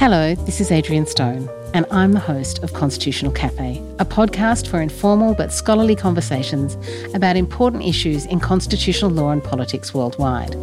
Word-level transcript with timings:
Hello, 0.00 0.34
this 0.34 0.62
is 0.62 0.72
Adrienne 0.72 1.04
Stone, 1.04 1.46
and 1.74 1.84
I'm 1.90 2.12
the 2.12 2.20
host 2.20 2.62
of 2.62 2.72
Constitutional 2.72 3.32
Cafe, 3.32 3.84
a 3.98 4.04
podcast 4.06 4.66
for 4.66 4.80
informal 4.80 5.34
but 5.34 5.52
scholarly 5.52 5.94
conversations 5.94 6.78
about 7.14 7.36
important 7.36 7.84
issues 7.84 8.24
in 8.24 8.40
constitutional 8.40 9.10
law 9.10 9.30
and 9.30 9.44
politics 9.44 9.92
worldwide. 9.92 10.56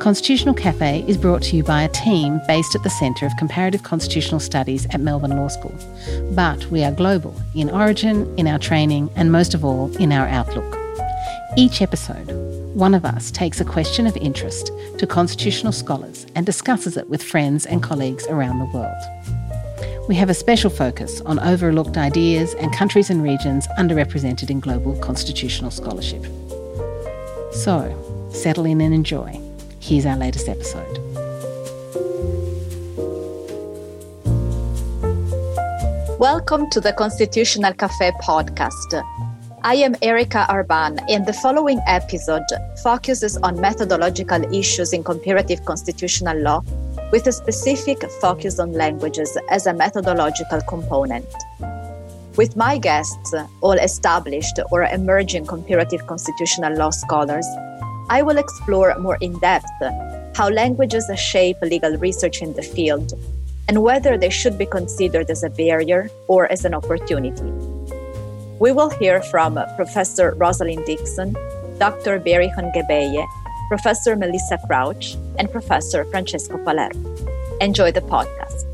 Constitutional 0.00 0.52
Cafe 0.52 1.02
is 1.08 1.16
brought 1.16 1.40
to 1.44 1.56
you 1.56 1.62
by 1.62 1.84
a 1.84 1.88
team 1.88 2.38
based 2.46 2.74
at 2.74 2.82
the 2.82 2.90
Centre 2.90 3.24
of 3.24 3.34
Comparative 3.38 3.84
Constitutional 3.84 4.38
Studies 4.38 4.86
at 4.90 5.00
Melbourne 5.00 5.34
Law 5.34 5.48
School. 5.48 5.74
But 6.32 6.62
we 6.66 6.84
are 6.84 6.92
global 6.92 7.34
in 7.54 7.70
origin, 7.70 8.30
in 8.36 8.46
our 8.46 8.58
training, 8.58 9.08
and 9.16 9.32
most 9.32 9.54
of 9.54 9.64
all, 9.64 9.96
in 9.96 10.12
our 10.12 10.28
outlook. 10.28 10.76
Each 11.56 11.80
episode, 11.80 12.28
one 12.76 12.92
of 12.92 13.06
us 13.06 13.30
takes 13.30 13.58
a 13.58 13.64
question 13.64 14.06
of 14.06 14.14
interest 14.18 14.70
to 14.98 15.06
constitutional 15.06 15.72
scholars 15.72 16.26
and 16.34 16.44
discusses 16.44 16.98
it 16.98 17.08
with 17.08 17.22
friends 17.22 17.64
and 17.64 17.82
colleagues 17.82 18.26
around 18.26 18.58
the 18.58 18.66
world. 18.66 20.06
We 20.10 20.14
have 20.16 20.28
a 20.28 20.34
special 20.34 20.68
focus 20.68 21.22
on 21.22 21.38
overlooked 21.38 21.96
ideas 21.96 22.52
and 22.56 22.70
countries 22.74 23.08
and 23.08 23.22
regions 23.22 23.66
underrepresented 23.78 24.50
in 24.50 24.60
global 24.60 24.94
constitutional 24.98 25.70
scholarship. 25.70 26.22
So, 27.50 28.28
settle 28.30 28.66
in 28.66 28.82
and 28.82 28.92
enjoy. 28.92 29.40
Here's 29.80 30.04
our 30.04 30.18
latest 30.18 30.46
episode. 30.46 30.98
Welcome 36.18 36.68
to 36.72 36.80
the 36.82 36.92
Constitutional 36.92 37.72
Cafe 37.72 38.10
podcast. 38.22 39.02
I 39.66 39.74
am 39.74 39.96
Erika 40.00 40.46
Arban, 40.48 41.04
and 41.08 41.26
the 41.26 41.32
following 41.32 41.80
episode 41.88 42.46
focuses 42.84 43.36
on 43.38 43.60
methodological 43.60 44.40
issues 44.54 44.92
in 44.92 45.02
comparative 45.02 45.64
constitutional 45.64 46.38
law 46.38 46.62
with 47.10 47.26
a 47.26 47.32
specific 47.32 48.08
focus 48.20 48.60
on 48.60 48.74
languages 48.74 49.36
as 49.50 49.66
a 49.66 49.74
methodological 49.74 50.60
component. 50.68 51.26
With 52.36 52.54
my 52.54 52.78
guests, 52.78 53.34
all 53.60 53.72
established 53.72 54.60
or 54.70 54.84
emerging 54.84 55.46
comparative 55.46 56.06
constitutional 56.06 56.76
law 56.76 56.90
scholars, 56.90 57.48
I 58.08 58.22
will 58.22 58.38
explore 58.38 58.96
more 59.00 59.18
in 59.20 59.36
depth 59.40 59.66
how 60.36 60.48
languages 60.48 61.10
shape 61.18 61.56
legal 61.60 61.96
research 61.96 62.40
in 62.40 62.52
the 62.52 62.62
field 62.62 63.14
and 63.66 63.82
whether 63.82 64.16
they 64.16 64.30
should 64.30 64.58
be 64.58 64.66
considered 64.66 65.28
as 65.28 65.42
a 65.42 65.50
barrier 65.50 66.08
or 66.28 66.46
as 66.52 66.64
an 66.64 66.72
opportunity. 66.72 67.75
We 68.58 68.72
will 68.72 68.88
hear 68.88 69.20
from 69.20 69.60
Professor 69.76 70.34
Rosalind 70.34 70.86
Dixon, 70.86 71.34
Dr. 71.78 72.18
Berihun 72.18 72.72
Gebeye, 72.74 73.26
Professor 73.68 74.16
Melissa 74.16 74.56
Crouch, 74.66 75.14
and 75.38 75.52
Professor 75.52 76.06
Francesco 76.06 76.56
Palermo. 76.64 77.14
Enjoy 77.60 77.92
the 77.92 78.00
podcast. 78.00 78.64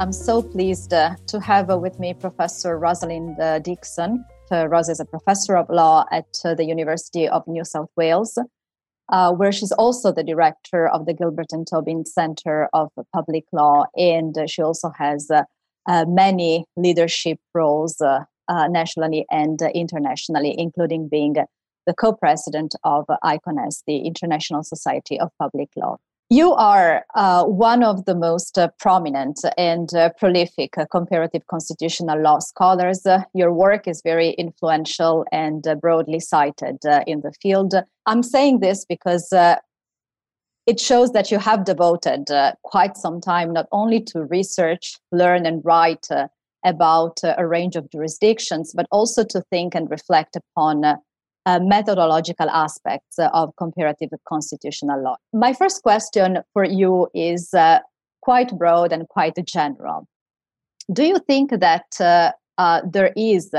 I'm 0.00 0.12
so 0.12 0.42
pleased 0.42 0.92
uh, 0.92 1.14
to 1.28 1.38
have 1.38 1.70
uh, 1.70 1.78
with 1.78 2.00
me 2.00 2.12
Professor 2.12 2.76
Rosalind 2.76 3.38
uh, 3.38 3.60
Dixon. 3.60 4.24
Uh, 4.50 4.66
Ros 4.66 4.88
is 4.88 4.98
a 4.98 5.04
professor 5.04 5.56
of 5.56 5.70
law 5.70 6.04
at 6.10 6.26
uh, 6.44 6.54
the 6.54 6.64
University 6.64 7.28
of 7.28 7.46
New 7.46 7.64
South 7.64 7.90
Wales, 7.96 8.36
uh, 9.10 9.32
where 9.32 9.52
she's 9.52 9.72
also 9.72 10.10
the 10.10 10.24
director 10.24 10.88
of 10.88 11.06
the 11.06 11.14
Gilbert 11.14 11.52
and 11.52 11.68
Tobin 11.68 12.04
Center 12.04 12.68
of 12.72 12.90
Public 13.14 13.44
Law, 13.52 13.84
and 13.96 14.36
she 14.50 14.60
also 14.60 14.90
has 14.98 15.30
many 16.08 16.64
leadership 16.76 17.38
roles 17.54 18.02
uh, 18.48 18.68
nationally 18.68 19.26
and 19.30 19.62
uh, 19.62 19.68
internationally, 19.74 20.54
including 20.58 21.08
being 21.08 21.36
the 21.86 21.94
co 21.94 22.12
president 22.12 22.74
of 22.84 23.04
ICON-S, 23.22 23.82
the 23.86 23.98
International 23.98 24.62
Society 24.62 25.18
of 25.18 25.30
Public 25.38 25.70
Law. 25.76 25.98
You 26.28 26.54
are 26.54 27.04
uh, 27.14 27.44
one 27.44 27.84
of 27.84 28.04
the 28.04 28.14
most 28.16 28.58
uh, 28.58 28.68
prominent 28.80 29.44
and 29.56 29.94
uh, 29.94 30.10
prolific 30.18 30.76
uh, 30.76 30.84
comparative 30.90 31.46
constitutional 31.46 32.20
law 32.20 32.40
scholars. 32.40 33.06
your 33.32 33.52
work 33.52 33.86
is 33.86 34.02
very 34.02 34.30
influential 34.30 35.24
and 35.30 35.64
broadly 35.80 36.18
cited 36.18 36.78
in 37.06 37.20
the 37.20 37.32
field. 37.40 37.74
I'm 38.06 38.24
saying 38.24 38.58
this 38.58 38.84
because 38.84 39.32
it 40.66 40.80
shows 40.80 41.12
that 41.12 41.30
you 41.30 41.38
have 41.38 41.64
devoted 41.64 42.26
quite 42.64 42.96
some 42.96 43.20
time 43.20 43.52
not 43.52 43.66
only 43.70 44.00
to 44.00 44.24
research, 44.24 44.98
learn, 45.12 45.46
and 45.46 45.64
write 45.64 46.08
about 46.66 47.20
uh, 47.24 47.34
a 47.38 47.46
range 47.46 47.76
of 47.76 47.90
jurisdictions, 47.90 48.74
but 48.74 48.86
also 48.90 49.24
to 49.24 49.40
think 49.50 49.74
and 49.74 49.90
reflect 49.90 50.36
upon 50.36 50.84
uh, 50.84 50.96
uh, 51.46 51.60
methodological 51.62 52.50
aspects 52.50 53.18
of 53.18 53.54
comparative 53.56 54.10
constitutional 54.28 55.00
law. 55.00 55.16
My 55.32 55.52
first 55.52 55.82
question 55.82 56.38
for 56.52 56.64
you 56.64 57.08
is 57.14 57.54
uh, 57.54 57.78
quite 58.20 58.50
broad 58.58 58.92
and 58.92 59.08
quite 59.08 59.38
general. 59.46 60.08
Do 60.92 61.04
you 61.04 61.18
think 61.20 61.50
that 61.50 61.86
uh, 62.00 62.32
uh, 62.58 62.80
there 62.84 63.12
is 63.16 63.54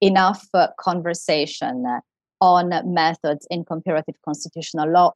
enough 0.00 0.46
conversation 0.78 1.84
on 2.40 2.70
methods 2.84 3.46
in 3.50 3.64
comparative 3.64 4.14
constitutional 4.24 4.88
law 4.88 5.12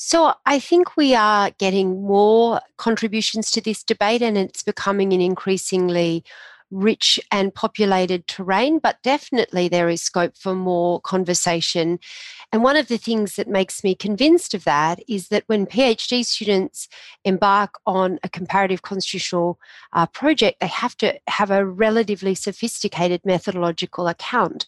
so 0.00 0.32
I 0.46 0.60
think 0.60 0.96
we 0.96 1.16
are 1.16 1.50
getting 1.58 2.02
more 2.02 2.60
contributions 2.76 3.50
to 3.50 3.60
this 3.60 3.82
debate, 3.82 4.22
and 4.22 4.38
it's 4.38 4.62
becoming 4.62 5.12
an 5.12 5.20
increasingly 5.20 6.22
rich 6.70 7.18
and 7.32 7.52
populated 7.52 8.28
terrain, 8.28 8.78
but 8.78 9.02
definitely 9.02 9.66
there 9.66 9.88
is 9.88 10.00
scope 10.00 10.36
for 10.36 10.54
more 10.54 11.00
conversation. 11.00 11.98
And 12.52 12.62
one 12.62 12.76
of 12.76 12.86
the 12.86 12.96
things 12.96 13.34
that 13.34 13.48
makes 13.48 13.82
me 13.82 13.96
convinced 13.96 14.54
of 14.54 14.62
that 14.64 15.00
is 15.08 15.28
that 15.28 15.44
when 15.48 15.66
PhD 15.66 16.24
students 16.24 16.88
embark 17.24 17.80
on 17.84 18.20
a 18.22 18.28
comparative 18.28 18.82
constitutional 18.82 19.58
uh, 19.92 20.06
project, 20.06 20.60
they 20.60 20.68
have 20.68 20.96
to 20.98 21.18
have 21.26 21.50
a 21.50 21.66
relatively 21.66 22.36
sophisticated 22.36 23.22
methodological 23.24 24.06
account. 24.06 24.64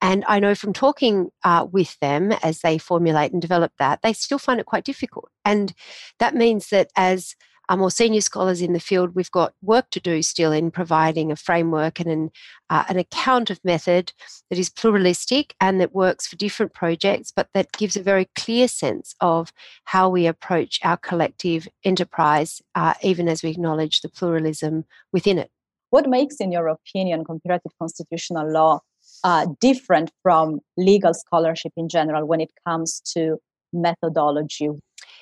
And 0.00 0.24
I 0.28 0.38
know 0.38 0.54
from 0.54 0.72
talking 0.72 1.30
uh, 1.44 1.66
with 1.70 1.98
them 2.00 2.32
as 2.42 2.60
they 2.60 2.78
formulate 2.78 3.32
and 3.32 3.42
develop 3.42 3.72
that, 3.78 4.00
they 4.02 4.12
still 4.12 4.38
find 4.38 4.60
it 4.60 4.66
quite 4.66 4.84
difficult. 4.84 5.30
And 5.44 5.74
that 6.18 6.34
means 6.34 6.68
that 6.68 6.90
as 6.96 7.34
uh, 7.68 7.76
more 7.76 7.90
senior 7.90 8.20
scholars 8.20 8.62
in 8.62 8.72
the 8.72 8.80
field, 8.80 9.14
we've 9.14 9.30
got 9.30 9.54
work 9.60 9.90
to 9.90 10.00
do 10.00 10.22
still 10.22 10.52
in 10.52 10.70
providing 10.70 11.30
a 11.30 11.36
framework 11.36 12.00
and 12.00 12.10
an, 12.10 12.30
uh, 12.70 12.84
an 12.88 12.96
account 12.96 13.50
of 13.50 13.60
method 13.64 14.12
that 14.48 14.58
is 14.58 14.70
pluralistic 14.70 15.54
and 15.60 15.80
that 15.80 15.94
works 15.94 16.26
for 16.26 16.36
different 16.36 16.72
projects, 16.72 17.30
but 17.34 17.48
that 17.52 17.72
gives 17.72 17.96
a 17.96 18.02
very 18.02 18.28
clear 18.34 18.68
sense 18.68 19.14
of 19.20 19.52
how 19.84 20.08
we 20.08 20.26
approach 20.26 20.78
our 20.82 20.96
collective 20.96 21.68
enterprise, 21.84 22.62
uh, 22.74 22.94
even 23.02 23.28
as 23.28 23.42
we 23.42 23.50
acknowledge 23.50 24.00
the 24.00 24.08
pluralism 24.08 24.84
within 25.12 25.38
it. 25.38 25.50
What 25.90 26.08
makes, 26.08 26.36
in 26.36 26.52
your 26.52 26.68
opinion, 26.68 27.24
comparative 27.24 27.72
constitutional 27.78 28.50
law 28.50 28.80
uh, 29.24 29.46
different 29.60 30.10
from 30.22 30.60
legal 30.76 31.14
scholarship 31.14 31.72
in 31.76 31.88
general 31.88 32.26
when 32.26 32.40
it 32.40 32.50
comes 32.66 33.00
to 33.14 33.38
methodology. 33.72 34.70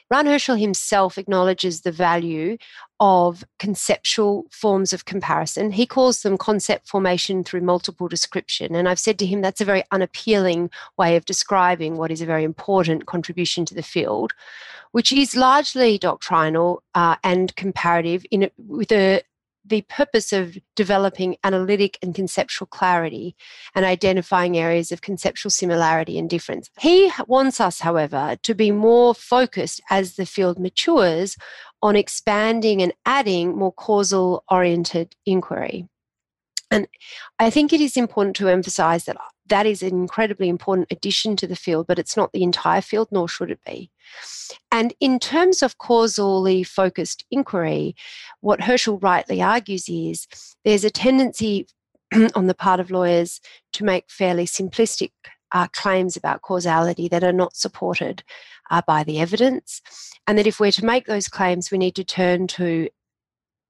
Ran 0.08 0.26
Hirschl 0.26 0.58
himself 0.58 1.18
acknowledges 1.18 1.80
the 1.80 1.90
value 1.90 2.58
of 3.00 3.44
conceptual 3.58 4.46
forms 4.52 4.92
of 4.92 5.04
comparison. 5.04 5.72
He 5.72 5.84
calls 5.84 6.22
them 6.22 6.38
concept 6.38 6.86
formation 6.88 7.42
through 7.42 7.62
multiple 7.62 8.06
description. 8.06 8.76
And 8.76 8.88
I've 8.88 9.00
said 9.00 9.18
to 9.18 9.26
him 9.26 9.40
that's 9.40 9.60
a 9.60 9.64
very 9.64 9.82
unappealing 9.90 10.70
way 10.96 11.16
of 11.16 11.24
describing 11.24 11.96
what 11.96 12.12
is 12.12 12.20
a 12.20 12.26
very 12.26 12.44
important 12.44 13.06
contribution 13.06 13.64
to 13.64 13.74
the 13.74 13.82
field, 13.82 14.32
which 14.92 15.12
is 15.12 15.34
largely 15.34 15.98
doctrinal 15.98 16.84
uh, 16.94 17.16
and 17.24 17.54
comparative 17.56 18.24
in, 18.30 18.48
with 18.58 18.92
a 18.92 19.22
the 19.66 19.82
purpose 19.82 20.32
of 20.32 20.56
developing 20.74 21.36
analytic 21.42 21.98
and 22.02 22.14
conceptual 22.14 22.66
clarity 22.66 23.34
and 23.74 23.84
identifying 23.84 24.56
areas 24.56 24.92
of 24.92 25.00
conceptual 25.00 25.50
similarity 25.50 26.18
and 26.18 26.30
difference. 26.30 26.70
He 26.78 27.10
wants 27.26 27.60
us, 27.60 27.80
however, 27.80 28.36
to 28.42 28.54
be 28.54 28.70
more 28.70 29.14
focused 29.14 29.80
as 29.90 30.14
the 30.14 30.26
field 30.26 30.58
matures 30.58 31.36
on 31.82 31.96
expanding 31.96 32.82
and 32.82 32.92
adding 33.04 33.56
more 33.56 33.72
causal 33.72 34.44
oriented 34.50 35.14
inquiry. 35.24 35.88
And 36.70 36.88
I 37.38 37.50
think 37.50 37.72
it 37.72 37.80
is 37.80 37.96
important 37.96 38.36
to 38.36 38.48
emphasize 38.48 39.04
that 39.04 39.16
that 39.48 39.66
is 39.66 39.82
an 39.82 39.90
incredibly 39.90 40.48
important 40.48 40.88
addition 40.90 41.36
to 41.36 41.46
the 41.46 41.56
field, 41.56 41.86
but 41.86 41.98
it's 41.98 42.16
not 42.16 42.32
the 42.32 42.42
entire 42.42 42.80
field, 42.80 43.08
nor 43.10 43.28
should 43.28 43.50
it 43.50 43.60
be. 43.64 43.90
And 44.70 44.94
in 45.00 45.18
terms 45.18 45.62
of 45.62 45.78
causally 45.78 46.62
focused 46.62 47.24
inquiry, 47.30 47.94
what 48.40 48.60
Hirschl 48.60 49.02
rightly 49.02 49.42
argues 49.42 49.88
is 49.88 50.26
there's 50.64 50.84
a 50.84 50.90
tendency 50.90 51.66
on 52.34 52.46
the 52.46 52.54
part 52.54 52.80
of 52.80 52.90
lawyers 52.90 53.40
to 53.72 53.84
make 53.84 54.10
fairly 54.10 54.46
simplistic 54.46 55.12
uh, 55.52 55.68
claims 55.68 56.16
about 56.16 56.42
causality 56.42 57.08
that 57.08 57.24
are 57.24 57.32
not 57.32 57.56
supported 57.56 58.22
uh, 58.70 58.82
by 58.86 59.04
the 59.04 59.20
evidence. 59.20 59.80
And 60.26 60.36
that 60.38 60.46
if 60.46 60.58
we're 60.58 60.72
to 60.72 60.84
make 60.84 61.06
those 61.06 61.28
claims, 61.28 61.70
we 61.70 61.78
need 61.78 61.94
to 61.96 62.04
turn 62.04 62.46
to 62.48 62.88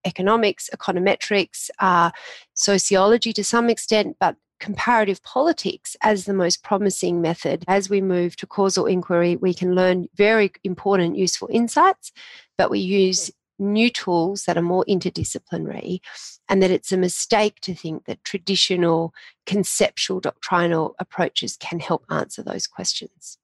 economics, 0.06 0.70
econometrics, 0.74 1.68
uh, 1.80 2.10
sociology 2.54 3.32
to 3.32 3.44
some 3.44 3.68
extent, 3.68 4.16
but 4.18 4.36
comparative 4.60 5.22
politics 5.22 5.96
as 6.02 6.24
the 6.24 6.34
most 6.34 6.62
promising 6.62 7.20
method. 7.20 7.64
As 7.68 7.90
we 7.90 8.00
move 8.00 8.36
to 8.36 8.46
causal 8.46 8.86
inquiry, 8.86 9.36
we 9.36 9.54
can 9.54 9.74
learn 9.74 10.08
very 10.14 10.52
important, 10.64 11.16
useful 11.16 11.48
insights, 11.50 12.12
but 12.56 12.70
we 12.70 12.78
use 12.78 13.30
new 13.58 13.90
tools 13.90 14.44
that 14.44 14.56
are 14.56 14.62
more 14.62 14.84
interdisciplinary, 14.88 16.00
and 16.48 16.62
that 16.62 16.70
it's 16.70 16.92
a 16.92 16.96
mistake 16.96 17.58
to 17.60 17.74
think 17.74 18.04
that 18.04 18.22
traditional 18.24 19.14
conceptual 19.46 20.20
doctrinal 20.20 20.94
approaches 20.98 21.56
can 21.56 21.80
help 21.80 22.04
answer 22.10 22.42
those 22.42 22.66
questions. 22.66 23.38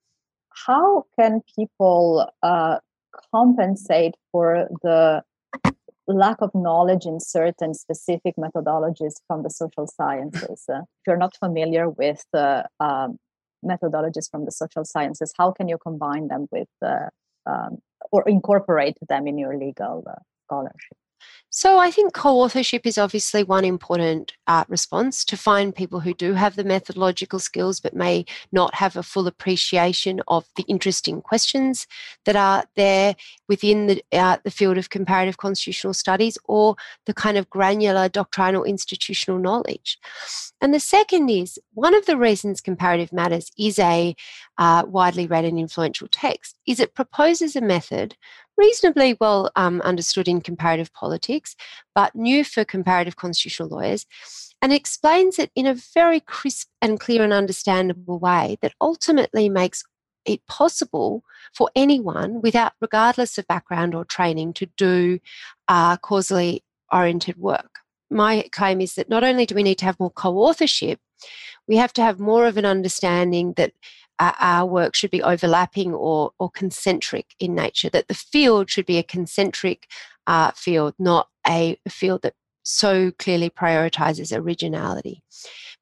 How 0.67 1.07
can 1.19 1.41
people 1.57 2.31
uh, 2.43 2.79
compensate 3.33 4.15
for 4.31 4.69
the 4.83 5.23
lack 6.07 6.37
of 6.41 6.51
knowledge 6.55 7.05
in 7.07 7.21
certain 7.21 7.75
specific 7.75 8.35
methodologies 8.37 9.15
from 9.27 9.43
the 9.43 9.51
social 9.51 9.87
sciences? 9.87 10.65
Uh, 10.69 10.81
if 10.81 11.07
you're 11.07 11.17
not 11.17 11.37
familiar 11.37 11.89
with 11.89 12.25
uh, 12.35 12.63
um, 12.81 13.19
methodologies 13.65 14.31
from 14.31 14.45
the 14.45 14.53
social 14.53 14.85
sciences, 14.85 15.33
how 15.39 15.53
can 15.53 15.69
you 15.69 15.79
combine 15.79 16.29
them 16.29 16.47
with 16.51 16.69
uh, 16.85 17.09
um, 17.47 17.79
or 18.11 18.29
incorporate 18.29 18.97
them 19.09 19.27
in 19.27 19.39
your 19.39 19.57
legal 19.57 20.05
uh, 20.09 20.15
scholarship? 20.45 20.97
So 21.55 21.79
I 21.79 21.91
think 21.91 22.15
co-authorship 22.15 22.87
is 22.87 22.97
obviously 22.97 23.45
one 23.45 23.67
important 23.67 24.33
uh, 24.47 24.65
response 24.69 25.23
to 25.27 25.37
find 25.37 25.75
people 25.75 26.01
who 26.01 26.15
do 26.15 26.33
have 26.33 26.57
the 26.57 26.65
methodological 26.65 27.39
skills 27.39 27.79
but 27.79 27.95
may 27.95 28.25
not 28.53 28.75
have 28.77 28.97
a 28.97 29.03
full 29.03 29.27
appreciation 29.27 30.23
of 30.29 30.47
the 30.57 30.63
interesting 30.63 31.21
questions 31.21 31.87
that 32.25 32.37
are 32.37 32.65
there 32.75 33.17
within 33.51 33.87
the, 33.87 34.03
uh, 34.13 34.39
the 34.45 34.51
field 34.51 34.79
of 34.79 34.89
comparative 34.89 35.37
constitutional 35.37 35.93
studies 35.93 36.39
or 36.45 36.75
the 37.05 37.13
kind 37.13 37.37
of 37.37 37.51
granular 37.51 38.09
doctrinal 38.09 38.65
institutional 38.65 39.39
knowledge. 39.39 39.99
And 40.63 40.73
the 40.73 40.81
second 40.81 41.29
is 41.29 41.59
one 41.75 41.95
of 41.95 42.07
the 42.07 42.17
reasons 42.17 42.63
comparative 42.63 43.13
matters 43.13 43.51
is 43.59 43.79
a 43.79 44.17
uh, 44.57 44.85
widely 44.87 45.27
read 45.27 45.45
and 45.45 45.59
influential 45.59 46.09
text 46.11 46.57
is 46.67 46.81
it 46.81 46.95
proposes 46.95 47.57
a 47.57 47.61
method 47.61 48.17
reasonably 48.57 49.17
well 49.21 49.51
um, 49.57 49.81
understood 49.83 50.29
in 50.29 50.41
comparative 50.41 50.93
politics, 50.93 51.57
but 51.95 52.15
new 52.15 52.45
for 52.45 52.65
comparative 52.65 53.17
constitutional 53.17 53.69
lawyers, 53.69 54.07
and 54.61 54.73
explains 54.73 55.39
it 55.39 55.51
in 55.55 55.67
a 55.67 55.77
very 55.95 56.21
crisp 56.21 56.69
and 56.81 57.01
clear 57.01 57.23
and 57.23 57.33
understandable 57.33 58.19
way 58.19 58.59
that 58.63 58.75
ultimately 58.81 59.49
makes 59.49 59.83
it 60.25 60.47
possible 60.47 61.25
for 61.53 61.69
anyone 61.75 62.41
without 62.41 62.73
regardless 62.81 63.39
of 63.39 63.47
background 63.49 63.95
or 63.95 64.05
training 64.05 64.53
to 64.53 64.67
do 64.77 65.19
uh, 65.69 65.97
causally 65.97 66.63
oriented 66.93 67.37
work. 67.37 67.81
My 68.09 68.49
claim 68.53 68.81
is 68.81 68.95
that 68.95 69.09
not 69.09 69.25
only 69.25 69.47
do 69.47 69.55
we 69.55 69.63
need 69.63 69.79
to 69.79 69.85
have 69.85 69.99
more 69.99 70.11
co-authorship 70.11 71.01
we 71.69 71.77
have 71.77 71.93
to 71.95 72.03
have 72.03 72.19
more 72.19 72.47
of 72.47 72.57
an 72.57 72.65
understanding 72.65 73.55
that 73.55 73.73
our 74.41 74.67
work 74.67 74.95
should 74.95 75.11
be 75.11 75.23
overlapping 75.23 75.93
or, 75.95 76.33
or 76.39 76.51
concentric 76.51 77.35
in 77.39 77.55
nature, 77.55 77.91
that 77.91 78.09
the 78.09 78.15
field 78.15 78.71
should 78.71 78.87
be 78.87 78.99
a 78.99 79.03
concentric 79.03 79.89
uh, 80.27 80.51
field, 80.53 80.95
not 80.99 81.29
a 81.47 81.79
field 81.89 82.23
that 82.23 82.35
so 82.63 83.11
clearly 83.19 83.51
prioritizes 83.51 84.37
originality. 84.37 85.23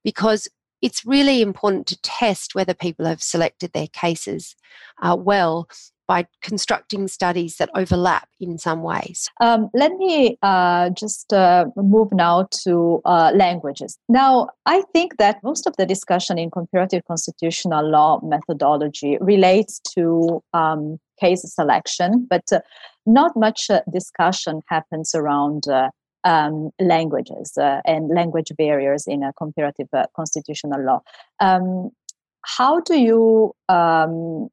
Because 0.02 0.48
it's 0.80 1.04
really 1.04 1.42
important 1.42 1.86
to 1.88 2.00
test 2.00 2.54
whether 2.54 2.72
people 2.72 3.04
have 3.04 3.22
selected 3.22 3.72
their 3.72 3.88
cases 3.88 4.56
uh, 5.02 5.16
well 5.18 5.68
by 6.10 6.26
constructing 6.42 7.06
studies 7.06 7.56
that 7.58 7.70
overlap 7.76 8.28
in 8.40 8.58
some 8.58 8.82
ways? 8.82 9.30
Um, 9.40 9.70
let 9.74 9.92
me 9.92 10.36
uh, 10.42 10.90
just 10.90 11.32
uh, 11.32 11.66
move 11.76 12.08
now 12.12 12.48
to 12.64 13.00
uh, 13.04 13.30
languages. 13.32 13.96
Now, 14.08 14.48
I 14.66 14.82
think 14.92 15.18
that 15.18 15.36
most 15.44 15.68
of 15.68 15.76
the 15.76 15.86
discussion 15.86 16.36
in 16.36 16.50
comparative 16.50 17.02
constitutional 17.06 17.88
law 17.88 18.20
methodology 18.24 19.18
relates 19.20 19.78
to 19.94 20.42
um, 20.52 20.98
case 21.20 21.44
selection, 21.54 22.26
but 22.28 22.42
uh, 22.52 22.58
not 23.06 23.36
much 23.36 23.70
uh, 23.70 23.82
discussion 23.92 24.62
happens 24.66 25.14
around. 25.14 25.68
Uh, 25.68 25.90
um, 26.22 26.68
languages 26.78 27.56
and 27.56 28.10
language 28.10 28.52
barriers 28.58 29.04
in 29.06 29.22
a 29.22 29.32
comparative 29.38 29.88
constitutional 30.14 30.84
law. 30.84 31.00
Um, 31.40 31.92
how 32.44 32.80
do 32.80 33.00
you 33.00 33.54
um, 33.70 34.50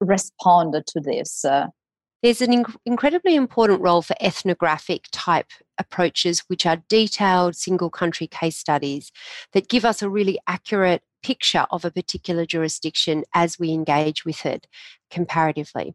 respond 0.00 0.74
to 0.86 1.00
this? 1.00 1.44
Uh, 1.44 1.66
There's 2.22 2.40
an 2.40 2.50
inc- 2.50 2.76
incredibly 2.84 3.34
important 3.34 3.80
role 3.80 4.02
for 4.02 4.16
ethnographic 4.20 5.06
type 5.12 5.50
approaches, 5.78 6.40
which 6.48 6.66
are 6.66 6.82
detailed 6.88 7.56
single 7.56 7.90
country 7.90 8.26
case 8.26 8.56
studies 8.56 9.10
that 9.52 9.68
give 9.68 9.84
us 9.84 10.02
a 10.02 10.10
really 10.10 10.38
accurate 10.46 11.02
picture 11.22 11.66
of 11.70 11.84
a 11.84 11.90
particular 11.90 12.46
jurisdiction 12.46 13.24
as 13.34 13.58
we 13.58 13.72
engage 13.72 14.24
with 14.24 14.44
it 14.46 14.66
comparatively. 15.10 15.94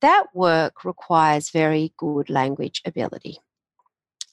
That 0.00 0.24
work 0.34 0.84
requires 0.84 1.50
very 1.50 1.92
good 1.96 2.28
language 2.30 2.80
ability. 2.84 3.38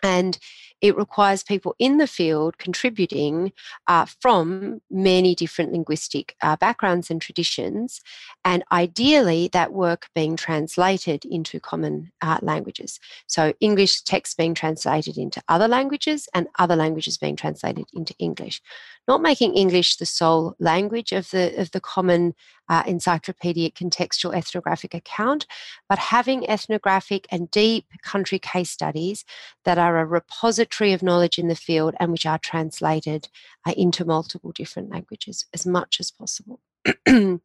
And 0.02 0.38
it 0.82 0.96
requires 0.96 1.44
people 1.44 1.76
in 1.78 1.98
the 1.98 2.08
field 2.08 2.58
contributing 2.58 3.52
uh, 3.88 4.06
from 4.22 4.82
many 4.90 5.36
different 5.36 5.74
linguistic 5.74 6.36
uh, 6.42 6.56
backgrounds 6.56 7.12
and 7.12 7.22
traditions, 7.22 8.02
and 8.46 8.64
ideally 8.72 9.50
that 9.52 9.74
work 9.74 10.08
being 10.16 10.38
translated 10.38 11.26
into 11.26 11.60
common 11.60 12.12
uh, 12.22 12.40
languages. 12.42 13.00
So, 13.28 13.54
English 13.60 14.02
text 14.02 14.38
being 14.38 14.54
translated 14.54 15.18
into 15.18 15.42
other 15.50 15.68
languages, 15.68 16.30
and 16.34 16.48
other 16.58 16.76
languages 16.76 17.18
being 17.18 17.36
translated 17.36 17.86
into 17.94 18.16
English. 18.18 18.62
Not 19.10 19.24
making 19.24 19.56
English 19.56 19.96
the 19.96 20.06
sole 20.06 20.56
language 20.60 21.12
of 21.14 21.32
the 21.32 21.60
of 21.60 21.72
the 21.72 21.82
common 21.82 22.36
uh, 22.70 22.84
encyclopedic 22.86 23.74
contextual 23.74 24.36
ethnographic 24.36 24.94
account, 24.94 25.48
but 25.90 25.98
having 25.98 26.48
ethnographic 26.48 27.26
and 27.32 27.50
deep 27.50 27.86
country 28.04 28.38
case 28.38 28.70
studies 28.70 29.26
that 29.66 29.80
are 29.80 29.98
a 29.98 30.06
repository 30.06 30.94
of 30.94 31.02
knowledge 31.02 31.40
in 31.40 31.48
the 31.48 31.56
field 31.56 31.96
and 32.00 32.12
which 32.12 32.28
are 32.28 32.38
translated 32.38 33.30
uh, 33.68 33.74
into 33.76 34.06
multiple 34.06 34.52
different 34.52 34.92
languages 34.92 35.48
as 35.56 35.66
much 35.66 36.00
as 36.00 36.12
possible. 36.12 36.60
the 37.08 37.40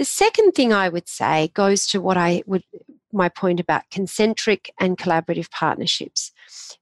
second 0.00 0.52
thing 0.52 0.72
I 0.72 0.88
would 0.88 1.06
say 1.06 1.50
goes 1.52 1.86
to 1.88 2.00
what 2.00 2.16
I 2.16 2.42
would 2.46 2.64
my 3.12 3.28
point 3.28 3.60
about 3.60 3.90
concentric 3.90 4.70
and 4.80 4.98
collaborative 4.98 5.50
partnerships 5.50 6.32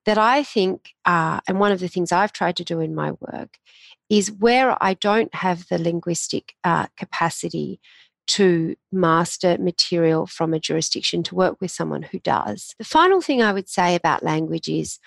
that 0.06 0.18
I 0.18 0.42
think 0.42 0.94
are, 1.04 1.40
and 1.46 1.60
one 1.60 1.72
of 1.72 1.80
the 1.80 1.88
things 1.88 2.12
I've 2.12 2.32
tried 2.32 2.56
to 2.56 2.64
do 2.64 2.80
in 2.80 2.94
my 2.94 3.12
work 3.20 3.58
is 4.10 4.30
where 4.30 4.76
I 4.82 4.94
don't 4.94 5.34
have 5.34 5.68
the 5.68 5.78
linguistic 5.78 6.54
uh, 6.64 6.86
capacity 6.96 7.80
to 8.26 8.74
master 8.90 9.58
material 9.58 10.26
from 10.26 10.54
a 10.54 10.60
jurisdiction 10.60 11.22
to 11.24 11.34
work 11.34 11.60
with 11.60 11.70
someone 11.70 12.02
who 12.02 12.18
does. 12.20 12.74
The 12.78 12.84
final 12.84 13.20
thing 13.20 13.42
I 13.42 13.52
would 13.52 13.68
say 13.68 13.94
about 13.94 14.22
language 14.22 14.68
is 14.68 14.98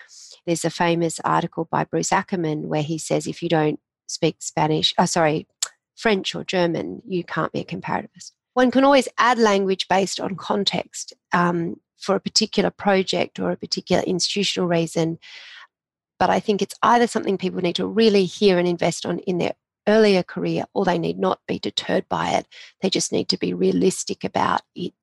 there's 0.46 0.66
a 0.66 0.70
famous 0.70 1.20
article 1.22 1.68
by 1.70 1.84
Bruce 1.84 2.12
Ackerman 2.12 2.68
where 2.68 2.84
he 2.84 2.98
says 2.98 3.26
if 3.26 3.42
you 3.42 3.50
don't 3.50 3.80
speak 4.08 4.38
Spanish, 4.40 4.94
oh, 4.98 5.06
sorry, 5.06 5.48
French 5.96 6.36
or 6.36 6.44
German, 6.44 7.02
you 7.08 7.24
can't 7.24 7.52
be 7.52 7.60
a 7.60 7.66
comparativist. 7.66 8.32
One 8.58 8.72
can 8.72 8.84
always 8.84 9.08
add 9.20 9.38
language 9.38 9.88
based 9.88 10.20
on 10.20 10.36
context 10.36 11.14
um, 11.32 11.80
for 12.00 12.16
a 12.16 12.20
particular 12.20 12.72
project 12.72 13.40
or 13.40 13.52
a 13.52 13.56
particular 13.56 14.02
institutional 14.02 14.68
reason. 14.68 15.20
But 16.18 16.32
I 16.32 16.40
think 16.40 16.64
it's 16.64 16.74
either 16.82 17.06
something 17.06 17.38
people 17.38 17.62
need 17.62 17.76
to 17.76 17.86
really 17.86 18.26
hear 18.26 18.58
and 18.58 18.68
invest 18.68 19.06
on 19.06 19.20
in 19.20 19.38
their 19.38 19.54
earlier 19.88 20.24
career, 20.24 20.66
or 20.74 20.86
they 20.86 20.98
need 20.98 21.20
not 21.20 21.40
be 21.48 21.60
deterred 21.60 22.10
by 22.10 22.32
it. 22.32 22.48
They 22.82 22.90
just 22.90 23.12
need 23.12 23.30
to 23.30 23.38
be 23.38 23.54
realistic 23.54 24.24
about 24.24 24.62
it 24.74 24.94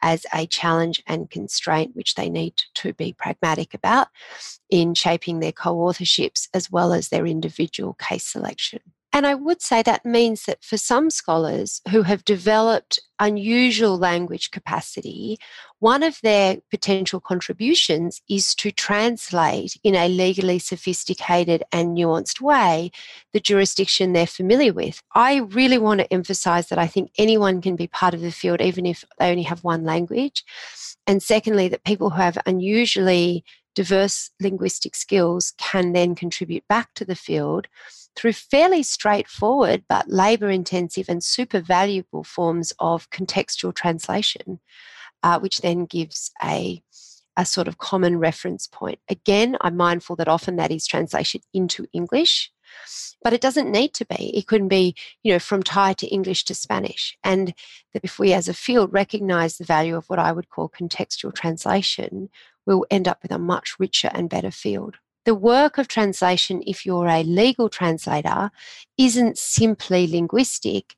as 0.00 0.24
a 0.32 0.46
challenge 0.46 1.02
and 1.04 1.28
constraint, 1.28 1.96
which 1.96 2.14
they 2.14 2.30
need 2.30 2.62
to 2.74 2.92
be 2.92 3.12
pragmatic 3.12 3.74
about 3.74 4.06
in 4.70 4.94
shaping 4.94 5.40
their 5.40 5.50
co 5.50 5.74
authorships 5.78 6.46
as 6.54 6.70
well 6.70 6.92
as 6.92 7.08
their 7.08 7.26
individual 7.26 7.94
case 7.94 8.28
selection. 8.28 8.82
And 9.12 9.26
I 9.26 9.34
would 9.34 9.60
say 9.60 9.82
that 9.82 10.04
means 10.04 10.44
that 10.44 10.62
for 10.62 10.76
some 10.76 11.10
scholars 11.10 11.82
who 11.90 12.02
have 12.02 12.24
developed 12.24 13.00
unusual 13.18 13.98
language 13.98 14.52
capacity, 14.52 15.38
one 15.80 16.04
of 16.04 16.20
their 16.22 16.58
potential 16.70 17.18
contributions 17.18 18.22
is 18.28 18.54
to 18.54 18.70
translate 18.70 19.76
in 19.82 19.96
a 19.96 20.08
legally 20.08 20.60
sophisticated 20.60 21.64
and 21.72 21.96
nuanced 21.96 22.40
way 22.40 22.92
the 23.32 23.40
jurisdiction 23.40 24.12
they're 24.12 24.26
familiar 24.28 24.72
with. 24.72 25.02
I 25.14 25.38
really 25.38 25.78
want 25.78 26.00
to 26.00 26.12
emphasize 26.12 26.68
that 26.68 26.78
I 26.78 26.86
think 26.86 27.10
anyone 27.18 27.60
can 27.60 27.74
be 27.74 27.88
part 27.88 28.14
of 28.14 28.20
the 28.20 28.30
field, 28.30 28.60
even 28.60 28.86
if 28.86 29.04
they 29.18 29.30
only 29.30 29.42
have 29.42 29.64
one 29.64 29.84
language. 29.84 30.44
And 31.06 31.20
secondly, 31.20 31.66
that 31.68 31.82
people 31.84 32.10
who 32.10 32.22
have 32.22 32.38
unusually 32.46 33.44
diverse 33.74 34.30
linguistic 34.40 34.94
skills 34.94 35.52
can 35.58 35.92
then 35.92 36.14
contribute 36.14 36.66
back 36.68 36.94
to 36.94 37.04
the 37.04 37.14
field 37.16 37.66
through 38.16 38.32
fairly 38.32 38.82
straightforward 38.82 39.84
but 39.88 40.08
labor 40.10 40.50
intensive 40.50 41.06
and 41.08 41.22
super 41.22 41.60
valuable 41.60 42.24
forms 42.24 42.72
of 42.78 43.08
contextual 43.10 43.74
translation, 43.74 44.60
uh, 45.22 45.38
which 45.38 45.58
then 45.60 45.84
gives 45.84 46.30
a, 46.42 46.82
a 47.36 47.44
sort 47.46 47.68
of 47.68 47.78
common 47.78 48.18
reference 48.18 48.66
point. 48.66 48.98
Again, 49.08 49.56
I'm 49.60 49.76
mindful 49.76 50.16
that 50.16 50.28
often 50.28 50.56
that 50.56 50.70
is 50.70 50.86
translation 50.86 51.40
into 51.54 51.86
English. 51.92 52.50
but 53.22 53.32
it 53.32 53.40
doesn't 53.40 53.70
need 53.70 53.94
to 53.94 54.04
be. 54.06 54.36
It 54.36 54.46
can 54.46 54.68
be, 54.68 54.94
you 55.22 55.32
know, 55.32 55.38
from 55.38 55.62
Thai 55.62 55.92
to 55.94 56.06
English 56.06 56.44
to 56.44 56.54
Spanish. 56.54 57.16
And 57.22 57.54
that 57.92 58.04
if 58.04 58.18
we 58.18 58.32
as 58.32 58.48
a 58.48 58.54
field 58.54 58.92
recognize 58.92 59.56
the 59.58 59.64
value 59.64 59.96
of 59.96 60.06
what 60.08 60.18
I 60.18 60.32
would 60.32 60.48
call 60.48 60.68
contextual 60.68 61.34
translation, 61.34 62.30
we'll 62.66 62.86
end 62.90 63.08
up 63.08 63.18
with 63.22 63.32
a 63.32 63.38
much 63.38 63.76
richer 63.78 64.10
and 64.12 64.30
better 64.30 64.50
field. 64.50 64.96
The 65.24 65.34
work 65.34 65.76
of 65.76 65.86
translation, 65.86 66.62
if 66.66 66.86
you're 66.86 67.06
a 67.06 67.22
legal 67.22 67.68
translator, 67.68 68.50
isn't 68.96 69.36
simply 69.36 70.06
linguistic. 70.06 70.94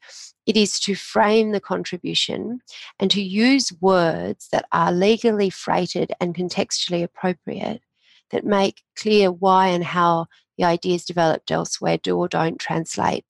It 0.47 0.57
is 0.57 0.79
to 0.81 0.95
frame 0.95 1.53
the 1.53 1.61
contribution 1.61 2.61
and 3.01 3.11
to 3.11 3.23
use 3.23 3.73
words 3.81 4.49
that 4.53 4.67
are 4.73 4.93
legally 4.93 5.51
freighted 5.51 6.13
and 6.21 6.35
contextually 6.35 7.03
appropriate 7.03 7.83
that 8.31 8.45
make 8.45 8.83
clear 8.97 9.31
why 9.31 9.69
and 9.69 9.85
how 9.85 10.27
the 10.57 10.65
ideas 10.65 11.05
developed 11.05 11.51
elsewhere 11.51 11.99
do 11.99 12.17
or 12.17 12.29
don't 12.29 12.59
translate. 12.59 13.25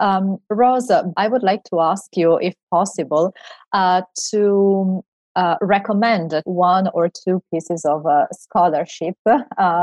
Um, 0.00 0.38
Rosa, 0.50 1.12
I 1.16 1.28
would 1.28 1.42
like 1.42 1.62
to 1.64 1.80
ask 1.80 2.16
you, 2.16 2.38
if 2.38 2.54
possible, 2.70 3.34
uh, 3.72 4.02
to 4.30 5.04
uh, 5.36 5.56
recommend 5.60 6.40
one 6.44 6.88
or 6.94 7.08
two 7.08 7.42
pieces 7.52 7.84
of 7.84 8.06
uh, 8.06 8.26
scholarship 8.32 9.16
uh, 9.26 9.40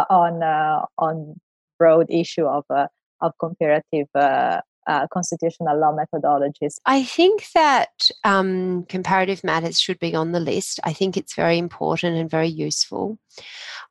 on 0.10 0.44
uh, 0.44 0.86
on 0.98 1.40
broad 1.78 2.08
issue 2.10 2.46
of 2.46 2.66
uh, 2.70 2.88
of 3.22 3.34
comparative 3.40 4.08
constitutional 5.14 5.80
law 5.80 5.96
methodologies. 5.96 6.76
I 6.86 7.04
think 7.04 7.46
that 7.54 8.10
um, 8.24 8.86
comparative 8.90 9.44
matters 9.44 9.80
should 9.80 10.00
be 10.00 10.16
on 10.16 10.32
the 10.32 10.40
list. 10.40 10.80
I 10.84 10.94
think 10.94 11.16
it's 11.16 11.36
very 11.36 11.58
important 11.60 12.18
and 12.18 12.30
very 12.30 12.48
useful. 12.48 13.20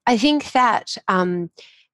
I 0.06 0.16
think 0.16 0.52
that. 0.52 0.96
Um, 1.06 1.50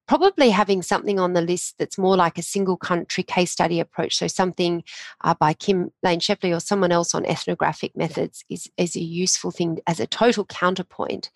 probably 0.07 0.49
having 0.49 0.81
something 0.81 1.19
on 1.19 1.33
the 1.33 1.41
list 1.41 1.75
that's 1.79 1.97
more 1.97 2.15
like 2.15 2.37
a 2.37 2.43
single 2.43 2.77
country 2.77 3.23
case 3.23 3.51
study 3.51 3.79
approach. 3.79 4.15
So 4.15 4.27
something 4.27 4.83
uh, 5.23 5.33
by 5.39 5.53
Kim 5.53 5.91
Lane 6.03 6.19
Scheppele 6.19 6.55
or 6.55 6.59
someone 6.59 6.91
else 6.91 7.15
on 7.15 7.25
ethnographic 7.25 7.95
methods 7.95 8.43
is, 8.49 8.69
is 8.77 8.95
a 8.95 9.01
useful 9.01 9.51
thing 9.51 9.79
as 9.87 9.99
a 9.99 10.07
total 10.07 10.45
counterpoint. 10.45 11.31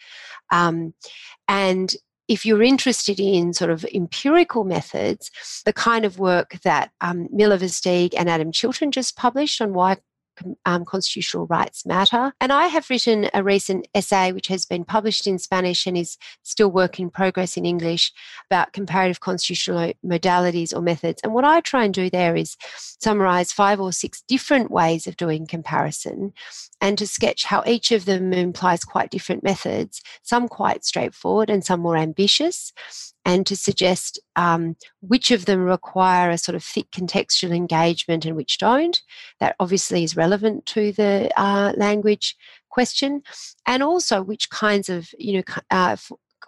Um, 0.52 0.94
and 1.48 1.94
if 2.28 2.46
you're 2.46 2.62
interested 2.62 3.20
in 3.20 3.54
sort 3.54 3.72
of 3.72 3.84
empirical 3.94 4.64
methods, 4.64 5.32
the 5.66 5.74
kind 5.74 6.06
of 6.06 6.20
work 6.20 6.60
that 6.64 6.92
um, 7.02 7.28
Mila 7.32 7.58
Versteeg 7.58 8.14
and 8.16 8.30
Adam 8.30 8.52
Chilton 8.52 8.92
just 8.92 9.18
published 9.18 9.60
on 9.62 9.74
why 9.74 9.98
um, 10.66 10.86
constitutional 10.86 11.48
rights 11.48 11.86
matter. 11.86 12.34
And 12.40 12.52
I 12.52 12.68
have 12.68 12.90
written 12.90 13.30
a 13.34 13.44
recent 13.44 13.88
essay 13.94 14.32
which 14.32 14.48
has 14.48 14.66
been 14.66 14.86
published 14.86 15.28
in 15.28 15.40
Spanish 15.40 15.86
and 15.86 15.98
is 15.98 16.18
still 16.44 16.72
work 16.72 17.00
in 17.00 17.10
progress 17.10 17.58
in 17.58 17.66
English 17.66 18.12
about 18.50 18.74
comparative 18.74 19.20
constitutional 19.20 19.94
modalities 20.06 20.76
or 20.76 20.82
methods. 20.82 21.22
And 21.24 21.34
what 21.34 21.46
I 21.46 21.62
try 21.62 21.86
and 21.86 21.94
do 21.94 22.10
there 22.10 22.36
is 22.36 22.56
summarize 23.00 23.52
five 23.52 23.80
or 23.80 23.92
six 23.92 24.22
different 24.28 24.72
ways 24.72 25.08
of 25.08 25.18
doing 25.18 25.48
comparison 25.48 26.34
and 26.82 26.98
to 26.98 27.08
sketch 27.08 27.46
how 27.46 27.64
each 27.66 27.92
of 27.92 28.06
them 28.06 28.34
implies 28.34 28.84
quite 28.84 29.12
different 29.12 29.44
methods, 29.44 30.02
some 30.24 30.48
quite 30.48 30.86
straightforward 30.86 31.50
and 31.50 31.64
some 31.64 31.80
more 31.80 31.98
ambitious 31.98 32.74
and 33.30 33.46
to 33.46 33.56
suggest 33.56 34.20
um, 34.36 34.76
which 35.02 35.30
of 35.30 35.46
them 35.46 35.64
require 35.64 36.32
a 36.32 36.38
sort 36.38 36.56
of 36.56 36.64
thick 36.64 36.90
contextual 36.90 37.56
engagement 37.56 38.26
and 38.26 38.36
which 38.36 38.58
don't. 38.58 39.04
That 39.40 39.56
obviously 39.60 40.04
is 40.04 40.18
relevant 40.18 40.66
to 40.68 40.92
the 40.94 41.30
uh, 41.40 41.74
language 41.78 42.36
question, 42.70 43.22
and 43.68 43.84
also 43.84 44.24
which 44.24 44.50
kinds 44.50 44.90
of 44.90 45.10
you 45.20 45.34
know 45.38 45.44
uh, 45.70 45.96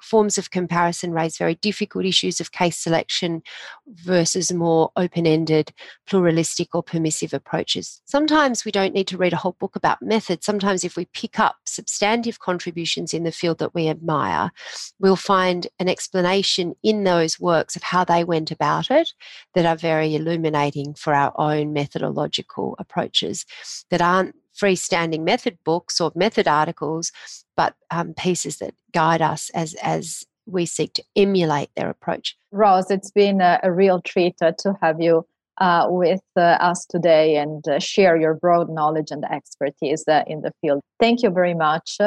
forms 0.02 0.38
of 0.38 0.52
comparison 0.52 1.12
raise 1.12 1.38
very 1.38 1.56
difficult 1.56 2.06
issues 2.06 2.40
of 2.40 2.52
case 2.52 2.78
selection 2.78 3.42
versus 3.88 4.52
more 4.52 4.92
open 4.96 5.26
ended, 5.28 5.74
pluralistic, 6.08 6.74
or 6.74 6.84
permissive 6.84 7.34
approaches. 7.34 8.02
Sometimes 8.06 8.66
we 8.66 8.72
don't 8.72 8.94
need 8.94 9.08
to 9.08 9.18
read 9.18 9.34
a 9.34 9.38
whole 9.38 9.56
book 9.60 9.76
about 9.76 10.02
methods. 10.02 10.46
Sometimes, 10.46 10.84
if 10.84 10.96
we 10.96 11.06
pick 11.06 11.40
up 11.40 11.56
substantive 11.66 12.40
contributions 12.40 13.14
in 13.14 13.24
the 13.24 13.32
field 13.32 13.60
that 13.60 13.74
we 13.74 13.88
admire, 13.88 14.52
we'll 15.00 15.16
find 15.16 15.68
an 15.80 15.90
explanation 15.90 16.76
in 16.84 17.04
those 17.04 17.40
works 17.40 17.76
of 17.76 17.84
how 17.84 18.04
they 18.04 18.24
went 18.24 18.52
about 18.52 18.92
it 18.92 19.14
that 19.56 19.66
are 19.66 19.76
very 19.76 20.16
illuminating 20.16 20.94
for 20.94 21.14
our 21.14 21.34
own 21.36 21.74
methodological 21.74 22.76
approaches 22.80 23.46
that 23.90 24.02
aren't 24.02 24.36
freestanding 24.62 25.24
method 25.24 25.58
books 25.64 26.00
or 26.00 26.12
method 26.16 26.48
articles, 26.48 27.12
but 27.56 27.76
um, 27.90 28.14
pieces 28.14 28.58
that 28.58 28.74
guide 28.94 29.22
us 29.22 29.50
as 29.54 29.74
as 29.76 30.26
we 30.46 30.66
seek 30.66 30.94
to 30.94 31.04
emulate 31.16 31.70
their 31.76 31.90
approach. 31.90 32.36
Rose, 32.52 32.92
it's 32.92 33.12
been 33.12 33.42
a, 33.42 33.60
a 33.64 33.72
real 33.72 34.02
treat 34.02 34.36
uh, 34.42 34.52
to 34.60 34.76
have 34.82 35.00
you 35.00 35.26
uh, 35.60 35.88
with 35.90 36.24
uh, 36.36 36.58
us 36.60 36.86
today 36.86 37.38
and 37.38 37.68
uh, 37.68 37.80
share 37.80 38.18
your 38.18 38.34
broad 38.34 38.70
knowledge 38.70 39.12
and 39.12 39.24
expertise 39.26 40.04
uh, 40.08 40.24
in 40.28 40.42
the 40.42 40.52
field. 40.62 40.82
Thank 41.00 41.22
you 41.22 41.30
very 41.30 41.54
much. 41.54 41.98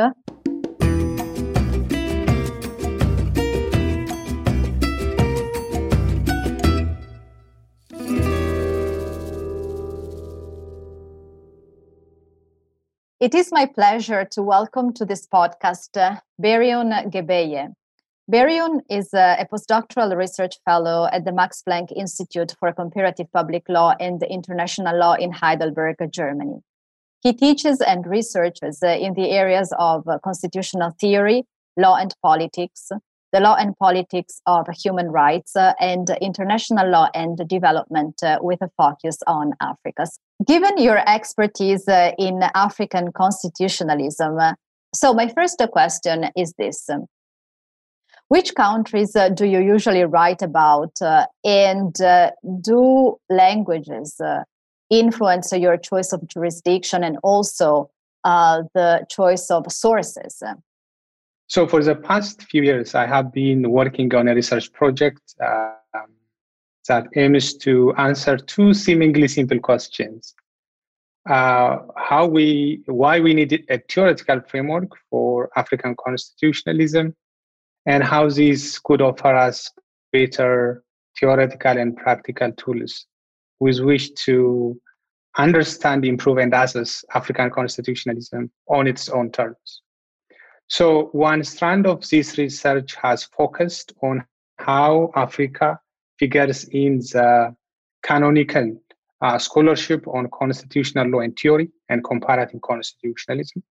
It 13.21 13.33
is 13.33 13.53
my 13.53 13.67
pleasure 13.67 14.25
to 14.33 14.43
welcome 14.43 14.93
to 14.95 15.05
this 15.05 15.25
podcast 15.25 15.97
uh, 15.97 16.19
Berihun 16.43 17.13
Gebeye. 17.13 17.73
Berihun 18.31 18.81
is 18.91 19.15
uh, 19.15 19.37
a 19.39 19.47
postdoctoral 19.47 20.17
research 20.17 20.57
fellow 20.65 21.09
at 21.13 21.25
the 21.25 21.31
Max 21.31 21.63
Planck 21.67 21.93
Institute 21.95 22.57
for 22.59 22.73
Comparative 22.73 23.29
Public 23.33 23.69
Law 23.69 23.95
and 24.01 24.21
International 24.25 24.99
Law 24.99 25.15
in 25.15 25.31
Heidelberg, 25.31 25.97
Germany. 26.11 26.59
He 27.23 27.33
teaches 27.33 27.81
and 27.81 28.05
researches 28.05 28.83
uh, 28.83 28.89
in 28.89 29.15
the 29.15 29.31
areas 29.31 29.73
of 29.79 30.09
uh, 30.09 30.19
constitutional 30.19 30.91
theory, 31.01 31.45
law 31.77 31.95
and 31.95 32.13
politics, 32.21 32.91
the 33.35 33.41
law 33.41 33.57
and 33.57 33.77
politics 33.79 34.41
of 34.47 34.65
human 34.69 35.11
rights, 35.11 35.57
uh, 35.57 35.73
and 35.81 36.09
international 36.23 36.89
law 36.89 37.09
and 37.15 37.37
development 37.49 38.23
uh, 38.23 38.39
with 38.41 38.63
a 38.63 38.71
focus 38.77 39.19
on 39.27 39.53
Africa. 39.61 40.07
Given 40.47 40.79
your 40.79 40.99
expertise 41.09 41.89
uh, 41.89 42.13
in 42.17 42.45
African 42.55 43.11
constitutionalism, 43.11 44.39
uh, 44.39 44.55
so 44.95 45.13
my 45.13 45.29
first 45.37 45.61
question 45.73 46.31
is 46.37 46.55
this. 46.59 46.89
Which 48.29 48.55
countries 48.55 49.17
uh, 49.17 49.31
do 49.31 49.47
you 49.47 49.59
usually 49.59 50.05
write 50.05 50.41
about, 50.41 50.93
uh, 51.03 51.27
and 51.45 51.93
do 52.61 53.17
languages 53.29 54.21
influence 54.91 55.53
your 55.53 55.77
choice 55.77 56.13
of 56.13 56.27
jurisdiction 56.29 57.03
and 57.03 57.19
also 57.25 57.91
the 58.23 59.05
choice 59.11 59.51
of 59.51 59.73
sources? 59.73 60.41
So 61.47 61.67
for 61.67 61.83
the 61.83 61.95
past 61.95 62.43
few 62.45 62.63
years, 62.63 62.95
I 62.95 63.07
have 63.07 63.33
been 63.33 63.71
working 63.71 64.15
on 64.15 64.29
a 64.29 64.35
research 64.35 64.73
project 64.73 65.35
um, 65.45 66.09
that 66.89 67.07
aims 67.17 67.55
to 67.59 67.95
answer 67.95 68.37
two 68.37 68.73
seemingly 68.75 69.29
simple 69.29 69.59
questions. 69.59 70.35
Uh, 71.29 71.79
how 71.97 72.27
we, 72.27 72.83
why 72.87 73.21
we 73.21 73.35
need 73.35 73.65
a 73.71 73.79
theoretical 73.89 74.41
framework 74.41 74.91
for 75.11 75.51
African 75.57 75.95
constitutionalism, 76.05 77.15
and 77.87 78.03
how 78.03 78.29
this 78.29 78.79
could 78.79 79.01
offer 79.01 79.35
us 79.35 79.71
better 80.13 80.83
theoretical 81.19 81.79
and 81.79 81.97
practical 81.97 82.53
tools 82.53 83.07
with 83.61 83.81
which 83.81 84.15
to 84.15 84.79
understand, 85.39 86.05
improve, 86.05 86.39
and 86.39 86.55
assess 86.55 87.05
African 87.15 87.51
constitutionalism 87.51 88.51
on 88.69 88.87
its 88.87 89.09
own 89.09 89.31
terms. 89.31 89.83
So, 90.69 91.07
one 91.13 91.45
strand 91.45 91.87
of 91.87 92.09
this 92.09 92.39
research 92.39 92.95
has 92.97 93.25
focused 93.25 93.93
on 94.03 94.25
how 94.59 95.11
Africa 95.15 95.79
figures 96.19 96.65
in 96.65 96.99
the 96.99 97.55
canonical 98.03 98.81
uh, 99.21 99.39
scholarship 99.39 100.07
on 100.09 100.29
constitutional 100.33 101.09
law 101.09 101.21
and 101.21 101.37
theory 101.37 101.71
and 101.89 102.03
comparative 102.03 102.61
constitutionalism. 102.63 103.63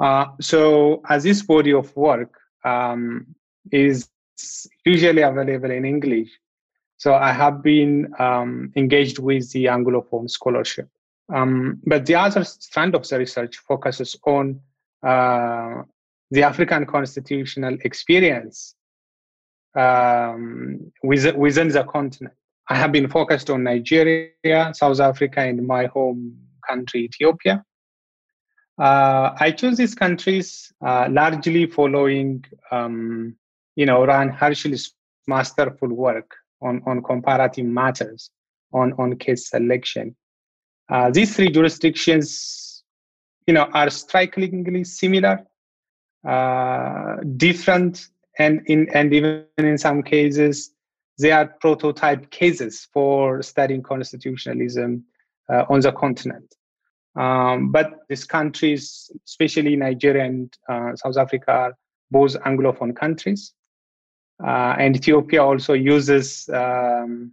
Uh, 0.00 0.26
so, 0.40 1.02
as 1.08 1.22
this 1.22 1.42
body 1.42 1.72
of 1.72 1.94
work 1.96 2.38
um, 2.64 3.26
is 3.70 4.08
usually 4.84 5.22
available 5.22 5.70
in 5.70 5.84
English, 5.84 6.30
so 6.96 7.14
I 7.14 7.32
have 7.32 7.62
been 7.62 8.12
um, 8.18 8.72
engaged 8.76 9.18
with 9.18 9.52
the 9.52 9.66
Anglophone 9.66 10.30
scholarship. 10.30 10.88
Um, 11.32 11.80
but 11.86 12.06
the 12.06 12.14
other 12.14 12.44
strand 12.44 12.94
of 12.94 13.08
the 13.08 13.18
research 13.18 13.58
focuses 13.58 14.16
on 14.26 14.60
uh, 15.02 15.82
the 16.34 16.42
African 16.42 16.84
constitutional 16.84 17.76
experience 17.84 18.74
um, 19.76 20.92
within, 21.02 21.36
within 21.38 21.68
the 21.68 21.84
continent. 21.84 22.34
I 22.68 22.74
have 22.74 22.90
been 22.90 23.08
focused 23.08 23.50
on 23.50 23.62
Nigeria, 23.62 24.72
South 24.72 24.98
Africa, 24.98 25.40
and 25.40 25.64
my 25.66 25.86
home 25.86 26.36
country, 26.68 27.04
Ethiopia. 27.04 27.64
Uh, 28.78 29.30
I 29.38 29.52
chose 29.52 29.76
these 29.76 29.94
countries 29.94 30.72
uh, 30.84 31.06
largely 31.08 31.66
following, 31.66 32.44
um, 32.72 33.36
you 33.76 33.86
know, 33.86 34.04
Ran 34.04 34.30
Hirschl's 34.30 34.92
masterful 35.28 35.88
work 35.88 36.34
on, 36.60 36.82
on 36.84 37.02
comparative 37.02 37.66
matters, 37.66 38.30
on, 38.72 38.92
on 38.98 39.16
case 39.16 39.50
selection. 39.50 40.16
Uh, 40.88 41.10
these 41.10 41.36
three 41.36 41.50
jurisdictions, 41.50 42.82
you 43.46 43.54
know, 43.54 43.68
are 43.72 43.90
strikingly 43.90 44.82
similar, 44.82 45.46
uh, 46.26 47.16
different, 47.36 48.08
and 48.38 48.62
in 48.66 48.88
and 48.94 49.12
even 49.12 49.44
in 49.58 49.78
some 49.78 50.02
cases, 50.02 50.72
they 51.18 51.32
are 51.32 51.46
prototype 51.60 52.30
cases 52.30 52.88
for 52.92 53.42
studying 53.42 53.82
constitutionalism 53.82 55.04
uh, 55.48 55.64
on 55.68 55.80
the 55.80 55.92
continent. 55.92 56.54
Um, 57.16 57.70
but 57.70 57.92
these 58.08 58.24
countries, 58.24 59.10
especially 59.26 59.76
Nigeria 59.76 60.24
and 60.24 60.52
uh, 60.68 60.96
South 60.96 61.16
Africa, 61.16 61.50
are 61.50 61.76
both 62.10 62.34
Anglophone 62.40 62.96
countries. 62.96 63.52
Uh, 64.44 64.74
and 64.78 64.96
Ethiopia 64.96 65.44
also 65.44 65.74
uses 65.74 66.48
um, 66.52 67.32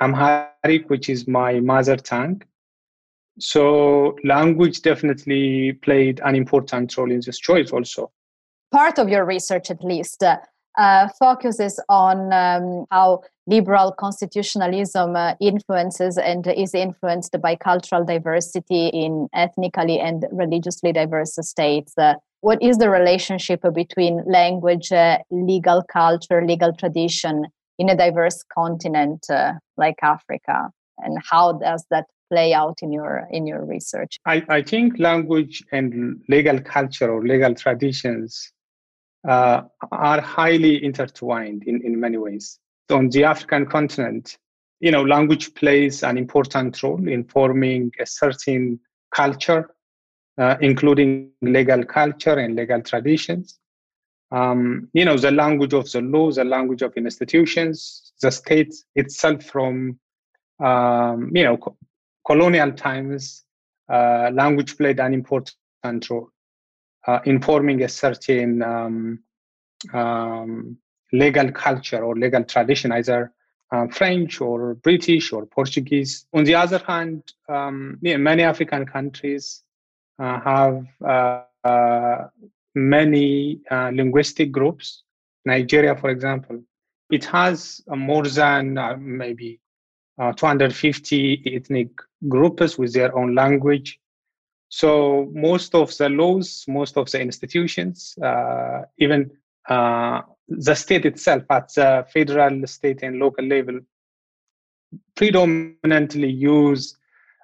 Amharic, 0.00 0.88
which 0.88 1.10
is 1.10 1.28
my 1.28 1.60
mother 1.60 1.96
tongue. 1.96 2.42
So 3.38 4.16
language 4.24 4.82
definitely 4.82 5.72
played 5.82 6.20
an 6.24 6.36
important 6.36 6.96
role 6.96 7.10
in 7.10 7.20
this 7.24 7.38
choice 7.38 7.70
also. 7.70 8.10
Part 8.72 8.98
of 8.98 9.08
your 9.08 9.24
research, 9.24 9.70
at 9.70 9.82
least, 9.84 10.22
uh, 10.22 10.38
uh, 10.78 11.08
focuses 11.18 11.80
on 11.88 12.32
um, 12.32 12.86
how 12.90 13.22
liberal 13.46 13.92
constitutionalism 13.92 15.16
uh, 15.16 15.34
influences 15.40 16.16
and 16.16 16.46
is 16.46 16.74
influenced 16.74 17.36
by 17.42 17.56
cultural 17.56 18.04
diversity 18.04 18.86
in 18.88 19.28
ethnically 19.34 19.98
and 19.98 20.24
religiously 20.32 20.92
diverse 20.92 21.36
states. 21.40 21.92
Uh, 21.98 22.14
what 22.40 22.62
is 22.62 22.78
the 22.78 22.90
relationship 22.90 23.62
between 23.74 24.22
language, 24.26 24.90
uh, 24.92 25.18
legal 25.30 25.82
culture, 25.82 26.44
legal 26.44 26.72
tradition 26.72 27.46
in 27.78 27.88
a 27.88 27.96
diverse 27.96 28.42
continent 28.42 29.26
uh, 29.30 29.52
like 29.76 29.96
Africa, 30.02 30.70
and 30.98 31.18
how 31.30 31.52
does 31.52 31.84
that 31.90 32.06
play 32.32 32.54
out 32.54 32.78
in 32.82 32.90
your 32.92 33.28
in 33.30 33.46
your 33.46 33.62
research? 33.64 34.12
I, 34.26 34.36
I 34.48 34.62
think 34.62 34.98
language 34.98 35.62
and 35.72 36.22
legal 36.28 36.58
culture 36.60 37.10
or 37.14 37.20
legal 37.22 37.54
traditions 37.54 38.52
uh, 39.28 39.62
are 39.90 40.20
highly 40.20 40.82
intertwined 40.82 41.62
in, 41.64 41.82
in 41.86 42.00
many 42.00 42.16
ways. 42.16 42.58
So 42.88 42.96
on 42.96 43.10
the 43.10 43.24
African 43.24 43.66
continent, 43.66 44.38
you 44.80 44.90
know, 44.90 45.04
language 45.04 45.54
plays 45.54 46.02
an 46.02 46.16
important 46.16 46.82
role 46.82 47.06
in 47.06 47.24
forming 47.24 47.92
a 48.00 48.06
certain 48.06 48.80
culture, 49.14 49.70
uh, 50.38 50.56
including 50.60 51.30
legal 51.42 51.84
culture 51.84 52.38
and 52.38 52.56
legal 52.56 52.80
traditions. 52.82 53.58
Um, 54.32 54.88
you 54.94 55.04
know, 55.04 55.18
the 55.18 55.30
language 55.30 55.74
of 55.74 55.92
the 55.92 56.00
law, 56.00 56.32
the 56.32 56.44
language 56.44 56.82
of 56.82 56.94
institutions, 56.96 58.12
the 58.22 58.30
state 58.30 58.74
itself 58.94 59.44
from, 59.44 59.98
um, 60.58 61.30
you 61.34 61.44
know, 61.44 61.58
colonial 62.24 62.72
times, 62.72 63.44
uh, 63.88 64.30
language 64.32 64.76
played 64.76 65.00
an 65.00 65.12
important 65.14 66.10
role 66.10 66.30
uh, 67.06 67.20
informing 67.24 67.82
a 67.82 67.88
certain 67.88 68.62
um, 68.62 69.18
um, 69.92 70.76
legal 71.12 71.50
culture 71.52 72.02
or 72.04 72.14
legal 72.14 72.44
tradition, 72.44 72.92
either 72.92 73.32
uh, 73.72 73.86
French 73.88 74.40
or 74.40 74.74
British 74.74 75.32
or 75.32 75.46
Portuguese. 75.46 76.26
On 76.32 76.44
the 76.44 76.54
other 76.54 76.78
hand, 76.78 77.32
um, 77.48 77.98
yeah, 78.02 78.16
many 78.16 78.42
African 78.42 78.86
countries 78.86 79.62
uh, 80.18 80.40
have 80.40 80.86
uh, 81.04 81.42
uh, 81.64 82.28
many 82.74 83.60
linguistic 83.70 84.52
groups. 84.52 85.02
Nigeria, 85.44 85.96
for 85.96 86.10
example, 86.10 86.62
it 87.10 87.24
has 87.24 87.80
more 87.88 88.26
than 88.26 88.78
maybe 89.00 89.60
250 90.18 91.42
ethnic 91.46 91.88
groups 92.28 92.78
with 92.78 92.92
their 92.92 93.16
own 93.16 93.34
language 93.34 94.00
so 94.74 95.30
most 95.34 95.74
of 95.74 95.94
the 95.98 96.08
laws, 96.08 96.64
most 96.66 96.96
of 96.96 97.10
the 97.10 97.20
institutions, 97.20 98.16
uh, 98.22 98.84
even 98.96 99.30
uh, 99.68 100.22
the 100.48 100.74
state 100.74 101.04
itself 101.04 101.42
at 101.50 101.74
the 101.74 102.06
federal, 102.10 102.66
state, 102.66 103.02
and 103.02 103.18
local 103.18 103.44
level, 103.44 103.80
predominantly 105.14 106.30
use, 106.30 106.96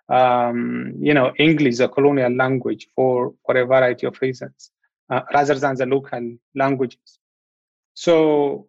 um, 0.09 0.95
you 0.99 1.13
know, 1.13 1.35
English, 1.39 1.77
the 1.77 1.89
colonial 1.91 2.35
language, 2.35 2.89
for 2.95 3.35
for 3.45 3.59
a 3.59 3.67
variety 3.67 4.07
of 4.07 4.19
reasons, 4.23 4.71
uh, 5.11 5.21
rather 5.35 5.55
than 5.55 5.77
the 5.77 5.85
local 5.85 6.35
languages. 6.55 7.19
So, 7.93 8.69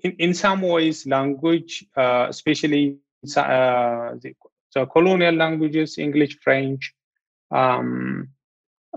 in, 0.00 0.12
in 0.12 0.32
some 0.32 0.62
ways, 0.62 1.06
language, 1.06 1.84
uh, 1.94 2.28
especially 2.30 2.96
uh, 2.96 3.07
the, 3.22 4.34
the 4.74 4.86
colonial 4.86 5.34
languages, 5.34 5.98
English, 5.98 6.38
French, 6.40 6.94
um, 7.50 8.28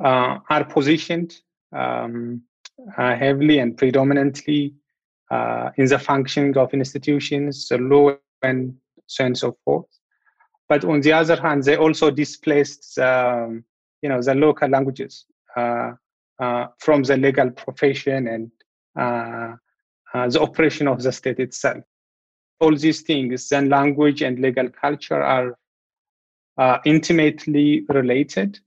uh, 0.04 0.40
are 0.50 0.66
positioned 0.66 1.36
um, 1.76 2.42
uh, 2.98 3.16
heavily 3.16 3.60
and 3.60 3.78
predominantly 3.78 4.74
uh, 5.30 5.70
in 5.78 5.86
the 5.86 6.00
functioning 6.00 6.58
of 6.58 6.74
institutions, 6.74 7.68
the 7.68 7.78
law, 7.78 8.12
and 8.44 8.76
so 9.08 9.24
on 9.24 9.28
and 9.28 9.38
so 9.38 9.58
forth. 9.64 9.86
But 10.68 10.86
on 10.86 11.02
the 11.02 11.14
other 11.14 11.40
hand, 11.40 11.64
they 11.64 11.78
also 11.78 12.12
displaced, 12.12 12.98
um, 12.98 13.64
you 14.02 14.10
know, 14.10 14.22
the 14.22 14.36
local 14.36 14.70
languages 14.70 15.26
uh, 15.56 15.92
uh, 16.40 16.68
from 16.80 17.04
the 17.04 17.18
legal 17.18 17.52
profession 17.52 18.28
and 18.28 18.52
uh, 18.96 19.56
the 20.28 20.42
operation 20.42 20.88
of 20.88 21.02
the 21.02 21.12
state 21.12 21.40
itself. 21.40 21.84
All 22.62 22.76
these 22.76 23.02
things, 23.02 23.50
then 23.50 23.70
language 23.70 24.22
and 24.22 24.40
legal 24.40 24.70
culture 24.70 25.22
are 25.22 25.58
uh, 26.58 26.78
intimately 26.86 27.86
related, 27.90 28.60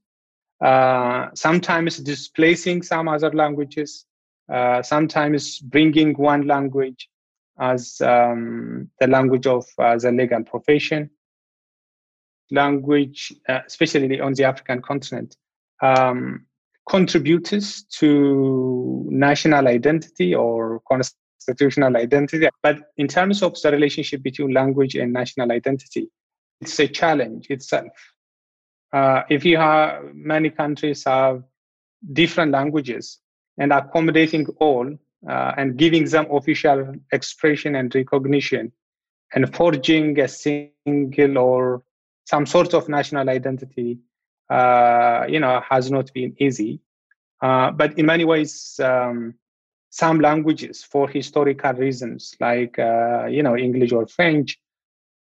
uh, 0.60 1.28
sometimes 1.34 1.98
displacing 1.98 2.82
some 2.82 3.06
other 3.08 3.30
languages, 3.30 4.04
uh, 4.52 4.82
sometimes 4.82 5.60
bringing 5.60 6.14
one 6.14 6.46
language 6.46 7.08
as 7.60 8.00
um, 8.00 8.90
the 8.98 9.06
language 9.06 9.46
of 9.46 9.64
uh, 9.78 9.96
the 9.96 10.10
legal 10.10 10.42
profession. 10.42 11.08
Language, 12.50 13.32
uh, 13.48 13.60
especially 13.66 14.20
on 14.20 14.34
the 14.34 14.44
African 14.44 14.82
continent, 14.82 15.36
um, 15.80 16.46
contributes 16.88 17.84
to 17.84 19.06
national 19.08 19.68
identity 19.68 20.34
or 20.34 20.80
constitutional 21.44 21.96
identity. 21.96 22.48
But 22.62 22.92
in 22.96 23.08
terms 23.08 23.42
of 23.42 23.60
the 23.60 23.70
relationship 23.70 24.22
between 24.22 24.52
language 24.52 24.94
and 24.94 25.12
national 25.12 25.52
identity, 25.52 26.10
it's 26.60 26.78
a 26.78 26.88
challenge 26.88 27.46
itself. 27.50 27.92
Uh, 28.92 29.22
if 29.28 29.44
you 29.44 29.56
have 29.56 30.02
many 30.14 30.50
countries 30.50 31.04
have 31.04 31.42
different 32.12 32.52
languages 32.52 33.18
and 33.58 33.72
accommodating 33.72 34.46
all 34.60 34.88
uh, 35.28 35.52
and 35.56 35.76
giving 35.76 36.04
them 36.04 36.26
official 36.30 36.94
expression 37.12 37.74
and 37.74 37.94
recognition 37.94 38.72
and 39.34 39.54
forging 39.54 40.18
a 40.20 40.28
single 40.28 41.38
or 41.38 41.82
some 42.26 42.46
sort 42.46 42.72
of 42.72 42.88
national 42.88 43.28
identity, 43.28 43.98
uh, 44.48 45.26
you 45.28 45.40
know, 45.40 45.60
has 45.68 45.90
not 45.90 46.12
been 46.12 46.34
easy. 46.38 46.80
Uh, 47.42 47.70
but 47.72 47.98
in 47.98 48.06
many 48.06 48.24
ways, 48.24 48.78
um, 48.82 49.34
some 49.94 50.18
languages, 50.18 50.82
for 50.82 51.08
historical 51.08 51.72
reasons, 51.74 52.34
like 52.40 52.76
uh, 52.80 53.26
you 53.26 53.44
know 53.44 53.56
English 53.56 53.92
or 53.92 54.08
French, 54.08 54.58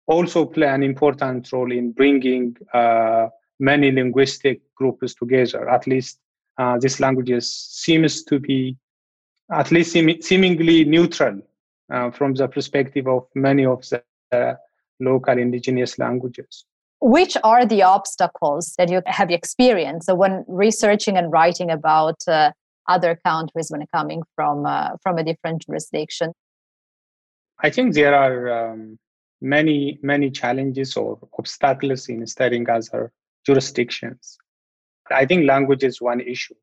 also 0.06 0.46
play 0.46 0.66
an 0.66 0.82
important 0.82 1.52
role 1.52 1.70
in 1.70 1.92
bringing 1.92 2.56
uh, 2.72 3.28
many 3.60 3.90
linguistic 3.92 4.62
groups 4.74 5.14
together. 5.14 5.68
At 5.68 5.86
least 5.86 6.20
uh, 6.56 6.78
these 6.78 7.00
languages 7.00 7.54
seems 7.54 8.24
to 8.24 8.38
be 8.38 8.78
at 9.52 9.70
least 9.70 9.92
seem- 9.92 10.22
seemingly 10.22 10.86
neutral 10.86 11.38
uh, 11.92 12.10
from 12.10 12.32
the 12.32 12.48
perspective 12.48 13.06
of 13.06 13.26
many 13.34 13.66
of 13.66 13.84
the 13.90 14.02
uh, 14.32 14.54
local 15.00 15.36
indigenous 15.36 15.98
languages. 15.98 16.64
Which 17.02 17.36
are 17.44 17.66
the 17.66 17.82
obstacles 17.82 18.72
that 18.78 18.88
you 18.88 19.02
have 19.04 19.30
experienced 19.30 20.08
when 20.10 20.46
researching 20.48 21.18
and 21.18 21.30
writing 21.30 21.70
about 21.70 22.16
uh, 22.26 22.52
other 22.88 23.18
countries 23.24 23.70
when 23.70 23.84
coming 23.94 24.22
from 24.34 24.66
uh, 24.66 24.90
from 25.02 25.18
a 25.18 25.24
different 25.24 25.66
jurisdiction? 25.66 26.32
I 27.58 27.70
think 27.70 27.94
there 27.94 28.14
are 28.14 28.72
um, 28.72 28.98
many, 29.40 29.98
many 30.02 30.30
challenges 30.30 30.96
or 30.96 31.18
obstacles 31.38 32.08
in 32.08 32.26
studying 32.26 32.68
other 32.68 33.12
jurisdictions. 33.44 34.36
I 35.10 35.24
think 35.24 35.46
language 35.46 35.84
is 35.84 36.00
one 36.00 36.20
issue, 36.20 36.54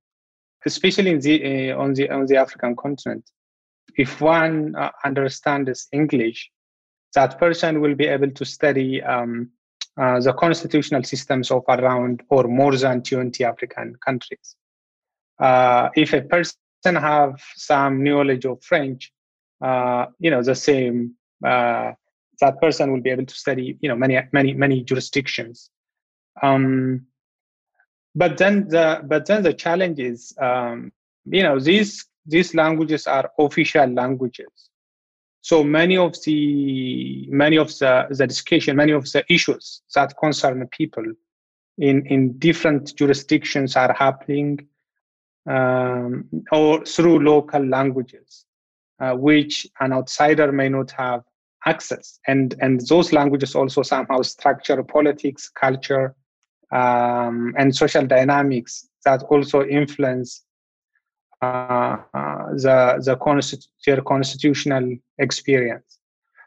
especially 0.65 1.12
in 1.12 1.19
the, 1.19 1.71
uh, 1.71 1.77
on, 1.77 1.93
the, 1.93 2.09
on 2.09 2.25
the 2.25 2.38
African 2.38 2.75
continent. 2.75 3.29
If 3.95 4.21
one 4.21 4.75
uh, 4.75 4.91
understands 5.03 5.88
English, 5.91 6.51
that 7.15 7.39
person 7.39 7.79
will 7.79 7.95
be 7.95 8.07
able 8.07 8.31
to 8.31 8.45
study 8.45 9.01
um, 9.01 9.51
uh, 9.99 10.19
the 10.19 10.33
constitutional 10.33 11.03
systems 11.03 11.51
of 11.51 11.63
around 11.69 12.23
or 12.29 12.45
more 12.45 12.75
than 12.75 13.03
20 13.03 13.43
African 13.43 13.95
countries. 14.03 14.55
Uh, 15.39 15.89
if 15.95 16.13
a 16.13 16.21
person 16.21 16.55
have 16.83 17.41
some 17.55 18.03
knowledge 18.03 18.45
of 18.45 18.63
French, 18.63 19.11
uh, 19.61 20.05
you 20.19 20.29
know, 20.29 20.43
the 20.43 20.55
same 20.55 21.15
uh, 21.45 21.93
that 22.43 22.59
person 22.59 22.91
will 22.91 23.01
be 23.01 23.09
able 23.09 23.25
to 23.25 23.35
study 23.35 23.77
you 23.81 23.89
know 23.89 23.95
many 23.95 24.19
many 24.31 24.53
many 24.53 24.83
jurisdictions. 24.83 25.69
Um, 26.41 27.05
but 28.15 28.37
then 28.37 28.67
the 28.67 29.01
but 29.03 29.25
then 29.25 29.43
the 29.43 29.53
challenge 29.53 29.99
is 29.99 30.33
um, 30.39 30.91
you 31.25 31.43
know 31.43 31.59
these 31.59 32.05
these 32.25 32.53
languages 32.53 33.07
are 33.07 33.31
official 33.39 33.87
languages. 33.87 34.69
So 35.41 35.63
many 35.63 35.97
of 35.97 36.13
the 36.23 37.27
many 37.29 37.57
of 37.57 37.67
the, 37.79 38.07
the 38.09 38.27
discussion 38.27 38.75
many 38.77 38.93
of 38.93 39.11
the 39.11 39.23
issues 39.29 39.81
that 39.95 40.15
concern 40.17 40.67
people 40.67 41.05
in 41.77 42.05
in 42.07 42.37
different 42.37 42.95
jurisdictions 42.95 43.75
are 43.75 43.93
happening 43.93 44.67
um, 45.47 46.25
or 46.51 46.86
through 46.86 47.19
local 47.19 47.63
languages 47.65 48.45
uh, 48.99 49.13
which 49.13 49.67
an 49.79 49.93
outsider 49.93 50.51
may 50.51 50.69
not 50.69 50.91
have 50.91 51.23
access 51.65 52.19
and 52.27 52.56
and 52.60 52.82
those 52.88 53.13
languages 53.13 53.56
also 53.56 53.82
somehow 53.82 54.21
structure 54.21 54.82
politics 54.84 55.49
culture 55.49 56.15
um, 56.71 57.53
and 57.58 57.75
social 57.75 58.06
dynamics 58.06 58.88
that 59.06 59.23
also 59.23 59.63
influence 59.65 60.43
uh, 61.41 61.97
uh, 62.13 62.45
the 62.53 63.01
the 63.06 63.17
constitu- 63.17 63.67
their 63.86 64.01
constitutional 64.01 64.95
experience. 65.17 65.99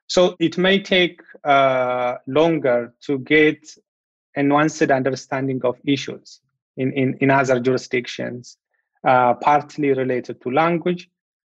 So 0.09 0.37
it 0.39 0.57
may 0.57 0.81
take 0.81 1.21
uh, 1.45 2.17
longer 2.27 2.95
to 3.03 3.19
get 3.19 3.59
a 4.37 4.41
nuanced 4.41 4.95
understanding 4.95 5.61
of 5.65 5.77
issues 5.85 6.41
in, 6.77 6.93
in, 6.93 7.19
in 7.21 7.31
other 7.31 7.59
jurisdictions, 7.59 8.57
uh, 9.07 9.35
partly 9.35 9.93
related 9.93 10.41
to 10.43 10.51
language, 10.51 11.09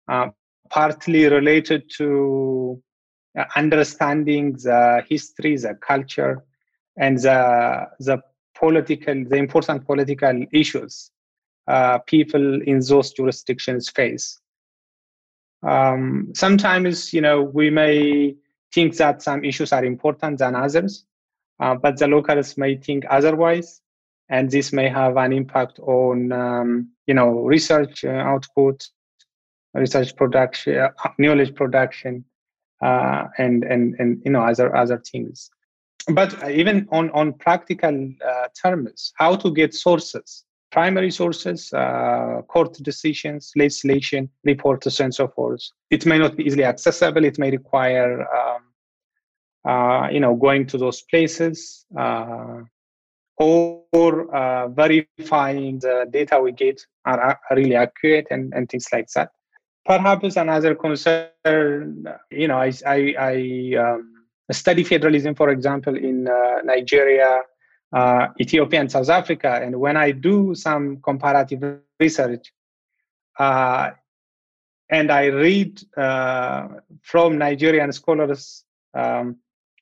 uh, 0.08 0.28
partly 0.70 1.26
related 1.26 1.88
to 1.98 2.82
uh, 3.38 3.44
understanding 3.56 4.52
the 4.52 5.04
history, 5.08 5.56
the 5.56 5.74
culture, 5.74 6.44
and 6.96 7.18
the, 7.18 7.86
the 8.00 8.20
political, 8.54 9.24
the 9.24 9.36
important 9.36 9.86
political 9.86 10.44
issues 10.52 11.10
uh, 11.66 11.98
people 11.98 12.60
in 12.62 12.80
those 12.80 13.12
jurisdictions 13.12 13.88
face. 13.88 14.38
Um, 15.62 16.32
sometimes, 16.34 17.12
you 17.14 17.20
know, 17.20 17.42
we 17.42 17.70
may 17.70 18.34
think 18.72 18.96
that 18.96 19.22
some 19.22 19.44
issues 19.44 19.72
are 19.72 19.84
important 19.84 20.38
than 20.38 20.54
others, 20.54 21.06
uh, 21.60 21.74
but 21.74 21.98
the 21.98 22.08
locals 22.08 22.58
may 22.58 22.76
think 22.76 23.04
otherwise, 23.08 23.80
and 24.28 24.50
this 24.50 24.72
may 24.72 24.88
have 24.88 25.16
an 25.16 25.32
impact 25.32 25.78
on, 25.80 26.32
um, 26.32 26.90
you 27.06 27.14
know, 27.14 27.40
research 27.40 28.04
uh, 28.04 28.08
output, 28.08 28.88
research 29.74 30.16
production, 30.16 30.78
uh, 30.78 30.90
knowledge 31.18 31.54
production, 31.54 32.24
uh, 32.82 33.24
and 33.38 33.64
and 33.64 33.94
and 33.98 34.22
you 34.24 34.30
know 34.30 34.40
other 34.40 34.74
other 34.74 34.98
things 34.98 35.50
but 36.08 36.50
even 36.50 36.86
on, 36.90 37.10
on 37.10 37.32
practical 37.32 38.10
uh, 38.26 38.48
terms, 38.60 39.12
how 39.16 39.36
to 39.36 39.50
get 39.52 39.74
sources, 39.74 40.44
primary 40.70 41.10
sources, 41.10 41.72
uh, 41.72 42.42
court 42.48 42.74
decisions, 42.82 43.52
legislation, 43.56 44.28
reports, 44.44 45.00
and 45.00 45.14
so 45.14 45.28
forth. 45.28 45.62
It 45.90 46.04
may 46.04 46.18
not 46.18 46.36
be 46.36 46.44
easily 46.44 46.64
accessible. 46.64 47.24
It 47.24 47.38
may 47.38 47.50
require, 47.50 48.26
um, 48.34 48.62
uh, 49.66 50.08
you 50.10 50.20
know, 50.20 50.34
going 50.34 50.66
to 50.66 50.78
those 50.78 51.02
places 51.02 51.86
uh, 51.98 52.62
or 53.36 54.34
uh, 54.34 54.68
verifying 54.68 55.78
the 55.80 56.06
data 56.10 56.40
we 56.40 56.52
get 56.52 56.80
are, 57.04 57.38
really 57.50 57.74
accurate 57.74 58.26
and, 58.30 58.52
and 58.54 58.68
things 58.68 58.86
like 58.92 59.08
that. 59.14 59.30
Perhaps 59.86 60.36
another 60.36 60.74
concern, 60.74 62.06
you 62.30 62.48
know, 62.48 62.58
I, 62.58 62.72
I, 62.86 63.14
I 63.18 63.76
um, 63.78 64.14
study 64.50 64.82
federalism, 64.84 65.34
for 65.34 65.50
example, 65.50 65.96
in 65.96 66.28
uh, 66.28 66.62
Nigeria, 66.64 67.42
uh, 67.92 68.28
Ethiopia, 68.40 68.80
and 68.80 68.90
South 68.90 69.10
Africa. 69.10 69.60
And 69.62 69.78
when 69.78 69.96
I 69.96 70.12
do 70.12 70.54
some 70.54 71.00
comparative 71.02 71.80
research, 72.00 72.52
uh, 73.38 73.90
and 74.90 75.10
I 75.10 75.26
read 75.26 75.82
uh, 75.96 76.68
from 77.02 77.38
Nigerian 77.38 77.92
scholars 77.92 78.64
um, 78.94 79.36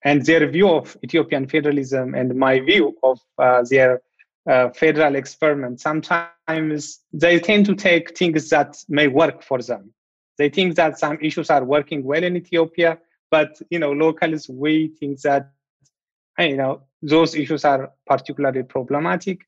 and 0.05 0.25
their 0.25 0.47
view 0.49 0.69
of 0.69 0.97
Ethiopian 1.05 1.47
federalism 1.47 2.15
and 2.15 2.35
my 2.35 2.61
view 2.61 2.97
of 3.03 3.21
uh, 3.39 3.65
their 3.69 4.03
uh, 4.51 4.71
federal 4.71 5.15
experiment, 5.15 5.81
sometimes 5.81 7.01
they 7.13 7.39
tend 7.39 7.67
to 7.67 7.75
take 7.75 8.17
things 8.17 8.49
that 8.51 8.77
may 8.89 9.07
work 9.07 9.43
for 9.43 9.63
them. 9.63 9.93
They 10.39 10.49
think 10.49 10.75
that 10.77 10.99
some 10.99 11.19
issues 11.21 11.51
are 11.51 11.65
working 11.65 12.03
well 12.03 12.25
in 12.25 12.37
Ethiopia, 12.37 12.99
but 13.31 13.61
you 13.71 13.79
know 13.79 13.93
locals 13.93 14.49
we 14.49 14.89
think 14.99 15.21
that 15.21 15.51
you 16.39 16.57
know 16.57 16.83
those 17.03 17.35
issues 17.35 17.65
are 17.65 17.93
particularly 18.07 18.63
problematic. 18.63 19.47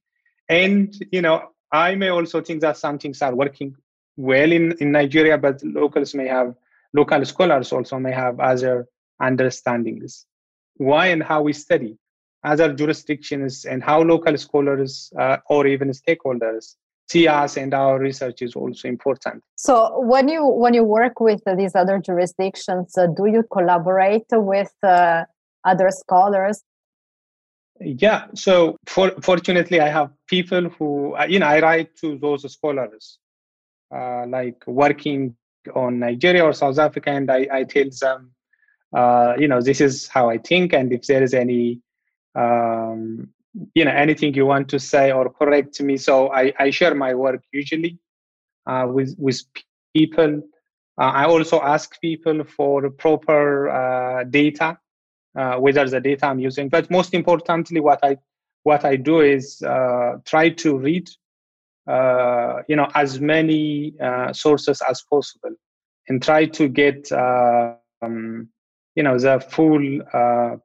And 0.48 0.94
you 1.10 1.22
know 1.22 1.54
i 1.74 1.94
may 1.94 2.08
also 2.08 2.40
think 2.40 2.60
that 2.60 2.76
some 2.76 2.98
things 2.98 3.20
are 3.20 3.34
working 3.34 3.74
well 4.16 4.52
in, 4.52 4.72
in 4.80 4.92
nigeria 4.92 5.36
but 5.36 5.62
locals 5.64 6.14
may 6.14 6.28
have 6.28 6.54
local 6.92 7.24
scholars 7.24 7.72
also 7.72 7.98
may 7.98 8.12
have 8.12 8.38
other 8.40 8.86
understandings 9.20 10.26
why 10.76 11.06
and 11.06 11.22
how 11.22 11.42
we 11.42 11.52
study 11.52 11.98
as 12.44 12.60
other 12.60 12.74
jurisdictions 12.74 13.64
and 13.64 13.82
how 13.82 14.02
local 14.02 14.37
scholars 14.37 15.12
uh, 15.18 15.38
or 15.48 15.66
even 15.66 15.90
stakeholders 15.90 16.76
see 17.08 17.28
us 17.28 17.56
and 17.56 17.74
our 17.74 17.98
research 17.98 18.42
is 18.42 18.54
also 18.54 18.88
important. 18.88 19.42
So 19.56 20.00
when 20.00 20.28
you 20.28 20.46
when 20.46 20.74
you 20.74 20.84
work 20.84 21.20
with 21.20 21.42
these 21.56 21.74
other 21.74 21.98
jurisdictions, 21.98 22.96
uh, 22.96 23.06
do 23.06 23.26
you 23.26 23.42
collaborate 23.52 24.26
with 24.32 24.72
uh, 24.82 25.24
other 25.64 25.90
scholars? 25.90 26.62
Yeah. 27.80 28.26
So 28.34 28.76
for, 28.87 29.10
fortunately, 29.20 29.80
I 29.80 29.88
have 29.88 30.10
people 30.28 30.68
who 30.70 31.14
uh, 31.16 31.26
you 31.28 31.38
know 31.38 31.46
I 31.46 31.60
write 31.60 31.96
to 31.96 32.18
those 32.18 32.50
scholars, 32.50 33.18
uh, 33.94 34.26
like 34.26 34.62
working 34.66 35.37
on 35.74 35.98
Nigeria 35.98 36.44
or 36.44 36.52
South 36.52 36.78
Africa, 36.78 37.10
and 37.10 37.30
I, 37.30 37.48
I 37.50 37.64
tell 37.64 37.88
them, 38.00 38.32
uh, 38.94 39.35
you 39.38 39.48
know, 39.48 39.61
this 39.61 39.80
is 39.80 40.09
how 40.09 40.30
I 40.30 40.38
think, 40.38 40.72
and 40.72 40.92
if 40.92 41.02
there 41.07 41.22
is 41.22 41.35
any 41.35 41.80
um, 42.35 43.28
you 43.74 43.85
know 43.85 43.90
anything 43.90 44.35
you 44.35 44.46
want 44.46 44.68
to 44.68 44.78
say 44.78 45.12
or 45.12 45.30
correct 45.30 45.80
me 45.80 45.96
so 45.96 46.33
i, 46.33 46.52
I 46.59 46.70
share 46.70 46.94
my 46.94 47.14
work 47.14 47.42
usually 47.52 47.98
uh, 48.66 48.87
with 48.88 49.14
with 49.18 49.42
people. 49.94 50.42
Uh, 50.98 51.12
i 51.22 51.24
also 51.24 51.61
ask 51.61 52.00
people 52.00 52.44
for 52.44 52.88
proper 52.90 53.68
uh, 53.68 54.24
data 54.24 54.78
uh, 55.37 55.57
whether 55.57 55.88
the 55.88 56.00
data 56.00 56.26
i'm 56.26 56.38
using. 56.38 56.68
But 56.68 56.90
most 56.90 57.14
importantly 57.14 57.80
what 57.80 58.00
i 58.02 58.16
what 58.62 58.85
i 58.85 58.96
do 58.96 59.20
is 59.20 59.59
try 60.24 60.48
to 60.48 60.78
read 60.78 61.09
you 62.68 62.76
know 62.76 62.88
as 62.94 63.20
many 63.20 63.94
sources 64.33 64.80
as 64.88 65.02
possible 65.11 65.54
and 66.09 66.22
try 66.22 66.46
to 66.46 66.68
get 66.68 67.11
um, 67.12 68.48
you 68.94 69.02
know 69.02 69.18
the 69.18 69.40
full 69.40 70.00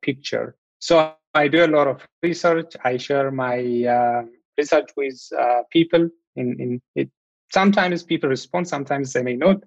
picture 0.02 0.56
so 0.80 1.14
I 1.34 1.48
do 1.48 1.64
a 1.66 1.68
lot 1.68 1.88
of 1.88 2.06
research. 2.24 2.76
I 2.84 2.98
share 2.98 3.32
my 3.32 3.60
uh, 3.86 4.24
research 4.58 4.90
with 4.98 5.20
uh, 5.38 5.62
people. 5.70 6.10
In, 6.36 6.60
in 6.60 6.82
it, 6.96 7.10
sometimes 7.52 8.04
people 8.04 8.30
respond, 8.30 8.68
sometimes 8.68 9.14
they 9.14 9.24
may 9.24 9.36
not. 9.36 9.58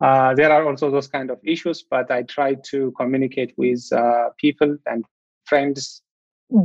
Uh, 0.00 0.34
there 0.34 0.52
are 0.52 0.66
also 0.66 0.90
those 0.90 1.08
kind 1.08 1.30
of 1.30 1.38
issues, 1.44 1.82
but 1.82 2.10
I 2.10 2.22
try 2.22 2.54
to 2.70 2.92
communicate 2.92 3.54
with 3.56 3.86
uh, 3.92 4.30
people 4.38 4.76
and 4.86 5.04
friends. 5.44 6.02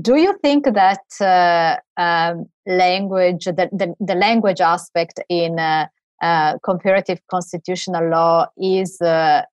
Do 0.02 0.16
you 0.16 0.38
think 0.42 0.66
that 0.66 1.04
uh, 1.22 1.78
um, 2.02 2.46
language, 2.66 3.46
the, 3.46 3.70
the, 3.72 3.94
the, 4.00 4.16
language 4.16 4.62
aspect 4.62 5.20
in 5.30 5.60
uh, 5.60 5.88
comparative 6.64 7.20
constitutional 7.30 8.10
law, 8.10 8.48
is 8.58 9.00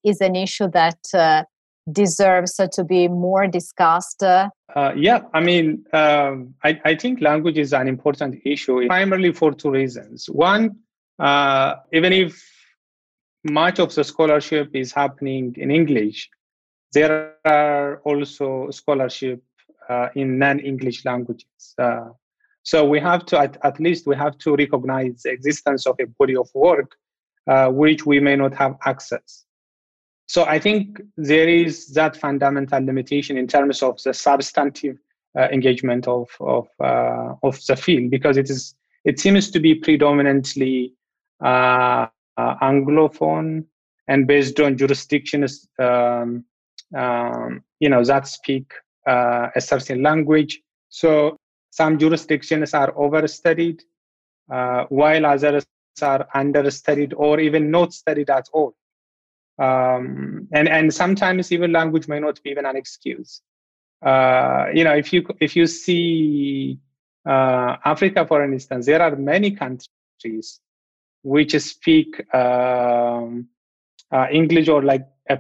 is 0.04 0.20
an 0.22 0.36
issue 0.36 0.68
that 0.70 1.46
deserves 1.90 2.60
to 2.72 2.84
be 2.84 3.08
more 3.08 3.46
discussed? 3.46 4.22
Uh, 4.22 4.48
yeah, 4.96 5.22
I 5.34 5.40
mean, 5.40 5.84
um, 5.92 6.54
I, 6.62 6.80
I, 6.84 6.94
think 6.94 7.20
language 7.20 7.58
is 7.58 7.72
an 7.72 7.88
important 7.88 8.40
issue, 8.44 8.86
primarily 8.86 9.32
for 9.32 9.52
two 9.52 9.70
reasons. 9.70 10.26
One, 10.26 10.76
uh, 11.18 11.76
even 11.92 12.12
if 12.12 12.42
much 13.44 13.80
of 13.80 13.94
the 13.94 14.04
scholarship 14.04 14.70
is 14.74 14.92
happening 14.92 15.54
in 15.58 15.70
English, 15.70 16.30
there 16.92 17.34
are 17.44 17.98
also 18.04 18.70
scholarship 18.70 19.42
uh, 19.88 20.08
in 20.14 20.38
non-English 20.38 21.04
languages. 21.04 21.74
Uh, 21.78 22.10
so 22.62 22.86
we 22.86 23.00
have 23.00 23.26
to, 23.26 23.38
at, 23.38 23.58
at, 23.64 23.80
least 23.80 24.06
we 24.06 24.14
have 24.14 24.38
to 24.38 24.54
recognize 24.54 25.22
the 25.22 25.30
existence 25.30 25.86
of 25.86 25.96
a 26.00 26.06
body 26.18 26.36
of 26.36 26.48
work 26.54 26.96
uh, 27.48 27.68
which 27.68 28.06
we 28.06 28.20
may 28.20 28.36
not 28.36 28.54
have 28.54 28.76
access 28.84 29.44
so 30.32 30.44
I 30.44 30.58
think 30.58 31.00
there 31.16 31.48
is 31.48 31.88
that 31.94 32.16
fundamental 32.16 32.82
limitation 32.82 33.36
in 33.36 33.46
terms 33.46 33.82
of 33.82 34.02
the 34.02 34.14
substantive 34.14 34.96
uh, 35.38 35.48
engagement 35.56 36.06
of 36.08 36.28
of 36.40 36.68
uh, 36.80 37.34
of 37.42 37.54
the 37.66 37.76
field 37.76 38.10
because 38.10 38.36
it 38.36 38.48
is 38.50 38.74
it 39.04 39.20
seems 39.20 39.50
to 39.50 39.60
be 39.60 39.74
predominantly 39.74 40.94
uh, 41.44 42.06
uh 42.38 42.54
anglophone 42.62 43.64
and 44.08 44.26
based 44.26 44.58
on 44.60 44.78
jurisdictions 44.78 45.68
um, 45.78 46.44
um, 46.94 47.62
you 47.80 47.88
know, 47.88 48.04
that 48.04 48.26
speak 48.26 48.72
uh, 49.06 49.48
a 49.54 49.60
certain 49.60 50.02
language. 50.02 50.60
So 50.88 51.36
some 51.70 51.98
jurisdictions 51.98 52.74
are 52.74 52.92
overstudied, 52.92 53.80
uh, 54.50 54.84
while 54.88 55.26
others 55.26 55.64
are 56.00 56.26
understudied 56.34 57.14
or 57.14 57.40
even 57.40 57.70
not 57.70 57.92
studied 57.92 58.30
at 58.30 58.48
all. 58.52 58.74
Um, 59.58 60.48
and 60.52 60.68
and 60.68 60.92
sometimes 60.92 61.52
even 61.52 61.72
language 61.72 62.08
may 62.08 62.20
not 62.20 62.42
be 62.42 62.50
even 62.50 62.66
an 62.66 62.76
excuse. 62.76 63.42
Uh, 64.04 64.66
you 64.74 64.84
know, 64.84 64.94
if 64.94 65.12
you 65.12 65.26
if 65.40 65.54
you 65.54 65.66
see 65.66 66.78
uh, 67.26 67.76
Africa, 67.84 68.26
for 68.26 68.42
instance, 68.44 68.86
there 68.86 69.02
are 69.02 69.14
many 69.16 69.52
countries 69.52 70.60
which 71.22 71.52
speak 71.60 72.34
um, 72.34 73.46
uh, 74.10 74.26
English 74.30 74.68
or 74.68 74.82
like 74.82 75.06
a 75.28 75.38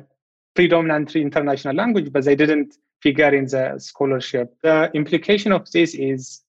predominantly 0.54 1.22
international 1.22 1.74
language, 1.74 2.12
but 2.12 2.24
they 2.24 2.36
didn't 2.36 2.76
figure 3.02 3.34
in 3.34 3.46
the 3.46 3.74
scholarship. 3.78 4.54
The 4.62 4.90
implication 4.94 5.50
of 5.52 5.70
this 5.72 5.94
is 5.94 6.42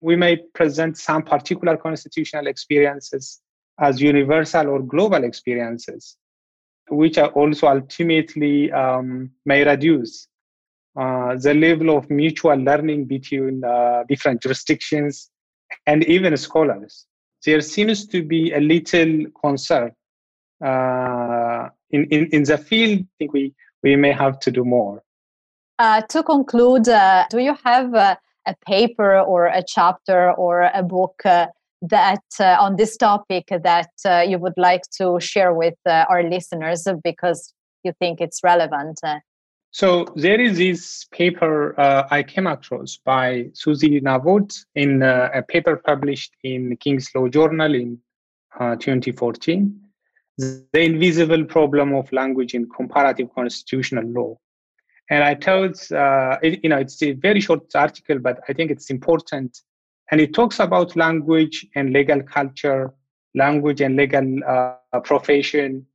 we 0.00 0.14
may 0.14 0.36
present 0.54 0.96
some 0.96 1.22
particular 1.22 1.76
constitutional 1.76 2.46
experiences 2.46 3.40
as 3.80 4.00
universal 4.00 4.68
or 4.68 4.80
global 4.82 5.24
experiences, 5.24 6.16
which 6.90 7.18
are 7.18 7.28
also 7.28 7.66
ultimately 7.66 8.72
um, 8.72 9.30
may 9.44 9.64
reduce 9.64 10.28
uh, 10.98 11.36
the 11.36 11.54
level 11.54 11.96
of 11.96 12.08
mutual 12.10 12.56
learning 12.56 13.04
between 13.04 13.62
uh, 13.64 14.04
different 14.08 14.42
jurisdictions 14.42 15.30
and 15.86 16.04
even 16.04 16.36
scholars. 16.36 17.06
There 17.44 17.60
seems 17.60 18.06
to 18.08 18.22
be 18.22 18.52
a 18.52 18.60
little 18.60 19.26
concern 19.40 19.92
uh, 20.64 21.68
in, 21.90 22.06
in, 22.06 22.26
in 22.32 22.42
the 22.44 22.58
field. 22.58 23.00
I 23.00 23.08
think 23.18 23.32
we, 23.32 23.54
we 23.82 23.96
may 23.96 24.12
have 24.12 24.40
to 24.40 24.50
do 24.50 24.64
more. 24.64 25.02
Uh, 25.78 26.00
to 26.02 26.22
conclude, 26.22 26.88
uh, 26.88 27.26
do 27.30 27.38
you 27.38 27.54
have 27.64 27.92
a 27.92 28.18
paper 28.66 29.20
or 29.20 29.46
a 29.46 29.62
chapter 29.66 30.32
or 30.32 30.70
a 30.72 30.82
book 30.82 31.20
that 31.88 32.22
on 32.40 32.76
this 32.76 32.96
topic 32.96 33.48
that 33.50 33.90
you 34.28 34.38
would 34.38 34.56
like 34.56 34.82
to 34.98 35.18
share 35.20 35.52
with 35.52 35.74
our 35.86 36.22
listeners 36.22 36.86
because 37.02 37.52
you 37.84 37.92
think 37.98 38.20
it's 38.20 38.40
relevant? 38.42 39.00
So 39.70 40.06
there 40.16 40.40
is 40.40 40.56
this 40.56 41.04
paper 41.12 41.78
uh, 41.78 42.08
I 42.10 42.22
came 42.22 42.46
across 42.46 42.96
by 42.96 43.50
Suzie 43.52 44.00
Navot 44.02 44.64
in 44.74 45.02
uh, 45.02 45.28
a 45.34 45.42
paper 45.42 45.76
published 45.76 46.32
in 46.42 46.76
King's 46.78 47.10
Law 47.14 47.28
Journal 47.28 47.74
in 47.74 47.98
uh, 48.58 48.76
2014, 48.76 49.78
The 50.38 50.64
Invisible 50.72 51.44
Problem 51.44 51.94
of 51.94 52.10
Language 52.10 52.54
in 52.54 52.66
Comparative 52.70 53.28
Constitutional 53.34 54.04
Law. 54.04 54.38
And 55.10 55.22
I 55.22 55.34
thought, 55.34 55.92
uh, 55.92 56.38
it, 56.42 56.60
you 56.62 56.70
know, 56.70 56.78
it's 56.78 57.02
a 57.02 57.12
very 57.12 57.40
short 57.40 57.64
article, 57.74 58.18
but 58.18 58.40
I 58.48 58.54
think 58.54 58.70
it's 58.70 58.88
important. 58.88 59.60
And 60.10 60.20
it 60.20 60.34
talks 60.34 60.60
about 60.60 60.96
language 60.96 61.66
and 61.74 61.92
legal 61.92 62.22
culture, 62.22 62.92
language 63.34 63.80
and 63.80 63.96
legal 63.96 64.40
uh, 64.46 65.00
profession, 65.00 65.86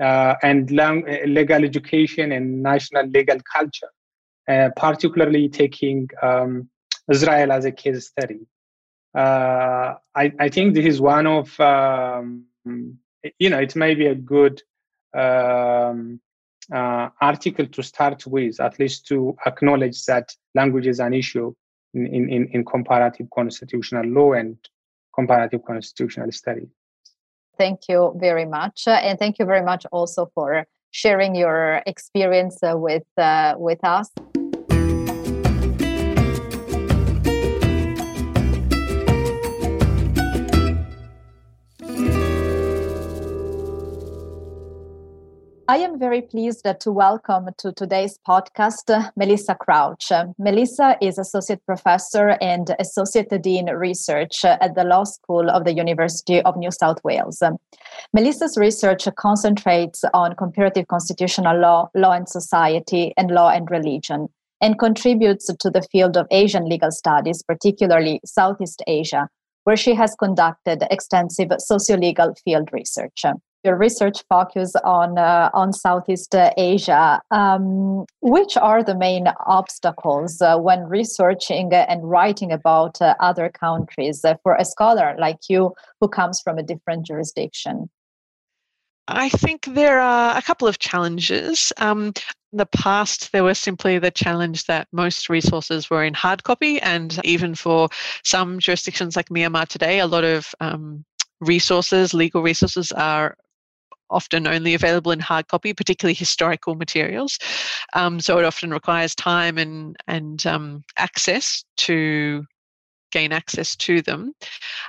uh, 0.00 0.34
and 0.42 0.70
lang- 0.70 1.04
legal 1.26 1.64
education 1.64 2.32
and 2.32 2.62
national 2.62 3.06
legal 3.06 3.38
culture, 3.52 3.90
uh, 4.48 4.70
particularly 4.76 5.48
taking 5.48 6.08
um, 6.22 6.68
Israel 7.10 7.52
as 7.52 7.64
a 7.64 7.72
case 7.72 8.06
study. 8.08 8.40
Uh, 9.14 9.94
I, 10.14 10.32
I, 10.38 10.48
think 10.50 10.74
this 10.74 10.84
is 10.84 11.00
one 11.00 11.26
of, 11.26 11.58
um, 11.58 12.44
you 13.38 13.50
know, 13.50 13.58
it 13.58 13.74
may 13.74 13.94
be 13.94 14.06
a 14.06 14.14
good 14.14 14.62
um, 15.14 16.20
uh, 16.72 17.08
article 17.20 17.66
to 17.66 17.82
start 17.82 18.26
with, 18.26 18.60
at 18.60 18.78
least 18.78 19.06
to 19.06 19.36
acknowledge 19.46 20.04
that 20.04 20.30
language 20.54 20.86
is 20.86 21.00
an 21.00 21.14
issue 21.14 21.54
in, 21.94 22.28
in, 22.30 22.48
in 22.52 22.64
comparative 22.64 23.28
constitutional 23.34 24.04
law 24.06 24.32
and 24.32 24.56
comparative 25.14 25.64
constitutional 25.64 26.30
study. 26.32 26.68
Thank 27.56 27.88
you 27.88 28.14
very 28.16 28.44
much. 28.44 28.84
Uh, 28.86 28.92
and 28.92 29.18
thank 29.18 29.38
you 29.38 29.44
very 29.44 29.64
much 29.64 29.84
also 29.90 30.30
for 30.34 30.66
sharing 30.92 31.34
your 31.34 31.82
experience 31.86 32.62
uh, 32.62 32.74
with, 32.76 33.06
uh, 33.16 33.54
with 33.58 33.82
us. 33.84 34.10
I 45.70 45.76
am 45.76 45.98
very 45.98 46.22
pleased 46.22 46.66
to 46.80 46.90
welcome 46.90 47.50
to 47.58 47.72
today's 47.72 48.18
podcast 48.26 49.12
Melissa 49.16 49.54
Crouch. 49.54 50.10
Melissa 50.38 50.96
is 51.02 51.18
Associate 51.18 51.60
Professor 51.66 52.38
and 52.40 52.74
Associate 52.78 53.28
Dean 53.42 53.66
Research 53.66 54.46
at 54.46 54.74
the 54.74 54.84
Law 54.84 55.04
School 55.04 55.50
of 55.50 55.66
the 55.66 55.74
University 55.74 56.40
of 56.40 56.56
New 56.56 56.70
South 56.70 57.04
Wales. 57.04 57.42
Melissa's 58.14 58.56
research 58.56 59.06
concentrates 59.18 60.04
on 60.14 60.34
comparative 60.36 60.88
constitutional 60.88 61.60
law, 61.60 61.90
law 61.94 62.12
and 62.12 62.30
society, 62.30 63.12
and 63.18 63.30
law 63.30 63.50
and 63.50 63.70
religion, 63.70 64.28
and 64.62 64.78
contributes 64.78 65.54
to 65.54 65.68
the 65.68 65.86
field 65.92 66.16
of 66.16 66.26
Asian 66.30 66.66
legal 66.66 66.90
studies, 66.90 67.42
particularly 67.42 68.20
Southeast 68.24 68.82
Asia, 68.86 69.28
where 69.64 69.76
she 69.76 69.92
has 69.92 70.16
conducted 70.18 70.82
extensive 70.90 71.50
socio-legal 71.58 72.36
field 72.42 72.70
research 72.72 73.26
your 73.64 73.76
research 73.76 74.22
focus 74.28 74.74
on 74.84 75.18
uh, 75.18 75.50
on 75.52 75.72
Southeast 75.72 76.34
Asia. 76.56 77.20
Um, 77.30 78.04
which 78.20 78.56
are 78.56 78.82
the 78.82 78.96
main 78.96 79.28
obstacles 79.46 80.40
uh, 80.40 80.56
when 80.58 80.84
researching 80.84 81.72
and 81.72 82.08
writing 82.08 82.52
about 82.52 83.00
uh, 83.00 83.14
other 83.20 83.48
countries 83.48 84.24
uh, 84.24 84.34
for 84.42 84.54
a 84.54 84.64
scholar 84.64 85.16
like 85.18 85.38
you 85.48 85.72
who 86.00 86.08
comes 86.08 86.40
from 86.40 86.58
a 86.58 86.62
different 86.62 87.06
jurisdiction? 87.06 87.88
I 89.08 89.30
think 89.30 89.64
there 89.64 90.00
are 90.00 90.36
a 90.36 90.42
couple 90.42 90.68
of 90.68 90.78
challenges. 90.78 91.72
Um, 91.78 92.12
in 92.52 92.58
the 92.58 92.66
past, 92.66 93.32
there 93.32 93.44
was 93.44 93.58
simply 93.58 93.98
the 93.98 94.10
challenge 94.10 94.64
that 94.66 94.86
most 94.92 95.30
resources 95.30 95.88
were 95.88 96.04
in 96.04 96.14
hard 96.14 96.44
copy, 96.44 96.80
and 96.80 97.18
even 97.24 97.54
for 97.54 97.88
some 98.22 98.58
jurisdictions 98.58 99.16
like 99.16 99.30
Myanmar 99.30 99.66
today, 99.66 100.00
a 100.00 100.06
lot 100.06 100.24
of 100.24 100.54
um, 100.60 101.04
resources, 101.40 102.12
legal 102.12 102.42
resources, 102.42 102.92
are 102.92 103.36
often 104.10 104.46
only 104.46 104.74
available 104.74 105.12
in 105.12 105.20
hard 105.20 105.48
copy, 105.48 105.72
particularly 105.72 106.14
historical 106.14 106.74
materials. 106.74 107.38
Um, 107.94 108.20
so 108.20 108.38
it 108.38 108.44
often 108.44 108.70
requires 108.70 109.14
time 109.14 109.58
and 109.58 109.96
and 110.06 110.44
um, 110.46 110.84
access 110.96 111.64
to 111.78 112.44
gain 113.10 113.32
access 113.32 113.76
to 113.76 114.02
them. 114.02 114.32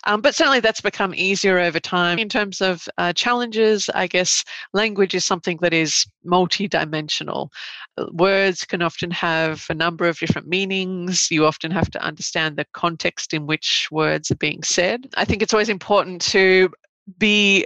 Um, 0.05 0.21
but 0.21 0.35
certainly 0.35 0.59
that's 0.59 0.81
become 0.81 1.13
easier 1.15 1.59
over 1.59 1.79
time. 1.79 2.19
In 2.19 2.29
terms 2.29 2.61
of 2.61 2.87
uh, 2.97 3.13
challenges, 3.13 3.89
I 3.93 4.07
guess 4.07 4.43
language 4.73 5.15
is 5.15 5.25
something 5.25 5.57
that 5.61 5.73
is 5.73 6.05
multidimensional. 6.25 7.49
Uh, 7.97 8.05
words 8.11 8.65
can 8.65 8.81
often 8.81 9.11
have 9.11 9.65
a 9.69 9.73
number 9.73 10.07
of 10.07 10.19
different 10.19 10.47
meanings. 10.47 11.29
You 11.31 11.45
often 11.45 11.71
have 11.71 11.89
to 11.91 12.03
understand 12.03 12.57
the 12.57 12.65
context 12.73 13.33
in 13.33 13.47
which 13.47 13.87
words 13.91 14.31
are 14.31 14.35
being 14.35 14.63
said. 14.63 15.07
I 15.15 15.25
think 15.25 15.41
it's 15.41 15.53
always 15.53 15.69
important 15.69 16.21
to 16.23 16.69
be 17.17 17.65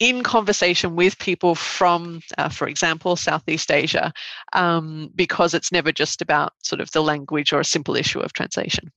in 0.00 0.22
conversation 0.22 0.96
with 0.96 1.18
people 1.18 1.54
from, 1.54 2.22
uh, 2.38 2.48
for 2.48 2.66
example, 2.66 3.14
Southeast 3.16 3.70
Asia, 3.70 4.12
um, 4.54 5.10
because 5.14 5.54
it's 5.54 5.70
never 5.70 5.92
just 5.92 6.20
about 6.22 6.54
sort 6.62 6.80
of 6.80 6.90
the 6.92 7.02
language 7.02 7.52
or 7.52 7.60
a 7.60 7.64
simple 7.64 7.94
issue 7.94 8.18
of 8.18 8.32
translation. 8.32 8.90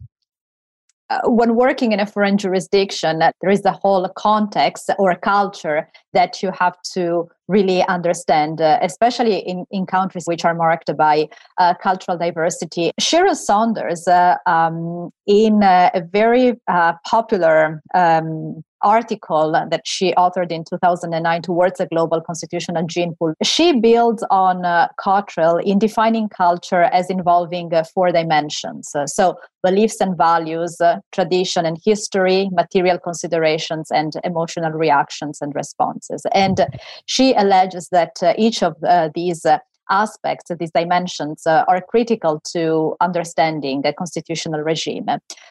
Uh, 1.10 1.20
when 1.26 1.56
working 1.56 1.92
in 1.92 2.00
a 2.00 2.06
foreign 2.06 2.38
jurisdiction, 2.38 3.22
uh, 3.22 3.32
there 3.42 3.52
is 3.52 3.64
a 3.66 3.74
whole 3.74 4.08
context 4.16 4.90
or 4.98 5.14
culture 5.16 5.88
that 6.14 6.42
you 6.42 6.50
have 6.58 6.82
to 6.82 7.28
really 7.50 7.84
understand, 7.88 8.62
uh, 8.62 8.80
especially 8.82 9.40
in, 9.40 9.66
in 9.70 9.86
countries 9.86 10.24
which 10.26 10.46
are 10.46 10.56
marked 10.56 10.96
by 10.98 11.28
uh, 11.58 11.74
cultural 11.84 12.18
diversity. 12.18 12.92
Cheryl 13.02 13.36
Saunders, 13.36 14.08
uh, 14.08 14.38
um, 14.46 15.12
in 15.28 15.62
a 15.62 16.02
very 16.12 16.58
popular 17.06 17.82
um, 17.94 18.64
article 18.84 19.52
that 19.52 19.82
she 19.86 20.14
authored 20.14 20.52
in 20.52 20.64
2009 20.64 21.42
towards 21.42 21.80
a 21.80 21.88
global 21.88 22.22
constitutional 22.22 22.86
gene 22.86 23.16
pool. 23.18 23.34
She 23.44 23.80
builds 23.80 24.24
on 24.30 24.66
uh, 24.66 24.90
Cotterrell 25.00 25.64
in 25.64 25.80
defining 25.80 26.30
culture 26.30 26.84
as 26.84 27.10
involving 27.10 27.74
uh, 27.74 27.84
four 27.94 28.12
dimensions. 28.12 28.90
Uh, 28.94 29.08
so, 29.08 29.36
beliefs 29.64 30.02
and 30.02 30.18
values, 30.18 30.80
uh, 30.82 30.98
tradition 31.14 31.66
and 31.66 31.78
history, 31.84 32.50
material 32.52 33.00
considerations, 33.00 33.90
and 33.92 34.14
emotional 34.24 34.72
reactions 34.72 35.40
and 35.42 35.56
responses. 35.56 36.26
And 36.34 36.66
she 37.06 37.34
alleges 37.34 37.88
that 37.92 38.22
uh, 38.22 38.34
each 38.38 38.62
of 38.62 38.76
uh, 38.84 39.10
these 39.16 39.46
aspects, 39.90 40.52
these 40.60 40.72
dimensions, 40.72 41.46
uh, 41.46 41.64
are 41.68 41.82
critical 41.82 42.42
to 42.52 42.96
understanding 43.02 43.86
a 43.86 43.94
constitutional 43.94 44.62
regime. 44.62 45.06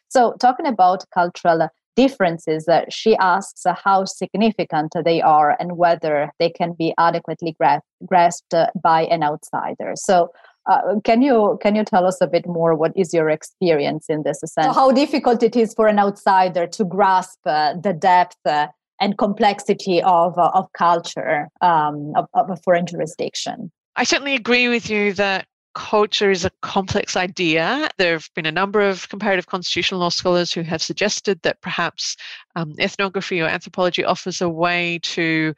So, 0.09 0.35
talking 0.41 0.67
about 0.67 1.05
cultural 1.13 1.69
differences, 1.97 2.69
uh, 2.69 2.85
she 2.89 3.17
asks 3.17 3.67
uh, 3.67 3.75
how 3.75 4.05
significant 4.05 4.93
they 5.05 5.21
are 5.21 5.57
and 5.59 5.77
whether 5.77 6.31
they 6.39 6.51
can 6.51 6.73
be 6.73 6.95
adequately 6.99 7.55
gra- 7.59 7.83
grasped 8.07 8.55
uh, 8.55 8.69
by 8.83 9.03
an 9.05 9.23
outsider. 9.23 9.93
So, 9.97 10.31
uh, 10.71 11.01
can 11.03 11.23
you 11.23 11.59
can 11.61 11.75
you 11.75 11.85
tell 11.85 12.07
us 12.07 12.21
a 12.21 12.27
bit 12.27 12.47
more? 12.47 12.77
What 12.77 12.93
is 12.97 13.13
your 13.13 13.29
experience 13.29 14.07
in 14.09 14.23
this 14.23 14.41
sense? 14.41 14.67
So 14.67 14.73
how 14.73 14.93
difficult 14.93 15.43
it 15.43 15.57
is 15.57 15.75
for 15.75 15.89
an 15.89 15.99
outsider 15.99 16.69
to 16.69 16.85
grasp 16.85 17.39
uh, 17.45 17.75
the 17.75 17.93
depth 17.93 18.37
uh, 18.47 18.69
and 19.01 19.19
complexity 19.19 20.01
of 20.03 20.39
of 20.39 20.73
culture 20.73 21.49
um, 21.63 22.13
of, 22.15 22.27
of 22.35 22.51
a 22.51 22.57
foreign 22.57 22.87
jurisdiction? 22.87 23.73
I 23.97 24.05
certainly 24.05 24.37
agree 24.37 24.69
with 24.69 24.89
you 24.89 25.13
that 25.15 25.47
culture 25.75 26.31
is 26.31 26.45
a 26.45 26.51
complex 26.61 27.17
idea. 27.17 27.89
There 27.99 28.13
have 28.13 28.29
been 28.35 28.47
a 28.47 28.53
number 28.53 28.81
of 28.81 29.09
comparative 29.09 29.47
constitutional 29.47 30.01
law 30.01 30.11
scholars 30.11 30.53
who 30.53 30.63
have 30.63 30.83
suggested 30.83 31.41
that 31.43 31.61
perhaps 31.61 32.17
um, 32.57 32.75
ethnography 32.79 33.41
or 33.41 33.47
anthropology 33.47 34.05
offers 34.05 34.41
a 34.41 34.49
way 34.49 34.99
to 35.03 35.55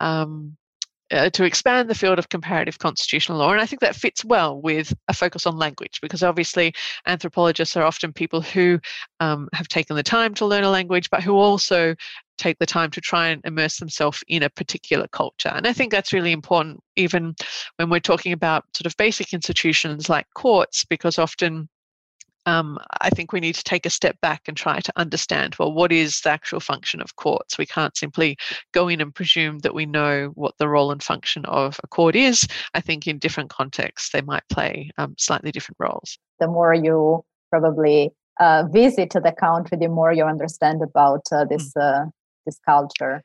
um, 0.00 0.56
uh, 1.10 1.30
to 1.30 1.44
expand 1.44 1.88
the 1.88 1.94
field 1.94 2.18
of 2.18 2.28
comparative 2.28 2.78
constitutional 2.78 3.38
law. 3.38 3.50
And 3.50 3.60
I 3.60 3.66
think 3.66 3.80
that 3.80 3.96
fits 3.96 4.24
well 4.24 4.60
with 4.60 4.92
a 5.08 5.14
focus 5.14 5.46
on 5.46 5.56
language 5.56 6.00
because 6.02 6.22
obviously 6.22 6.74
anthropologists 7.06 7.76
are 7.76 7.82
often 7.84 8.12
people 8.12 8.42
who 8.42 8.78
um, 9.20 9.48
have 9.54 9.68
taken 9.68 9.96
the 9.96 10.02
time 10.02 10.34
to 10.34 10.46
learn 10.46 10.64
a 10.64 10.70
language, 10.70 11.08
but 11.10 11.22
who 11.22 11.34
also 11.34 11.94
take 12.38 12.58
the 12.58 12.66
time 12.66 12.90
to 12.92 13.00
try 13.00 13.28
and 13.28 13.42
immerse 13.44 13.78
themselves 13.78 14.24
in 14.28 14.42
a 14.42 14.50
particular 14.50 15.06
culture. 15.08 15.50
And 15.50 15.66
I 15.66 15.72
think 15.72 15.92
that's 15.92 16.12
really 16.12 16.32
important, 16.32 16.80
even 16.96 17.34
when 17.76 17.90
we're 17.90 18.00
talking 18.00 18.32
about 18.32 18.64
sort 18.74 18.86
of 18.86 18.96
basic 18.96 19.32
institutions 19.32 20.08
like 20.08 20.26
courts, 20.34 20.84
because 20.84 21.18
often 21.18 21.68
um, 22.48 22.78
I 23.02 23.10
think 23.10 23.32
we 23.32 23.40
need 23.40 23.56
to 23.56 23.64
take 23.64 23.84
a 23.84 23.90
step 23.90 24.18
back 24.22 24.42
and 24.48 24.56
try 24.56 24.80
to 24.80 24.92
understand 24.96 25.56
well, 25.58 25.72
what 25.72 25.92
is 25.92 26.20
the 26.20 26.30
actual 26.30 26.60
function 26.60 27.02
of 27.02 27.16
courts? 27.16 27.58
We 27.58 27.66
can't 27.66 27.96
simply 27.96 28.36
go 28.72 28.88
in 28.88 29.00
and 29.00 29.14
presume 29.14 29.58
that 29.60 29.74
we 29.74 29.84
know 29.84 30.32
what 30.34 30.54
the 30.58 30.68
role 30.68 30.90
and 30.90 31.02
function 31.02 31.44
of 31.44 31.78
a 31.84 31.88
court 31.88 32.16
is. 32.16 32.46
I 32.74 32.80
think 32.80 33.06
in 33.06 33.18
different 33.18 33.50
contexts, 33.50 34.10
they 34.10 34.22
might 34.22 34.44
play 34.48 34.90
um, 34.96 35.14
slightly 35.18 35.52
different 35.52 35.76
roles. 35.78 36.18
The 36.40 36.48
more 36.48 36.72
you 36.72 37.22
probably 37.50 38.12
uh, 38.40 38.64
visit 38.70 39.10
the 39.10 39.34
country, 39.38 39.76
the 39.76 39.88
more 39.88 40.12
you 40.12 40.24
understand 40.24 40.82
about 40.82 41.22
uh, 41.30 41.44
this 41.44 41.72
mm. 41.76 41.82
uh, 41.82 42.06
this 42.48 42.58
culture. 42.66 43.22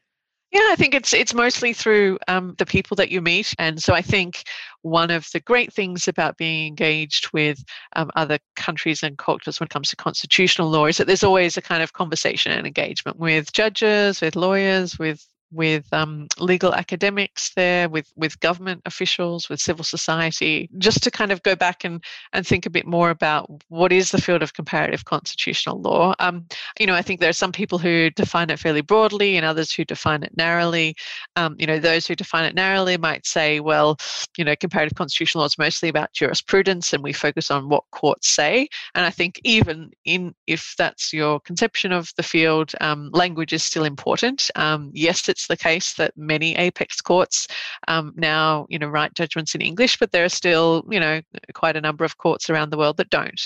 Yeah, 0.52 0.70
I 0.70 0.76
think 0.76 0.94
it's 0.94 1.16
it's 1.16 1.34
mostly 1.34 1.74
through 1.74 2.20
um, 2.28 2.54
the 2.60 2.66
people 2.66 2.94
that 2.98 3.10
you 3.10 3.22
meet, 3.22 3.56
and 3.58 3.82
so 3.82 3.96
I 3.96 4.04
think 4.04 4.44
one 4.84 5.10
of 5.10 5.28
the 5.34 5.40
great 5.40 5.74
things 5.74 6.08
about 6.08 6.38
being 6.38 6.68
engaged 6.68 7.34
with 7.34 7.64
um, 7.96 8.12
other 8.16 8.38
countries 8.56 9.02
and 9.02 9.18
cultures 9.18 9.60
when 9.60 9.66
it 9.66 9.72
comes 9.72 9.90
to 9.90 9.96
constitutional 9.96 10.70
law 10.70 10.86
is 10.86 10.98
that 10.98 11.08
there's 11.08 11.24
always 11.24 11.58
a 11.58 11.62
kind 11.62 11.82
of 11.82 11.94
conversation 11.94 12.52
and 12.52 12.68
engagement 12.68 13.18
with 13.18 13.52
judges, 13.52 14.22
with 14.22 14.36
lawyers, 14.36 15.00
with 15.00 15.26
with 15.54 15.86
um, 15.94 16.28
legal 16.40 16.74
academics 16.74 17.54
there, 17.56 17.90
with 17.90 18.12
with 18.16 18.40
government 18.40 18.82
officials, 18.86 19.50
with 19.50 19.60
civil 19.60 19.84
society, 19.84 20.70
just 20.78 21.04
to 21.04 21.12
kind 21.12 21.32
of 21.32 21.44
go 21.44 21.56
back 21.56 21.84
and 21.84 22.04
and 22.34 22.46
think 22.46 22.66
a 22.66 22.70
bit 22.70 22.86
more 22.86 23.10
about 23.10 23.50
what 23.70 23.92
is 23.92 24.12
the 24.12 24.22
field 24.22 24.44
of 24.44 24.54
comparative 24.54 25.06
constitutional 25.06 25.82
law. 25.82 26.14
Um, 26.20 26.46
you 26.80 26.88
know, 26.88 26.96
I 26.96 27.02
think 27.02 27.20
there 27.20 27.30
are 27.30 27.34
some 27.34 27.52
people 27.52 27.78
who 27.78 28.10
define 28.10 28.50
it 28.50 28.60
fairly 28.60 28.82
broadly, 28.82 29.38
and 29.38 29.46
others 29.46 29.74
who 29.74 29.86
define 29.86 30.24
it 30.24 30.36
narrowly. 30.36 30.96
Um, 31.36 31.56
you 31.60 31.68
know, 31.68 31.80
those 31.80 32.08
who 32.08 32.16
define 32.16 32.46
it 32.46 32.56
narrowly 32.56 32.98
might 32.98 33.26
say, 33.26 33.60
well, 33.60 33.98
you 34.38 34.44
know, 34.44 34.56
comparative 34.56 34.98
constitutional 34.98 35.42
law 35.42 35.48
is 35.48 35.58
mostly 35.58 35.90
about 35.90 36.14
jurisprudence, 36.14 36.94
and 36.94 37.04
we 37.04 37.14
focus 37.14 37.52
on 37.52 37.70
what 37.70 37.84
courts 37.92 38.30
say. 38.30 38.68
And 38.96 39.06
I 39.06 39.10
think 39.10 39.40
even 39.44 39.92
in 40.06 40.34
if 40.48 40.76
that's 40.78 41.14
your 41.14 41.40
conception 41.40 41.92
of 41.92 42.12
the 42.18 42.24
field, 42.24 42.72
um, 42.82 43.10
language 43.14 43.54
is 43.54 43.64
still 43.64 43.84
important. 43.84 44.50
Um, 44.56 44.92
yes, 44.94 45.30
it's 45.30 45.43
the 45.48 45.58
case 45.58 45.94
that 45.96 46.16
many 46.18 46.56
apex 46.56 47.02
courts 47.02 47.48
um, 47.88 48.14
now, 48.16 48.66
you 48.70 48.80
know, 48.80 48.88
write 48.88 49.14
judgments 49.14 49.56
in 49.56 49.62
English, 49.62 49.98
but 49.98 50.12
there 50.12 50.24
are 50.24 50.30
still, 50.30 50.84
you 50.90 51.00
know, 51.00 51.22
quite 51.54 51.76
a 51.76 51.82
number 51.82 52.04
of 52.04 52.18
courts 52.18 52.50
around 52.50 52.70
the 52.70 52.78
world 52.78 52.98
that 52.98 53.10
don't. 53.10 53.42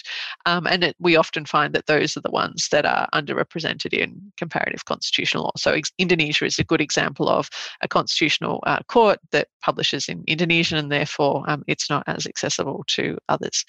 Um, 0.45 0.67
and 0.67 0.83
it, 0.83 0.95
we 0.99 1.15
often 1.15 1.45
find 1.45 1.73
that 1.73 1.86
those 1.88 2.17
are 2.17 2.21
the 2.21 2.31
ones 2.31 2.67
that 2.71 2.86
are 2.86 3.07
underrepresented 3.13 3.93
in 3.93 4.31
comparative 4.38 4.86
constitutional 4.86 5.43
law. 5.45 5.51
So 5.57 5.71
ex- 5.71 5.91
Indonesia 5.97 6.45
is 6.45 6.60
a 6.60 6.63
good 6.63 6.81
example 6.81 7.29
of 7.29 7.49
a 7.81 7.88
constitutional 7.88 8.63
uh, 8.65 8.79
court 8.88 9.19
that 9.31 9.47
publishes 9.62 10.07
in 10.07 10.23
Indonesian, 10.27 10.77
and 10.77 10.91
therefore 10.91 11.43
um, 11.47 11.63
it's 11.67 11.89
not 11.89 12.03
as 12.07 12.25
accessible 12.25 12.83
to 12.88 13.17
others. 13.29 13.65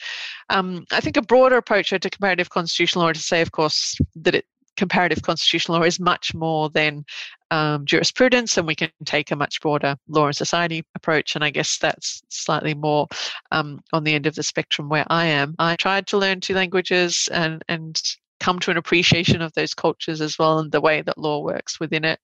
Um, 0.51 0.85
I 0.93 1.01
think 1.01 1.17
a 1.17 1.23
broader 1.23 1.57
approach 1.57 1.91
to 1.91 2.11
comparative 2.11 2.51
constitutional 2.51 3.05
law 3.05 3.13
to 3.13 3.21
say, 3.21 3.41
of 3.41 3.53
course, 3.53 3.97
that 4.17 4.35
it 4.35 4.45
comparative 4.77 5.23
constitutional 5.23 5.79
law 5.79 5.85
is 5.85 6.01
much 6.01 6.35
more 6.35 6.71
than 6.71 7.05
um, 7.51 7.85
jurisprudence, 7.85 8.57
and 8.57 8.67
we 8.67 8.75
can 8.75 8.91
take 9.05 9.31
a 9.31 9.37
much 9.37 9.61
broader 9.61 9.97
law 10.09 10.27
and 10.27 10.37
society 10.37 10.85
approach. 10.95 11.35
And 11.35 11.45
I 11.45 11.51
guess 11.51 11.79
that's 11.79 12.23
slightly 12.29 12.75
more 12.75 13.07
um, 13.53 13.81
on 13.93 14.05
the 14.05 14.15
end 14.15 14.27
of 14.27 14.35
the 14.35 14.43
spectrum 14.43 14.89
where 14.89 15.07
I 15.09 15.27
am. 15.27 15.55
I 15.59 15.77
tried 15.77 16.07
to 16.09 16.19
learn 16.19 16.41
two 16.41 16.55
languages 16.55 17.29
and 17.33 17.63
and 17.69 18.01
come 18.41 18.59
to 18.61 18.71
an 18.71 18.77
appreciation 18.77 19.43
of 19.43 19.53
those 19.55 19.75
cultures 19.75 20.21
as 20.21 20.39
well 20.39 20.59
and 20.61 20.71
the 20.71 20.81
way 20.81 21.03
that 21.03 21.19
law 21.19 21.43
works 21.43 21.81
within 21.81 22.05
it. 22.05 22.21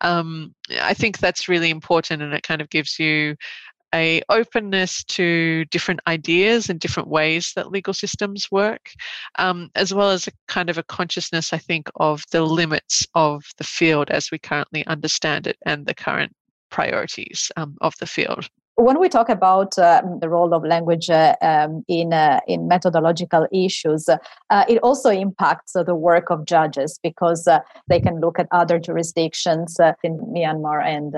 Um, 0.00 0.54
I 0.80 0.94
think 0.94 1.18
that's 1.18 1.48
really 1.48 1.70
important, 1.70 2.22
and 2.22 2.32
it 2.32 2.42
kind 2.42 2.60
of 2.60 2.70
gives 2.70 2.98
you 2.98 3.36
a 3.94 4.22
openness 4.28 5.04
to 5.04 5.64
different 5.66 6.00
ideas 6.06 6.68
and 6.68 6.78
different 6.80 7.08
ways 7.08 7.52
that 7.56 7.70
legal 7.70 7.94
systems 7.94 8.50
work, 8.50 8.90
um, 9.38 9.70
as 9.74 9.94
well 9.94 10.10
as 10.10 10.26
a 10.26 10.32
kind 10.46 10.70
of 10.70 10.78
a 10.78 10.82
consciousness, 10.84 11.52
I 11.52 11.58
think, 11.58 11.88
of 11.96 12.24
the 12.30 12.42
limits 12.42 13.06
of 13.14 13.44
the 13.56 13.64
field 13.64 14.10
as 14.10 14.30
we 14.30 14.38
currently 14.38 14.86
understand 14.86 15.46
it 15.46 15.56
and 15.64 15.86
the 15.86 15.94
current 15.94 16.32
priorities 16.70 17.50
um, 17.56 17.76
of 17.80 17.94
the 17.98 18.06
field 18.06 18.48
when 18.78 19.00
we 19.00 19.08
talk 19.08 19.28
about 19.28 19.76
uh, 19.76 20.02
the 20.20 20.28
role 20.28 20.54
of 20.54 20.64
language 20.64 21.10
uh, 21.10 21.34
um, 21.42 21.84
in 21.88 22.12
uh, 22.12 22.38
in 22.46 22.68
methodological 22.68 23.46
issues, 23.52 24.08
uh, 24.08 24.64
it 24.68 24.78
also 24.84 25.10
impacts 25.10 25.72
the 25.72 25.94
work 25.94 26.30
of 26.30 26.44
judges 26.44 26.98
because 27.02 27.48
uh, 27.48 27.58
they 27.88 28.00
can 28.00 28.20
look 28.20 28.38
at 28.38 28.46
other 28.52 28.78
jurisdictions 28.78 29.80
uh, 29.80 29.94
in 30.04 30.18
Myanmar 30.18 30.84
and 30.84 31.14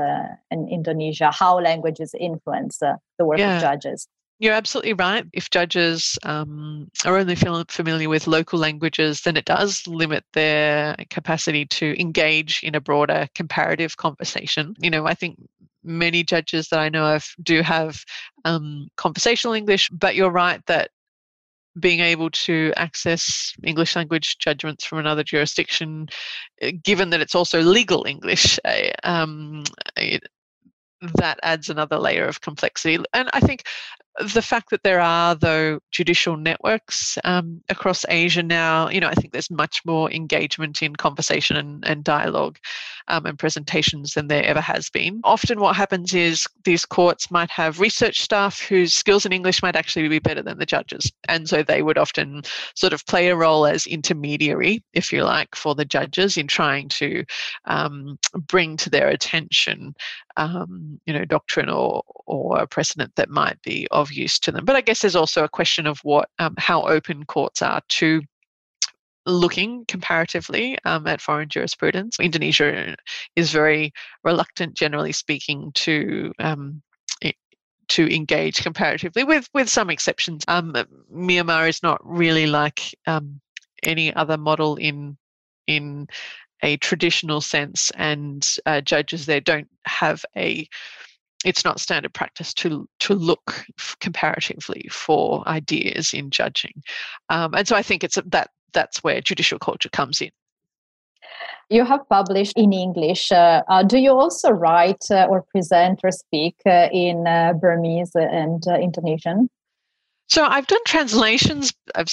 in 0.50 0.68
Indonesia 0.68 1.30
how 1.30 1.60
languages 1.60 2.14
influence 2.18 2.78
the 2.78 2.98
work 3.20 3.38
yeah. 3.38 3.56
of 3.56 3.62
judges. 3.62 4.08
You're 4.40 4.55
absolutely 4.55 4.94
right. 4.94 5.26
If 5.35 5.50
judges 5.50 6.18
um, 6.22 6.90
are 7.05 7.18
only 7.18 7.35
familiar 7.37 8.09
with 8.09 8.26
local 8.26 8.59
languages, 8.59 9.20
then 9.20 9.37
it 9.37 9.44
does 9.44 9.87
limit 9.87 10.24
their 10.33 10.96
capacity 11.11 11.66
to 11.66 11.94
engage 12.00 12.62
in 12.62 12.74
a 12.74 12.81
broader 12.81 13.29
comparative 13.35 13.98
conversation. 13.98 14.74
You 14.81 14.88
know, 14.88 15.07
I 15.07 15.12
think 15.12 15.38
many 15.85 16.24
judges 16.24 16.68
that 16.68 16.81
I 16.81 16.88
know 16.88 17.05
of 17.14 17.26
do 17.42 17.61
have 17.61 18.03
um, 18.46 18.88
conversational 18.96 19.53
English, 19.53 19.90
but 19.90 20.14
you're 20.14 20.31
right 20.31 20.64
that 20.66 20.90
being 21.79 22.00
able 22.00 22.31
to 22.31 22.72
access 22.76 23.53
English 23.62 23.94
language 23.94 24.38
judgments 24.38 24.87
from 24.87 25.00
another 25.00 25.22
jurisdiction, 25.22 26.09
eh, 26.62 26.72
given 26.83 27.11
that 27.11 27.20
it's 27.20 27.35
also 27.35 27.61
legal 27.61 28.07
English, 28.07 28.59
eh, 28.64 28.90
um, 29.05 29.64
it, 29.98 30.22
that 31.14 31.38
adds 31.42 31.68
another 31.68 31.98
layer 31.98 32.24
of 32.26 32.40
complexity. 32.40 32.98
And 33.12 33.31
I 33.33 33.40
think 33.40 33.64
the 34.35 34.42
fact 34.42 34.70
that 34.70 34.83
there 34.83 35.00
are 35.00 35.35
though 35.35 35.80
judicial 35.90 36.37
networks 36.37 37.18
um, 37.24 37.62
across 37.68 38.04
asia 38.09 38.42
now 38.42 38.88
you 38.88 39.00
know 39.00 39.09
i 39.09 39.14
think 39.14 39.33
there's 39.33 39.50
much 39.50 39.83
more 39.85 40.11
engagement 40.11 40.83
in 40.83 40.94
conversation 40.96 41.56
and, 41.56 41.85
and 41.87 42.04
dialogue 42.04 42.59
um, 43.11 43.26
and 43.26 43.38
presentations 43.38 44.14
than 44.14 44.28
there 44.28 44.44
ever 44.44 44.61
has 44.61 44.88
been. 44.88 45.20
Often 45.24 45.61
what 45.61 45.76
happens 45.76 46.14
is 46.14 46.46
these 46.64 46.87
courts 46.87 47.30
might 47.30 47.50
have 47.50 47.80
research 47.80 48.20
staff 48.20 48.61
whose 48.61 48.94
skills 48.94 49.26
in 49.26 49.33
english 49.33 49.62
might 49.62 49.76
actually 49.76 50.09
be 50.09 50.18
better 50.18 50.42
than 50.42 50.59
the 50.59 50.66
judges 50.66 51.11
and 51.28 51.48
so 51.48 51.62
they 51.62 51.83
would 51.83 51.98
often 51.98 52.42
sort 52.74 52.92
of 52.92 53.04
play 53.06 53.28
a 53.28 53.37
role 53.37 53.66
as 53.66 53.87
intermediary 53.87 54.83
if 54.92 55.12
you 55.12 55.24
like 55.24 55.54
for 55.54 55.74
the 55.74 55.85
judges 55.85 56.37
in 56.37 56.46
trying 56.46 56.88
to 56.88 57.24
um, 57.64 58.18
bring 58.46 58.76
to 58.76 58.90
their 58.90 59.09
attention 59.09 59.94
um, 60.37 61.00
you 61.06 61.12
know 61.12 61.24
doctrine 61.24 61.68
or 61.68 62.02
or 62.26 62.66
precedent 62.66 63.12
that 63.16 63.30
might 63.30 63.61
be 63.62 63.88
of 63.90 64.09
use 64.12 64.38
to 64.40 64.52
them. 64.52 64.64
But 64.64 64.76
I 64.76 64.80
guess 64.80 65.00
there's 65.00 65.16
also 65.16 65.44
a 65.44 65.48
question 65.48 65.86
of 65.86 65.98
what 66.02 66.28
um, 66.38 66.54
how 66.58 66.82
open 66.82 67.24
courts 67.24 67.62
are 67.62 67.80
to 67.88 68.22
looking 69.26 69.84
comparatively 69.86 70.78
um, 70.84 71.06
at 71.06 71.20
foreign 71.20 71.48
jurisprudence. 71.48 72.18
Indonesia 72.18 72.96
is 73.36 73.52
very 73.52 73.92
reluctant, 74.24 74.74
generally 74.74 75.12
speaking, 75.12 75.72
to 75.74 76.32
um, 76.38 76.82
to 77.90 78.14
engage 78.14 78.62
comparatively, 78.62 79.24
with 79.24 79.48
with 79.52 79.68
some 79.68 79.90
exceptions. 79.90 80.44
Um, 80.48 80.72
Myanmar 81.12 81.68
is 81.68 81.82
not 81.82 82.00
really 82.04 82.46
like 82.46 82.94
um, 83.06 83.40
any 83.82 84.14
other 84.14 84.38
model 84.38 84.76
in 84.76 85.18
in 85.66 86.06
a 86.62 86.76
traditional 86.78 87.40
sense, 87.40 87.90
and 87.96 88.48
uh, 88.64 88.80
judges 88.80 89.26
there 89.26 89.40
don't 89.40 89.68
have 89.84 90.24
a 90.36 90.68
it's 91.45 91.64
not 91.64 91.80
standard 91.80 92.12
practice 92.12 92.53
to 92.55 92.88
to 93.01 93.14
look 93.14 93.64
comparatively 94.01 94.88
for 94.91 95.47
ideas 95.49 96.12
in 96.12 96.30
judging, 96.30 96.82
um, 97.28 97.55
and 97.55 97.66
so 97.66 97.76
I 97.76 97.82
think 97.82 98.05
it's 98.05 98.16
a, 98.16 98.22
that 98.26 98.51
that's 98.72 99.03
where 99.03 99.20
judicial 99.20 99.59
culture 99.59 99.88
comes 99.88 100.20
in. 100.20 100.30
You 101.70 101.84
have 101.84 102.09
published 102.09 102.55
in 102.57 102.72
English. 102.72 103.30
Uh, 103.30 103.62
uh, 103.68 103.84
do 103.84 103.99
you 103.99 104.11
also 104.11 104.51
write 104.51 105.05
uh, 105.09 105.26
or 105.30 105.43
present 105.43 106.01
or 106.03 106.11
speak 106.11 106.57
uh, 106.66 106.88
in 106.93 107.28
uh, 107.28 107.53
Burmese 107.53 108.11
and 108.14 108.62
uh, 108.66 108.74
Indonesian? 108.74 109.49
So 110.26 110.45
I've 110.45 110.66
done 110.66 110.82
translations. 110.84 111.72
I've 111.95 112.09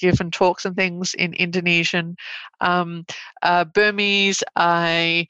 given 0.00 0.30
talks 0.30 0.64
and 0.64 0.74
things 0.74 1.12
in 1.14 1.34
Indonesian. 1.34 2.16
Um, 2.62 3.04
Burmese, 3.74 4.42
I 4.56 5.26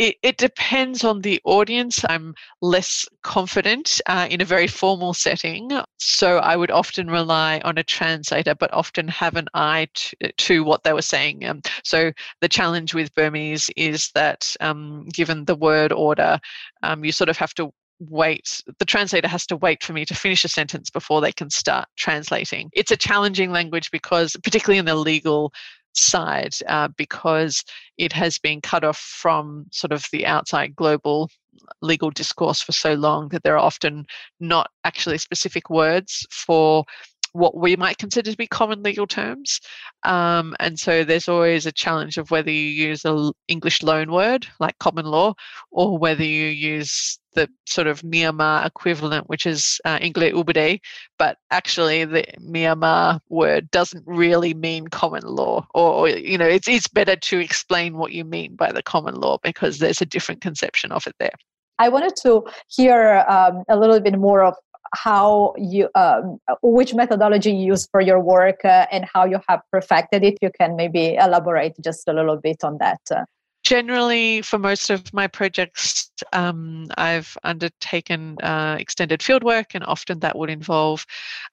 it, 0.00 0.16
it, 0.22 0.36
depends 0.38 1.04
on 1.04 1.20
the 1.20 1.42
audience. 1.44 2.02
I'm 2.08 2.34
less 2.62 3.06
confident 3.22 4.00
uh, 4.06 4.28
in 4.30 4.40
a 4.40 4.46
very 4.46 4.66
formal 4.66 5.12
setting. 5.12 5.70
So 5.98 6.38
I 6.38 6.56
would 6.56 6.70
often 6.70 7.10
rely 7.10 7.60
on 7.64 7.76
a 7.76 7.84
translator, 7.84 8.54
but 8.54 8.72
often 8.72 9.08
have 9.08 9.36
an 9.36 9.48
eye 9.52 9.88
to, 9.92 10.32
to 10.32 10.64
what 10.64 10.84
they 10.84 10.94
were 10.94 11.02
saying. 11.02 11.44
Um, 11.44 11.60
so 11.84 12.12
the 12.40 12.48
challenge 12.48 12.94
with 12.94 13.14
Burmese 13.14 13.68
is 13.76 14.10
that 14.14 14.56
um, 14.60 15.04
given 15.12 15.44
the 15.44 15.54
word 15.54 15.92
order, 15.92 16.40
um, 16.82 17.04
you 17.04 17.12
sort 17.12 17.28
of 17.28 17.36
have 17.36 17.52
to 17.54 17.70
wait 18.08 18.62
the 18.78 18.84
translator 18.86 19.28
has 19.28 19.44
to 19.44 19.58
wait 19.58 19.82
for 19.82 19.92
me 19.92 20.06
to 20.06 20.14
finish 20.14 20.42
a 20.42 20.48
sentence 20.48 20.88
before 20.88 21.20
they 21.20 21.30
can 21.30 21.50
start 21.50 21.86
translating 21.98 22.70
it's 22.72 22.90
a 22.90 22.96
challenging 22.96 23.52
language 23.52 23.90
because 23.90 24.34
particularly 24.42 24.78
in 24.78 24.86
the 24.86 24.94
legal 24.94 25.52
side 25.94 26.54
uh, 26.68 26.88
because 26.96 27.64
it 27.98 28.12
has 28.12 28.38
been 28.38 28.60
cut 28.60 28.84
off 28.84 28.98
from 28.98 29.66
sort 29.70 29.92
of 29.92 30.06
the 30.12 30.26
outside 30.26 30.74
global 30.76 31.28
legal 31.82 32.10
discourse 32.10 32.60
for 32.60 32.72
so 32.72 32.94
long 32.94 33.28
that 33.28 33.42
there 33.42 33.54
are 33.54 33.64
often 33.64 34.06
not 34.38 34.70
actually 34.84 35.18
specific 35.18 35.68
words 35.68 36.26
for 36.30 36.84
what 37.32 37.56
we 37.56 37.76
might 37.76 37.98
consider 37.98 38.30
to 38.30 38.36
be 38.36 38.46
common 38.46 38.82
legal 38.82 39.06
terms. 39.06 39.60
Um, 40.04 40.54
and 40.60 40.78
so 40.78 41.04
there's 41.04 41.28
always 41.28 41.66
a 41.66 41.72
challenge 41.72 42.18
of 42.18 42.30
whether 42.30 42.50
you 42.50 42.68
use 42.88 43.04
an 43.04 43.32
English 43.48 43.82
loan 43.82 44.10
word 44.10 44.46
like 44.58 44.78
common 44.78 45.06
law 45.06 45.34
or 45.70 45.98
whether 45.98 46.24
you 46.24 46.46
use 46.46 47.18
the 47.34 47.48
sort 47.66 47.86
of 47.86 48.02
Myanmar 48.02 48.66
equivalent, 48.66 49.28
which 49.28 49.46
is 49.46 49.80
uh, 49.84 49.98
Ingle 50.00 50.30
Ubede, 50.32 50.80
but 51.18 51.36
actually 51.50 52.04
the 52.04 52.24
Myanmar 52.40 53.20
word 53.28 53.70
doesn't 53.70 54.02
really 54.06 54.54
mean 54.54 54.88
common 54.88 55.22
law. 55.22 55.66
Or, 55.74 55.92
or, 55.92 56.08
you 56.08 56.36
know, 56.36 56.48
it's, 56.48 56.66
it's 56.66 56.88
better 56.88 57.16
to 57.16 57.38
explain 57.38 57.96
what 57.96 58.12
you 58.12 58.24
mean 58.24 58.56
by 58.56 58.72
the 58.72 58.82
common 58.82 59.14
law 59.14 59.38
because 59.42 59.78
there's 59.78 60.00
a 60.00 60.06
different 60.06 60.40
conception 60.40 60.90
of 60.90 61.06
it 61.06 61.14
there. 61.20 61.34
I 61.78 61.88
wanted 61.88 62.14
to 62.22 62.44
hear 62.68 63.24
um, 63.26 63.64
a 63.68 63.78
little 63.78 64.00
bit 64.00 64.18
more 64.18 64.42
of 64.42 64.54
how 64.94 65.54
you 65.56 65.88
um, 65.94 66.38
which 66.62 66.94
methodology 66.94 67.52
you 67.52 67.72
use 67.72 67.86
for 67.90 68.00
your 68.00 68.20
work 68.20 68.64
uh, 68.64 68.86
and 68.90 69.04
how 69.12 69.24
you 69.24 69.38
have 69.48 69.60
perfected 69.70 70.24
it 70.24 70.36
you 70.42 70.50
can 70.58 70.76
maybe 70.76 71.14
elaborate 71.14 71.74
just 71.82 72.08
a 72.08 72.12
little 72.12 72.36
bit 72.36 72.64
on 72.64 72.78
that 72.78 73.00
uh. 73.14 73.24
Generally 73.62 74.42
for 74.42 74.58
most 74.58 74.90
of 74.90 75.12
my 75.12 75.26
projects 75.26 76.10
um, 76.32 76.86
i've 76.96 77.36
undertaken 77.44 78.36
uh, 78.42 78.76
extended 78.78 79.20
fieldwork 79.20 79.74
and 79.74 79.84
often 79.84 80.18
that 80.20 80.36
would 80.36 80.50
involve 80.50 81.06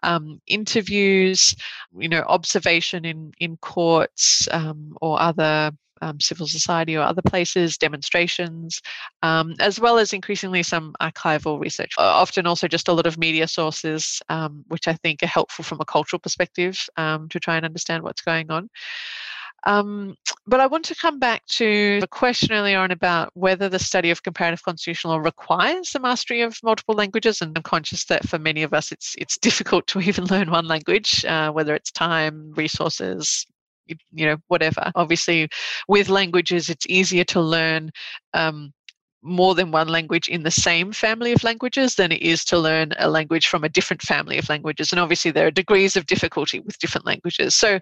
um, 0.03 0.41
interviews 0.47 1.55
you 1.97 2.09
know 2.09 2.23
observation 2.27 3.05
in 3.05 3.31
in 3.39 3.57
courts 3.57 4.47
um, 4.51 4.95
or 5.01 5.21
other 5.21 5.71
um, 6.01 6.19
civil 6.19 6.47
society 6.47 6.95
or 6.95 7.01
other 7.01 7.21
places, 7.21 7.77
demonstrations, 7.77 8.81
um, 9.23 9.53
as 9.59 9.79
well 9.79 9.97
as 9.97 10.13
increasingly 10.13 10.63
some 10.63 10.93
archival 11.01 11.59
research. 11.59 11.93
Often 11.97 12.45
also 12.47 12.67
just 12.67 12.87
a 12.87 12.93
lot 12.93 13.07
of 13.07 13.17
media 13.17 13.47
sources, 13.47 14.21
um, 14.29 14.63
which 14.67 14.87
I 14.87 14.93
think 14.93 15.23
are 15.23 15.27
helpful 15.27 15.63
from 15.63 15.81
a 15.81 15.85
cultural 15.85 16.19
perspective 16.19 16.87
um, 16.97 17.29
to 17.29 17.39
try 17.39 17.57
and 17.57 17.65
understand 17.65 18.03
what's 18.03 18.21
going 18.21 18.51
on. 18.51 18.69
Um, 19.65 20.15
but 20.45 20.61
I 20.61 20.67
want 20.67 20.85
to 20.85 20.95
come 20.95 21.19
back 21.19 21.45
to 21.47 21.99
a 22.03 22.07
question 22.07 22.53
earlier 22.53 22.79
on 22.79 22.91
about 22.91 23.31
whether 23.33 23.67
the 23.67 23.79
study 23.79 24.11
of 24.11 24.23
comparative 24.23 24.63
constitutional 24.63 25.13
law 25.13 25.19
requires 25.19 25.91
the 25.91 25.99
mastery 25.99 26.41
of 26.41 26.57
multiple 26.63 26.95
languages. 26.95 27.41
And 27.41 27.57
I'm 27.57 27.63
conscious 27.63 28.05
that 28.05 28.27
for 28.27 28.39
many 28.39 28.63
of 28.63 28.73
us, 28.73 28.91
it's 28.91 29.15
it's 29.17 29.37
difficult 29.47 29.87
to 29.87 29.99
even 29.99 30.25
learn 30.25 30.51
one 30.51 30.67
language, 30.67 31.25
uh, 31.25 31.51
whether 31.51 31.75
it's 31.75 31.91
time, 31.91 32.53
resources, 32.55 33.45
you 34.11 34.25
know 34.25 34.37
whatever 34.47 34.91
obviously 34.95 35.47
with 35.87 36.09
languages 36.09 36.69
it's 36.69 36.85
easier 36.87 37.23
to 37.23 37.39
learn 37.39 37.89
um, 38.33 38.73
more 39.24 39.55
than 39.55 39.72
one 39.72 39.88
language 39.88 40.28
in 40.28 40.43
the 40.43 40.51
same 40.51 40.91
family 40.91 41.32
of 41.32 41.43
languages 41.43 41.95
than 41.95 42.11
it 42.11 42.22
is 42.22 42.45
to 42.45 42.57
learn 42.57 42.93
a 42.99 43.09
language 43.09 43.47
from 43.47 43.63
a 43.63 43.70
different 43.70 44.01
family 44.01 44.38
of 44.38 44.47
languages. 44.49 44.91
And 44.91 44.99
obviously, 44.99 45.32
there 45.32 45.47
are 45.47 45.51
degrees 45.51 45.95
of 45.95 46.05
difficulty 46.05 46.59
with 46.59 46.78
different 46.80 47.05
languages. 47.05 47.55
So 47.55 47.80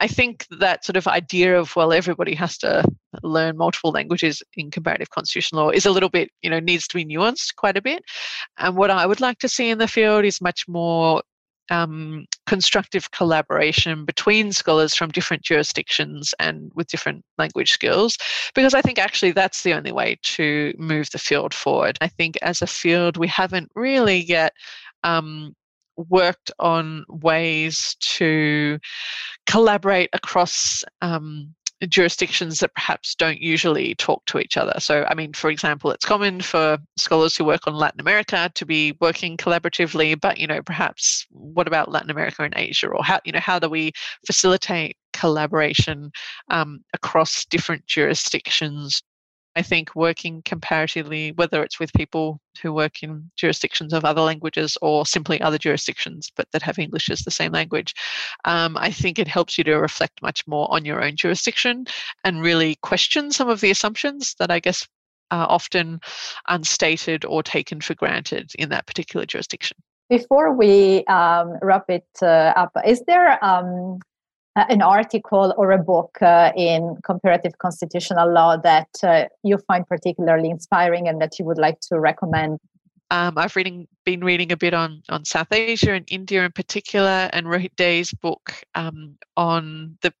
I 0.00 0.08
think 0.08 0.46
that 0.50 0.84
sort 0.84 0.96
of 0.96 1.08
idea 1.08 1.58
of, 1.58 1.74
well, 1.74 1.92
everybody 1.92 2.34
has 2.34 2.58
to 2.58 2.84
learn 3.22 3.56
multiple 3.56 3.90
languages 3.90 4.42
in 4.56 4.70
comparative 4.70 5.10
constitutional 5.10 5.64
law 5.64 5.70
is 5.70 5.86
a 5.86 5.90
little 5.90 6.10
bit, 6.10 6.30
you 6.42 6.50
know, 6.50 6.60
needs 6.60 6.86
to 6.88 6.96
be 6.96 7.04
nuanced 7.04 7.56
quite 7.56 7.76
a 7.76 7.82
bit. 7.82 8.02
And 8.58 8.76
what 8.76 8.90
I 8.90 9.06
would 9.06 9.20
like 9.20 9.38
to 9.38 9.48
see 9.48 9.70
in 9.70 9.78
the 9.78 9.88
field 9.88 10.24
is 10.24 10.40
much 10.40 10.68
more 10.68 11.22
um, 11.70 12.26
constructive 12.46 13.10
collaboration 13.10 14.04
between 14.04 14.52
scholars 14.52 14.94
from 14.94 15.10
different 15.10 15.42
jurisdictions 15.42 16.34
and 16.38 16.70
with 16.74 16.88
different 16.88 17.24
language 17.38 17.72
skills, 17.72 18.18
because 18.54 18.74
I 18.74 18.82
think 18.82 18.98
actually 18.98 19.32
that's 19.32 19.62
the 19.62 19.74
only 19.74 19.92
way 19.92 20.18
to 20.22 20.74
move 20.78 21.10
the 21.10 21.18
field 21.18 21.54
forward. 21.54 21.98
I 22.00 22.08
think 22.08 22.36
as 22.42 22.62
a 22.62 22.66
field, 22.66 23.16
we 23.16 23.28
haven't 23.28 23.70
really 23.74 24.18
yet. 24.18 24.52
Um, 25.02 25.54
worked 25.96 26.50
on 26.58 27.04
ways 27.08 27.96
to 28.00 28.78
collaborate 29.46 30.10
across 30.12 30.82
um, 31.02 31.54
jurisdictions 31.88 32.60
that 32.60 32.74
perhaps 32.74 33.14
don't 33.14 33.40
usually 33.40 33.94
talk 33.96 34.24
to 34.26 34.38
each 34.38 34.56
other. 34.56 34.74
So, 34.78 35.04
I 35.08 35.14
mean, 35.14 35.32
for 35.32 35.50
example, 35.50 35.90
it's 35.90 36.04
common 36.04 36.40
for 36.40 36.78
scholars 36.96 37.36
who 37.36 37.44
work 37.44 37.66
on 37.66 37.74
Latin 37.74 38.00
America 38.00 38.50
to 38.54 38.66
be 38.66 38.96
working 39.00 39.36
collaboratively, 39.36 40.20
but 40.20 40.38
you 40.38 40.46
know, 40.46 40.62
perhaps 40.62 41.26
what 41.30 41.66
about 41.66 41.90
Latin 41.90 42.10
America 42.10 42.42
and 42.42 42.54
Asia, 42.56 42.88
or 42.88 43.02
how 43.04 43.20
you 43.24 43.32
know 43.32 43.40
how 43.40 43.58
do 43.58 43.68
we 43.68 43.92
facilitate 44.26 44.96
collaboration 45.12 46.10
um, 46.50 46.80
across 46.92 47.44
different 47.46 47.86
jurisdictions 47.86 49.02
I 49.56 49.62
think 49.62 49.94
working 49.94 50.42
comparatively, 50.44 51.32
whether 51.32 51.62
it's 51.62 51.78
with 51.78 51.92
people 51.92 52.40
who 52.60 52.72
work 52.72 53.02
in 53.02 53.30
jurisdictions 53.36 53.92
of 53.92 54.04
other 54.04 54.20
languages 54.20 54.76
or 54.82 55.06
simply 55.06 55.40
other 55.40 55.58
jurisdictions 55.58 56.30
but 56.36 56.48
that 56.52 56.62
have 56.62 56.78
English 56.78 57.08
as 57.10 57.20
the 57.20 57.30
same 57.30 57.52
language, 57.52 57.94
um, 58.44 58.76
I 58.76 58.90
think 58.90 59.18
it 59.18 59.28
helps 59.28 59.56
you 59.56 59.64
to 59.64 59.76
reflect 59.76 60.22
much 60.22 60.46
more 60.46 60.72
on 60.72 60.84
your 60.84 61.04
own 61.04 61.16
jurisdiction 61.16 61.86
and 62.24 62.42
really 62.42 62.76
question 62.76 63.30
some 63.30 63.48
of 63.48 63.60
the 63.60 63.70
assumptions 63.70 64.34
that 64.38 64.50
I 64.50 64.58
guess 64.58 64.86
are 65.30 65.48
often 65.48 66.00
unstated 66.48 67.24
or 67.24 67.42
taken 67.42 67.80
for 67.80 67.94
granted 67.94 68.52
in 68.58 68.68
that 68.70 68.86
particular 68.86 69.26
jurisdiction. 69.26 69.76
Before 70.10 70.54
we 70.54 71.04
um, 71.06 71.58
wrap 71.62 71.88
it 71.88 72.06
uh, 72.20 72.52
up, 72.56 72.72
is 72.86 73.02
there 73.06 73.42
um, 73.42 74.00
an 74.56 74.82
article 74.82 75.52
or 75.56 75.72
a 75.72 75.78
book 75.78 76.16
uh, 76.22 76.52
in 76.56 76.96
comparative 77.04 77.58
constitutional 77.58 78.32
law 78.32 78.56
that 78.56 78.88
uh, 79.02 79.24
you 79.42 79.58
find 79.66 79.86
particularly 79.86 80.50
inspiring 80.50 81.08
and 81.08 81.20
that 81.20 81.38
you 81.38 81.44
would 81.44 81.58
like 81.58 81.80
to 81.80 81.98
recommend? 81.98 82.58
Um, 83.10 83.36
I've 83.36 83.54
reading, 83.56 83.86
been 84.04 84.24
reading 84.24 84.52
a 84.52 84.56
bit 84.56 84.74
on, 84.74 85.02
on 85.08 85.24
South 85.24 85.52
Asia 85.52 85.92
and 85.92 86.04
India 86.10 86.44
in 86.44 86.52
particular, 86.52 87.28
and 87.32 87.46
Rohit 87.46 87.76
De's 87.76 88.12
book 88.12 88.54
um, 88.74 89.16
on 89.36 89.98
the 90.02 90.12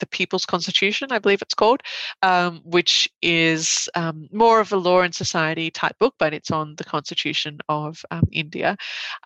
the 0.00 0.06
People's 0.06 0.46
Constitution, 0.46 1.08
I 1.10 1.18
believe 1.18 1.42
it's 1.42 1.54
called, 1.54 1.82
um, 2.22 2.60
which 2.64 3.08
is 3.22 3.88
um, 3.94 4.28
more 4.32 4.60
of 4.60 4.72
a 4.72 4.76
law 4.76 5.00
and 5.00 5.14
society 5.14 5.70
type 5.70 5.98
book, 5.98 6.14
but 6.18 6.34
it's 6.34 6.50
on 6.50 6.76
the 6.76 6.84
Constitution 6.84 7.58
of 7.68 8.04
um, 8.10 8.24
India. 8.32 8.76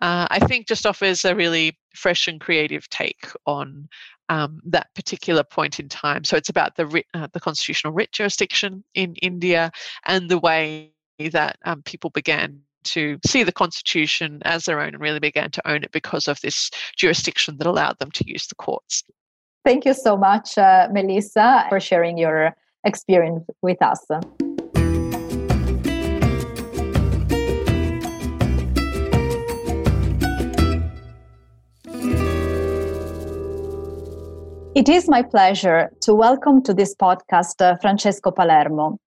Uh, 0.01 0.27
I 0.31 0.39
think 0.41 0.67
just 0.67 0.87
offers 0.87 1.25
a 1.25 1.35
really 1.35 1.79
fresh 1.95 2.29
and 2.29 2.41
creative 2.41 2.89
take 2.89 3.27
on 3.47 3.89
um, 4.29 4.61
that 4.65 4.95
particular 4.95 5.43
point 5.43 5.81
in 5.81 5.89
time. 5.89 6.25
So 6.25 6.37
it's 6.37 6.49
about 6.49 6.77
the 6.77 7.05
uh, 7.15 7.29
the 7.33 7.41
constitutional 7.41 7.93
writ 7.93 8.13
jurisdiction 8.13 8.85
in 8.95 9.17
India 9.17 9.73
and 10.07 10.31
the 10.31 10.39
way 10.39 10.93
that 11.33 11.59
um, 11.65 11.83
people 11.83 12.11
began 12.11 12.63
to 12.83 13.19
see 13.27 13.43
the 13.43 13.53
constitution 13.53 14.41
as 14.45 14.65
their 14.65 14.81
own 14.81 14.95
and 14.95 15.01
really 15.01 15.19
began 15.19 15.51
to 15.51 15.71
own 15.71 15.85
it 15.85 15.93
because 15.93 16.29
of 16.29 16.41
this 16.41 16.71
jurisdiction 16.97 17.59
that 17.59 17.67
allowed 17.67 17.99
them 17.99 18.11
to 18.13 18.25
use 18.27 18.47
the 18.47 18.55
courts. 18.55 19.05
Thank 19.65 19.85
you 19.85 19.93
so 19.93 20.17
much, 20.17 20.57
uh, 20.57 20.89
Melissa, 20.91 21.67
for 21.69 21.81
sharing 21.81 22.17
your 22.17 22.57
experience 22.85 23.45
with 23.61 23.83
us. 23.83 24.07
It 34.75 34.89
is 34.89 35.09
my 35.09 35.23
pleasure 35.23 35.91
to 36.03 36.15
welcome 36.15 36.63
to 36.63 36.73
this 36.73 36.95
podcast 36.95 37.61
uh, 37.61 37.77
Francesco 37.83 38.31
Palermo. 38.31 38.99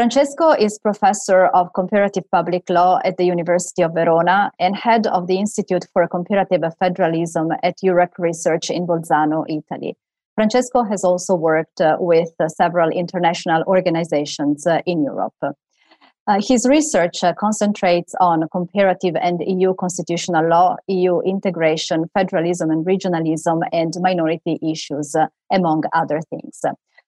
Francesco 0.00 0.52
is 0.52 0.78
professor 0.78 1.48
of 1.48 1.74
comparative 1.74 2.24
public 2.30 2.70
law 2.70 3.00
at 3.04 3.18
the 3.18 3.24
University 3.26 3.82
of 3.82 3.92
Verona 3.92 4.50
and 4.58 4.74
head 4.74 5.06
of 5.06 5.26
the 5.26 5.36
Institute 5.36 5.84
for 5.92 6.08
Comparative 6.08 6.62
Federalism 6.78 7.48
at 7.62 7.76
Eurac 7.84 8.12
Research 8.16 8.70
in 8.70 8.86
Bolzano, 8.86 9.44
Italy. 9.46 9.94
Francesco 10.36 10.84
has 10.84 11.04
also 11.04 11.34
worked 11.34 11.82
uh, 11.82 11.98
with 12.00 12.30
uh, 12.40 12.48
several 12.48 12.88
international 12.88 13.62
organizations 13.66 14.66
uh, 14.66 14.80
in 14.86 15.04
Europe. 15.04 15.34
Uh, 15.42 16.40
his 16.40 16.66
research 16.66 17.22
uh, 17.22 17.34
concentrates 17.38 18.14
on 18.20 18.48
comparative 18.52 19.16
and 19.20 19.42
EU 19.46 19.74
constitutional 19.74 20.48
law, 20.48 20.76
EU 20.86 21.20
integration, 21.26 22.08
federalism 22.14 22.70
and 22.70 22.86
regionalism, 22.86 23.60
and 23.70 23.92
minority 24.00 24.58
issues, 24.62 25.14
uh, 25.14 25.26
among 25.52 25.82
other 25.92 26.22
things. 26.30 26.62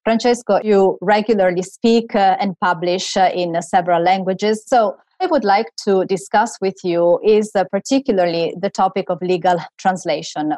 Francesco, 0.05 0.61
you 0.62 0.98
regularly 1.00 1.62
speak 1.62 2.14
uh, 2.14 2.36
and 2.40 2.59
publish 2.61 3.16
uh, 3.16 3.30
in 3.34 3.61
several 3.62 4.03
languages. 4.03 4.64
So 4.66 4.96
I 5.20 5.26
would 5.26 5.44
like 5.44 5.70
to 5.84 6.05
discuss 6.07 6.59
with 6.61 6.76
you 6.82 7.20
is 7.24 7.53
uh, 7.55 7.64
particularly 7.70 8.55
the 8.61 8.70
topic 8.70 9.11
of 9.11 9.18
legal 9.22 9.59
translation. 9.78 10.55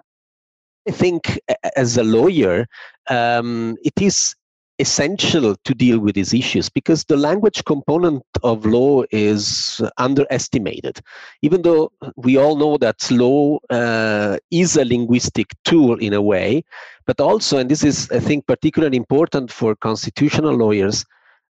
I 0.89 0.91
think 0.91 1.41
as 1.77 1.97
a 1.97 2.05
lawyer, 2.05 2.67
um, 3.09 3.77
it 3.83 4.01
is 4.01 4.35
essential 4.79 5.55
to 5.65 5.75
deal 5.75 5.99
with 5.99 6.15
these 6.17 6.35
issues 6.35 6.69
because 6.69 7.05
the 7.05 7.17
language 7.17 7.65
component 7.65 8.23
of 8.43 8.67
law 8.67 9.05
is 9.11 9.81
underestimated. 9.99 11.01
Even 11.43 11.63
though 11.63 11.93
we 12.17 12.37
all 12.37 12.57
know 12.57 12.77
that 12.79 13.09
law 13.11 13.59
uh, 13.71 14.37
is 14.51 14.77
a 14.77 14.85
linguistic 14.85 15.55
tool 15.65 15.97
in 15.99 16.13
a 16.13 16.23
way, 16.23 16.65
but 17.07 17.21
also, 17.21 17.59
and 17.59 17.71
this 17.71 17.85
is, 17.85 18.11
I 18.11 18.19
think, 18.19 18.47
particularly 18.47 18.97
important 18.97 19.53
for 19.53 19.77
constitutional 19.77 20.55
lawyers, 20.55 21.05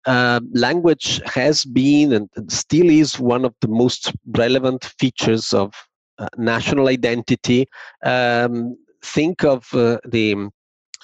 uh, 0.06 0.40
language 0.54 1.22
has 1.26 1.64
been 1.64 2.14
and 2.14 2.30
still 2.48 2.90
is 2.90 3.20
one 3.20 3.46
of 3.46 3.54
the 3.62 3.68
most 3.68 4.12
relevant 4.36 4.86
features 4.98 5.54
of 5.54 5.74
uh, 6.18 6.28
national 6.38 6.88
identity. 6.88 7.68
Um, 8.04 8.78
think 9.04 9.44
of 9.44 9.72
uh, 9.74 10.00
the 10.06 10.50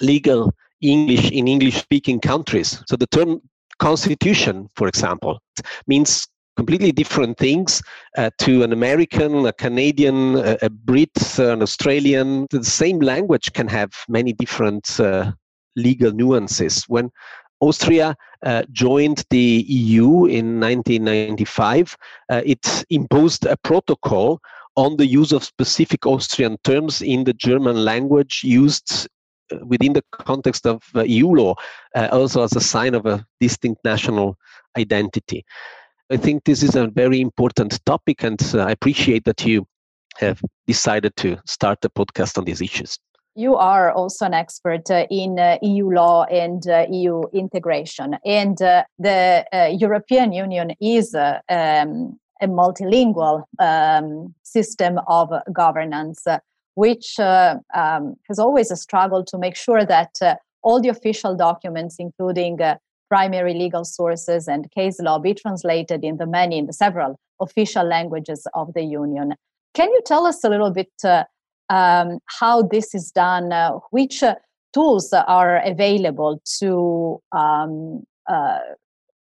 legal 0.00 0.52
English 0.80 1.30
in 1.30 1.48
English 1.48 1.76
speaking 1.76 2.20
countries. 2.20 2.82
So 2.86 2.96
the 2.96 3.06
term 3.06 3.40
constitution, 3.78 4.68
for 4.74 4.88
example, 4.88 5.40
means 5.86 6.26
completely 6.56 6.90
different 6.90 7.38
things 7.38 7.80
uh, 8.16 8.30
to 8.38 8.64
an 8.64 8.72
American, 8.72 9.46
a 9.46 9.52
Canadian, 9.52 10.36
a, 10.36 10.58
a 10.62 10.70
Brit, 10.70 11.38
an 11.38 11.62
Australian. 11.62 12.46
The 12.50 12.64
same 12.64 12.98
language 12.98 13.52
can 13.52 13.68
have 13.68 13.92
many 14.08 14.32
different 14.32 14.98
uh, 14.98 15.32
legal 15.76 16.12
nuances. 16.12 16.84
When 16.88 17.10
Austria 17.60 18.16
uh, 18.44 18.62
joined 18.72 19.24
the 19.30 19.64
EU 19.68 20.26
in 20.26 20.60
1995, 20.60 21.96
uh, 22.28 22.42
it 22.44 22.84
imposed 22.90 23.46
a 23.46 23.56
protocol 23.56 24.40
on 24.76 24.96
the 24.96 25.06
use 25.06 25.32
of 25.32 25.44
specific 25.44 26.06
Austrian 26.06 26.56
terms 26.62 27.02
in 27.02 27.24
the 27.24 27.32
German 27.34 27.84
language 27.84 28.42
used 28.44 29.08
within 29.64 29.92
the 29.92 30.04
context 30.12 30.66
of 30.66 30.82
uh, 30.94 31.02
EU 31.02 31.28
law, 31.28 31.54
uh, 31.94 32.08
also 32.12 32.42
as 32.42 32.54
a 32.56 32.60
sign 32.60 32.94
of 32.94 33.06
a 33.06 33.24
distinct 33.40 33.84
national 33.84 34.36
identity. 34.76 35.44
I 36.10 36.16
think 36.16 36.44
this 36.44 36.62
is 36.62 36.74
a 36.74 36.86
very 36.86 37.20
important 37.20 37.84
topic, 37.84 38.22
and 38.22 38.40
uh, 38.54 38.60
I 38.60 38.70
appreciate 38.70 39.24
that 39.24 39.44
you 39.44 39.66
have 40.18 40.42
decided 40.66 41.14
to 41.16 41.36
start 41.46 41.84
a 41.84 41.90
podcast 41.90 42.38
on 42.38 42.44
these 42.44 42.62
issues. 42.62 42.98
You 43.34 43.54
are 43.54 43.92
also 43.92 44.26
an 44.26 44.34
expert 44.34 44.90
uh, 44.90 45.06
in 45.10 45.38
uh, 45.38 45.58
EU 45.62 45.90
law 45.90 46.24
and 46.24 46.62
EU 46.90 47.22
integration, 47.32 48.16
and 48.24 48.56
the 48.56 49.44
European 49.78 50.32
Union 50.32 50.72
is 50.80 51.14
um, 51.14 52.18
a 52.40 52.46
multilingual 52.46 53.44
um, 53.58 54.34
system 54.42 54.98
of 55.06 55.30
governance, 55.52 56.26
uh, 56.26 56.38
which 56.78 57.18
uh, 57.18 57.56
um, 57.74 58.14
has 58.28 58.38
always 58.38 58.70
a 58.70 58.76
struggle 58.76 59.24
to 59.24 59.36
make 59.36 59.56
sure 59.56 59.84
that 59.84 60.12
uh, 60.22 60.36
all 60.62 60.80
the 60.80 60.88
official 60.88 61.34
documents, 61.34 61.96
including 61.98 62.62
uh, 62.62 62.76
primary 63.08 63.52
legal 63.52 63.84
sources 63.84 64.46
and 64.46 64.70
case 64.70 65.00
law, 65.00 65.18
be 65.18 65.34
translated 65.34 66.04
in 66.04 66.18
the 66.18 66.26
many, 66.26 66.56
in 66.56 66.66
the 66.66 66.72
several 66.72 67.18
official 67.40 67.84
languages 67.84 68.46
of 68.54 68.72
the 68.74 68.82
Union. 68.82 69.34
Can 69.74 69.90
you 69.90 70.00
tell 70.06 70.24
us 70.24 70.44
a 70.44 70.48
little 70.48 70.70
bit 70.70 70.92
uh, 71.02 71.24
um, 71.68 72.20
how 72.26 72.62
this 72.62 72.94
is 72.94 73.10
done? 73.10 73.52
Uh, 73.52 73.72
which 73.90 74.22
tools 74.72 75.12
are 75.12 75.60
available 75.64 76.40
to 76.60 77.20
um, 77.32 78.04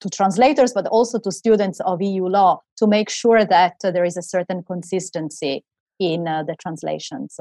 to 0.01 0.11
translators, 0.11 0.73
but 0.73 0.87
also 0.89 1.21
to 1.21 1.31
students 1.31 1.79
of 1.81 2.03
EU 2.03 2.27
law 2.27 2.61
to 2.79 2.89
make 2.89 3.09
sure 3.09 3.45
that 3.45 3.77
uh, 3.85 3.93
there 3.93 4.05
is 4.05 4.17
a 4.17 4.23
certain 4.23 4.65
consistency 4.65 5.65
in 5.99 6.29
uh, 6.29 6.43
the 6.43 6.57
translations. 6.61 7.39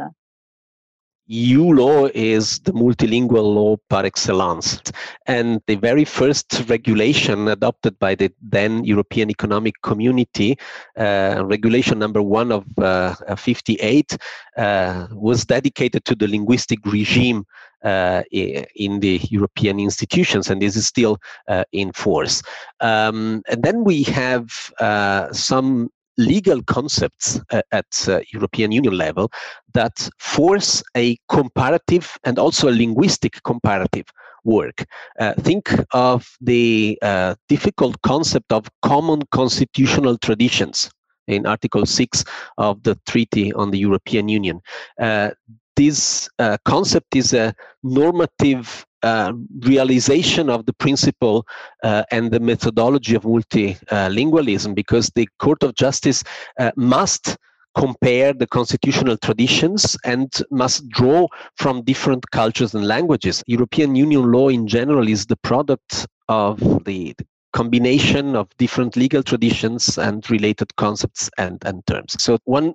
EU 1.27 1.73
law 1.73 2.07
is 2.13 2.59
the 2.59 2.71
multilingual 2.71 3.55
law 3.55 3.75
par 3.89 4.05
excellence. 4.05 4.79
And 5.25 5.59
the 5.65 5.75
very 5.75 6.05
first 6.05 6.63
regulation 6.67 7.47
adopted 7.47 7.97
by 7.97 8.13
the 8.13 8.31
then 8.41 8.83
European 8.83 9.31
Economic 9.31 9.81
Community, 9.81 10.55
uh, 10.97 11.43
regulation 11.43 11.97
number 11.97 12.21
one 12.21 12.51
of 12.51 12.65
uh, 12.77 13.15
58, 13.35 14.17
uh, 14.57 15.07
was 15.13 15.45
dedicated 15.45 16.05
to 16.05 16.15
the 16.15 16.27
linguistic 16.27 16.79
regime 16.85 17.43
uh, 17.83 18.23
in 18.31 18.99
the 18.99 19.19
European 19.29 19.79
institutions, 19.79 20.49
and 20.49 20.61
this 20.61 20.75
is 20.75 20.87
still 20.87 21.19
uh, 21.47 21.63
in 21.71 21.91
force. 21.91 22.41
Um, 22.81 23.43
and 23.47 23.63
then 23.63 23.83
we 23.83 24.03
have 24.03 24.49
uh, 24.79 25.31
some 25.31 25.89
legal 26.17 26.61
concepts 26.63 27.39
uh, 27.51 27.61
at 27.71 27.85
uh, 28.07 28.19
European 28.33 28.71
Union 28.71 28.97
level 28.97 29.31
that 29.73 30.09
force 30.19 30.83
a 30.95 31.17
comparative 31.29 32.17
and 32.23 32.39
also 32.39 32.69
a 32.69 32.71
linguistic 32.71 33.41
comparative 33.43 34.05
work. 34.43 34.85
Uh, 35.19 35.33
think 35.33 35.69
of 35.91 36.37
the 36.39 36.97
uh, 37.01 37.35
difficult 37.49 38.01
concept 38.03 38.51
of 38.51 38.69
common 38.81 39.21
constitutional 39.31 40.17
traditions 40.17 40.89
in 41.27 41.45
Article 41.45 41.85
6 41.85 42.23
of 42.57 42.81
the 42.83 42.97
Treaty 43.07 43.51
on 43.53 43.71
the 43.71 43.79
European 43.79 44.29
Union. 44.29 44.61
Uh, 44.99 45.31
this 45.75 46.29
uh, 46.39 46.57
concept 46.63 47.15
is 47.15 47.33
a 47.33 47.53
normative 47.83 48.85
uh, 49.05 49.31
realization 49.59 50.49
of 50.49 50.65
the 50.65 50.73
principle 50.73 51.45
uh, 51.83 52.03
and 52.11 52.31
the 52.31 52.39
methodology 52.39 53.15
of 53.15 53.23
multilingualism 53.23 54.73
because 54.73 55.11
the 55.15 55.29
Court 55.39 55.61
of 55.61 55.75
Justice 55.75 56.23
uh, 56.59 56.71
must 56.75 57.37
compare 57.75 58.33
the 58.33 58.47
constitutional 58.47 59.17
traditions 59.17 59.95
and 60.05 60.41
must 60.49 60.89
draw 60.89 61.27
from 61.55 61.83
different 61.83 62.23
cultures 62.31 62.73
and 62.73 62.87
languages. 62.87 63.43
European 63.45 63.95
Union 63.95 64.31
law 64.31 64.49
in 64.49 64.65
general 64.67 65.07
is 65.07 65.25
the 65.27 65.35
product 65.37 66.07
of 66.27 66.59
the, 66.85 67.13
the 67.17 67.25
combination 67.53 68.35
of 68.35 68.47
different 68.57 68.95
legal 68.95 69.21
traditions 69.21 69.97
and 69.97 70.29
related 70.31 70.75
concepts 70.77 71.29
and, 71.37 71.61
and 71.65 71.85
terms. 71.85 72.15
So 72.19 72.39
one 72.45 72.73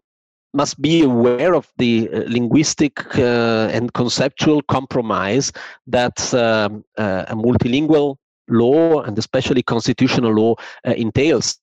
must 0.53 0.81
be 0.81 1.03
aware 1.03 1.55
of 1.55 1.71
the 1.79 2.09
uh, 2.13 2.23
linguistic 2.27 3.19
uh, 3.19 3.69
and 3.73 3.93
conceptual 3.95 4.63
compromise 4.63 5.53
that 5.87 6.33
um, 6.35 6.85
uh, 6.99 7.25
a 7.29 7.37
multilingual 7.37 8.17
law 8.49 9.01
and 9.03 9.19
especially 9.19 9.63
constitutional 9.63 10.33
law 10.33 10.55
entails. 10.85 11.59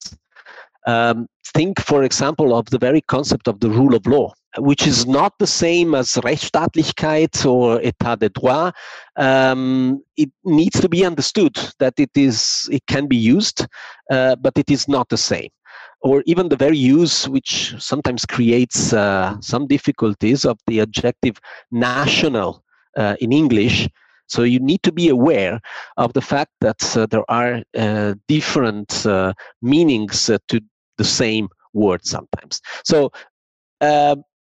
Um, 0.86 1.28
think, 1.54 1.80
for 1.82 2.04
example, 2.04 2.56
of 2.56 2.70
the 2.70 2.78
very 2.78 3.02
concept 3.02 3.48
of 3.48 3.60
the 3.60 3.70
rule 3.70 3.96
of 3.96 4.06
law, 4.06 4.34
which 4.58 4.88
is 4.88 5.06
not 5.06 5.34
the 5.40 5.48
same 5.48 5.96
as 5.96 6.14
Rechtsstaatlichkeit 6.14 7.46
or 7.46 7.80
État 7.80 8.18
de 8.18 8.30
droit. 8.30 8.74
Um, 9.18 10.02
it 10.16 10.30
needs 10.46 10.80
to 10.80 10.90
be 10.90 11.06
understood 11.06 11.56
that 11.80 11.94
it 11.98 12.12
is 12.16 12.70
it 12.72 12.84
can 12.88 13.08
be 13.08 13.18
used, 13.18 13.66
uh, 14.12 14.36
but 14.38 14.58
it 14.58 14.70
is 14.70 14.88
not 14.88 15.10
the 15.10 15.18
same 15.18 15.50
or 16.02 16.24
even 16.26 16.50
the 16.50 16.56
very 16.56 16.78
use, 16.78 17.28
which 17.28 17.76
sometimes 17.80 18.26
creates 18.26 18.94
uh, 18.94 19.36
some 19.42 19.68
difficulties, 19.68 20.46
of 20.46 20.58
the 20.68 20.82
adjective 20.82 21.40
national 21.72 22.64
uh, 22.96 23.16
in 23.20 23.32
English. 23.32 23.90
So 24.28 24.44
you 24.44 24.60
need 24.60 24.84
to 24.84 24.92
be 24.92 25.10
aware 25.10 25.60
of 25.96 26.14
the 26.14 26.22
fact 26.22 26.52
that 26.62 26.98
uh, 26.98 27.06
there 27.06 27.30
are 27.30 27.64
uh, 27.78 28.16
different 28.28 29.06
uh, 29.06 29.34
meanings 29.62 30.30
uh, 30.30 30.38
to 30.50 30.60
the 30.98 31.06
same 31.06 31.48
word 31.74 32.06
sometimes. 32.06 32.62
So 32.84 33.12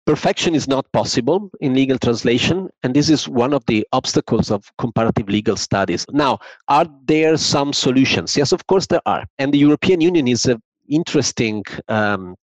perfection 0.06 0.54
is 0.54 0.68
not 0.68 0.90
possible 0.92 1.50
in 1.60 1.74
legal 1.74 1.98
translation, 1.98 2.68
and 2.82 2.94
this 2.94 3.10
is 3.10 3.28
one 3.28 3.52
of 3.52 3.64
the 3.66 3.86
obstacles 3.92 4.50
of 4.50 4.70
comparative 4.78 5.28
legal 5.28 5.56
studies. 5.56 6.06
Now, 6.10 6.38
are 6.68 6.86
there 7.06 7.36
some 7.36 7.72
solutions? 7.72 8.36
Yes, 8.36 8.52
of 8.52 8.66
course 8.68 8.86
there 8.86 9.02
are. 9.04 9.24
And 9.38 9.52
the 9.52 9.58
European 9.58 10.00
Union 10.00 10.28
is 10.28 10.46
a 10.46 10.60
interesting 10.88 11.64
um, 11.88 12.36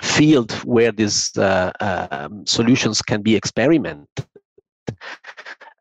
field 0.00 0.52
where 0.64 0.92
these 0.92 1.36
uh, 1.36 1.72
um, 1.80 2.46
solutions 2.46 3.02
can 3.02 3.22
be 3.22 3.34
experimented. 3.34 4.06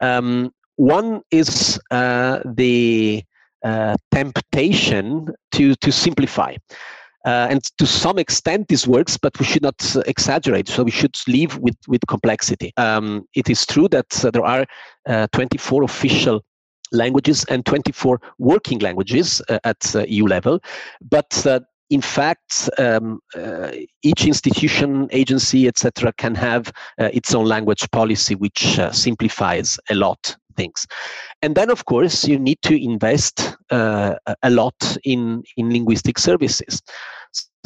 Um, 0.02 0.52
one 0.76 1.22
is 1.32 1.80
uh, 1.92 2.40
the 2.46 3.24
uh, 3.64 3.96
temptation 4.12 5.30
to, 5.52 5.76
to 5.76 5.92
simplify. 5.92 6.56
Uh, 7.26 7.48
and 7.50 7.64
to 7.78 7.86
some 7.86 8.18
extent, 8.18 8.68
this 8.70 8.88
works, 8.88 9.18
but 9.18 9.38
we 9.40 9.46
should 9.46 9.64
not 9.64 9.96
exaggerate. 10.06 10.70
So 10.70 10.84
we 10.84 10.92
should 10.92 11.16
live 11.28 11.58
with, 11.60 11.76
with 11.88 12.02
complexity. 12.08 12.72
Um, 12.78 13.28
it 13.34 13.50
is 13.50 13.66
true 13.66 13.90
that 13.90 14.24
uh, 14.24 14.32
there 14.32 14.46
are 14.46 14.66
uh, 15.08 15.28
24 15.34 15.84
official 15.84 16.42
languages 16.92 17.44
and 17.46 17.66
24 17.66 18.22
working 18.38 18.80
languages 18.80 19.42
uh, 19.50 19.60
at 19.64 19.96
uh, 19.96 20.06
EU 20.08 20.26
level, 20.26 20.60
but 21.02 21.46
uh, 21.46 21.60
in 21.90 22.02
fact, 22.02 22.70
um, 22.78 23.20
uh, 23.36 23.72
each 24.04 24.26
institution, 24.26 25.08
agency, 25.12 25.68
etc., 25.68 26.12
can 26.14 26.36
have 26.36 26.72
uh, 27.00 27.10
its 27.14 27.34
own 27.34 27.46
language 27.46 27.90
policy, 27.92 28.36
which 28.36 28.78
uh, 28.80 28.92
simplifies 28.92 29.80
a 29.90 29.96
lot 29.96 30.36
things. 30.58 30.86
And 31.42 31.56
then, 31.56 31.70
of 31.70 31.86
course, 31.86 32.28
you 32.28 32.40
need 32.40 32.62
to 32.64 32.76
invest 32.76 33.56
uh, 33.70 34.16
a 34.42 34.50
lot 34.50 34.98
in 35.04 35.44
in 35.56 35.72
linguistic 35.72 36.18
services. 36.18 36.82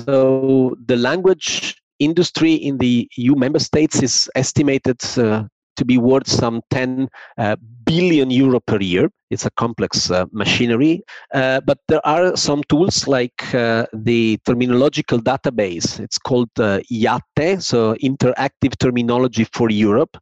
So 0.06 0.76
the 0.86 0.98
language 0.98 1.82
industry 2.00 2.54
in 2.54 2.78
the 2.80 3.08
EU 3.16 3.36
member 3.36 3.60
states 3.60 4.02
is 4.02 4.30
estimated 4.36 5.00
uh, 5.18 5.44
to 5.76 5.86
be 5.86 5.98
worth 5.98 6.28
some 6.28 6.62
10 6.72 7.10
uh, 7.38 7.56
billion 7.86 8.30
euro 8.30 8.60
per 8.60 8.80
year. 8.80 9.10
It's 9.30 9.46
a 9.46 9.52
complex 9.52 10.12
uh, 10.12 10.26
machinery, 10.32 11.04
uh, 11.34 11.62
but 11.62 11.80
there 11.88 12.06
are 12.06 12.36
some 12.36 12.64
tools 12.64 13.08
like 13.08 13.54
uh, 13.56 13.86
the 13.94 14.38
terminological 14.48 15.20
database. 15.20 16.00
It's 16.00 16.18
called 16.18 16.50
uh, 16.60 16.80
IATE, 16.92 17.62
so 17.62 17.96
Interactive 17.96 18.78
Terminology 18.78 19.46
for 19.54 19.70
Europe, 19.70 20.18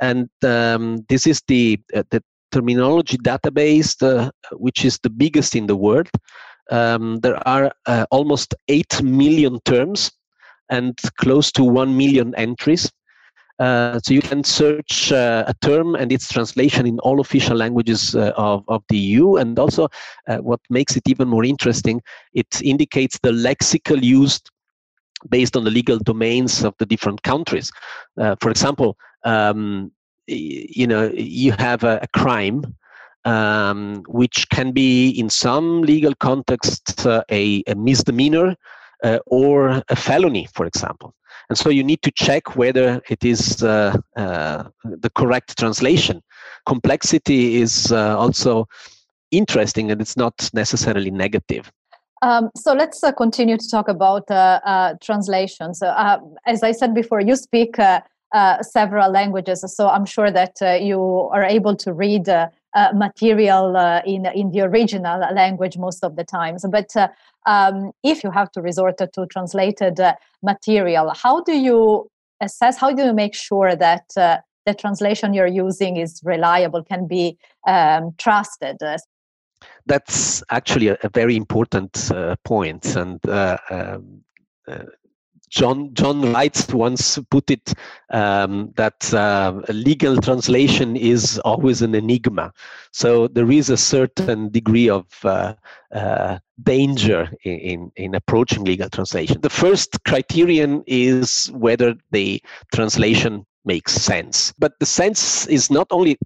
and 0.00 0.28
um, 0.44 1.04
this 1.08 1.26
is 1.26 1.42
the 1.48 1.80
uh, 1.94 2.04
the 2.10 2.22
terminology 2.52 3.18
database, 3.18 4.30
which 4.52 4.84
is 4.84 4.98
the 5.02 5.10
biggest 5.10 5.56
in 5.56 5.66
the 5.66 5.76
world. 5.76 6.08
Um, 6.70 7.18
there 7.20 7.36
are 7.46 7.72
almost 8.10 8.54
eight 8.68 9.02
million 9.02 9.60
terms 9.64 10.12
and 10.70 10.98
close 11.18 11.50
to 11.52 11.64
one 11.64 11.96
million 11.96 12.34
entries. 12.36 12.90
Uh, 13.58 13.98
so 14.04 14.12
you 14.12 14.20
can 14.20 14.44
search 14.44 15.10
uh, 15.12 15.44
a 15.46 15.54
term 15.62 15.94
and 15.94 16.12
its 16.12 16.30
translation 16.30 16.86
in 16.86 16.98
all 17.00 17.20
official 17.20 17.56
languages 17.56 18.14
uh, 18.14 18.32
of, 18.36 18.64
of 18.68 18.82
the 18.88 18.98
EU. 18.98 19.36
And 19.36 19.58
also, 19.58 19.88
uh, 20.28 20.38
what 20.38 20.60
makes 20.68 20.96
it 20.96 21.04
even 21.06 21.28
more 21.28 21.44
interesting, 21.44 22.02
it 22.34 22.60
indicates 22.62 23.18
the 23.22 23.32
lexical 23.32 24.02
used 24.02 24.50
based 25.30 25.56
on 25.56 25.64
the 25.64 25.70
legal 25.70 25.98
domains 25.98 26.62
of 26.62 26.74
the 26.78 26.86
different 26.86 27.22
countries. 27.22 27.72
Uh, 28.18 28.36
for 28.40 28.50
example, 28.50 28.98
um, 29.24 29.90
you 30.26 30.86
know, 30.86 31.10
you 31.14 31.52
have 31.52 31.84
a, 31.84 32.00
a 32.02 32.08
crime. 32.08 32.76
Um, 33.24 34.04
which 34.06 34.48
can 34.50 34.70
be, 34.70 35.08
in 35.08 35.28
some 35.28 35.82
legal 35.82 36.14
contexts, 36.14 37.04
a, 37.04 37.24
a 37.66 37.74
misdemeanor 37.74 38.54
or 39.26 39.82
a 39.88 39.96
felony, 39.96 40.46
for 40.54 40.64
example 40.64 41.12
and 41.48 41.58
so 41.58 41.68
you 41.68 41.84
need 41.84 42.02
to 42.02 42.10
check 42.10 42.56
whether 42.56 43.00
it 43.08 43.24
is 43.24 43.62
uh, 43.62 43.96
uh, 44.16 44.64
the 44.84 45.10
correct 45.10 45.58
translation. 45.58 46.22
Complexity 46.66 47.56
is 47.60 47.92
uh, 47.92 48.18
also 48.18 48.66
interesting 49.30 49.90
and 49.90 50.00
it's 50.00 50.16
not 50.16 50.50
necessarily 50.52 51.10
negative. 51.10 51.70
Um, 52.22 52.50
so 52.56 52.72
let's 52.72 53.04
uh, 53.04 53.12
continue 53.12 53.56
to 53.56 53.68
talk 53.70 53.88
about 53.88 54.30
uh, 54.30 54.94
translations. 55.02 55.82
as 55.82 56.62
I 56.62 56.72
said 56.72 56.94
before, 56.94 57.20
you 57.20 57.36
speak 57.36 57.76
several 58.62 59.10
languages, 59.10 59.64
so 59.74 59.88
I'm 59.88 60.06
sure 60.06 60.30
that 60.30 60.56
you 60.82 61.00
are 61.32 61.44
able 61.44 61.76
to 61.76 61.92
read 61.92 62.26
material 62.94 63.76
in 64.04 64.26
in 64.26 64.50
the 64.50 64.60
original 64.60 65.18
language 65.32 65.78
most 65.78 66.04
of 66.04 66.16
the 66.16 66.24
times. 66.24 66.64
But 66.70 66.90
um, 67.46 67.92
if 68.02 68.22
you 68.24 68.30
have 68.30 68.50
to 68.52 68.60
resort 68.60 68.98
to 68.98 69.26
translated 69.26 69.98
uh, 70.00 70.14
material, 70.42 71.12
how 71.14 71.42
do 71.42 71.56
you 71.56 72.10
assess, 72.40 72.76
how 72.76 72.92
do 72.92 73.04
you 73.04 73.14
make 73.14 73.34
sure 73.34 73.74
that 73.76 74.04
uh, 74.16 74.38
the 74.66 74.74
translation 74.74 75.32
you're 75.32 75.46
using 75.46 75.96
is 75.96 76.20
reliable, 76.24 76.82
can 76.82 77.06
be 77.06 77.38
um, 77.66 78.14
trusted? 78.18 78.78
That's 79.86 80.42
actually 80.50 80.88
a, 80.88 80.98
a 81.02 81.08
very 81.08 81.36
important 81.36 82.10
uh, 82.10 82.36
point, 82.44 82.96
and 82.96 83.24
uh, 83.26 83.56
um, 83.70 84.22
uh, 84.68 84.84
John 85.56 85.94
John 85.94 86.20
Wright 86.32 86.74
once 86.74 87.18
put 87.30 87.50
it 87.50 87.72
um, 88.10 88.74
that 88.76 89.14
uh, 89.14 89.62
legal 89.70 90.18
translation 90.18 90.96
is 90.96 91.38
always 91.46 91.80
an 91.80 91.94
enigma. 91.94 92.52
So 92.92 93.28
there 93.28 93.50
is 93.50 93.70
a 93.70 93.76
certain 93.78 94.50
degree 94.50 94.90
of 94.90 95.06
uh, 95.24 95.54
uh, 95.94 96.40
danger 96.62 97.30
in, 97.42 97.90
in 97.96 98.14
approaching 98.14 98.64
legal 98.64 98.90
translation. 98.90 99.40
The 99.40 99.48
first 99.48 100.04
criterion 100.04 100.84
is 100.86 101.50
whether 101.54 101.94
the 102.10 102.42
translation 102.74 103.46
makes 103.64 103.94
sense. 103.94 104.52
But 104.58 104.74
the 104.78 104.86
sense 104.86 105.46
is 105.46 105.70
not 105.70 105.86
only 105.90 106.18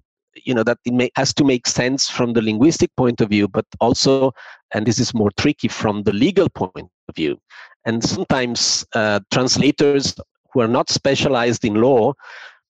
you 0.43 0.53
know 0.53 0.63
that 0.63 0.79
it 0.85 0.93
may, 0.93 1.09
has 1.15 1.33
to 1.35 1.43
make 1.43 1.67
sense 1.67 2.09
from 2.09 2.33
the 2.33 2.41
linguistic 2.41 2.93
point 2.97 3.21
of 3.21 3.29
view, 3.29 3.47
but 3.47 3.65
also, 3.79 4.33
and 4.73 4.85
this 4.85 4.99
is 4.99 5.13
more 5.13 5.31
tricky 5.37 5.67
from 5.67 6.03
the 6.03 6.13
legal 6.13 6.49
point 6.49 6.89
of 7.07 7.15
view. 7.15 7.37
And 7.85 8.03
sometimes 8.03 8.85
uh, 8.93 9.21
translators 9.31 10.15
who 10.53 10.61
are 10.61 10.67
not 10.67 10.89
specialized 10.89 11.65
in 11.65 11.75
law 11.75 12.13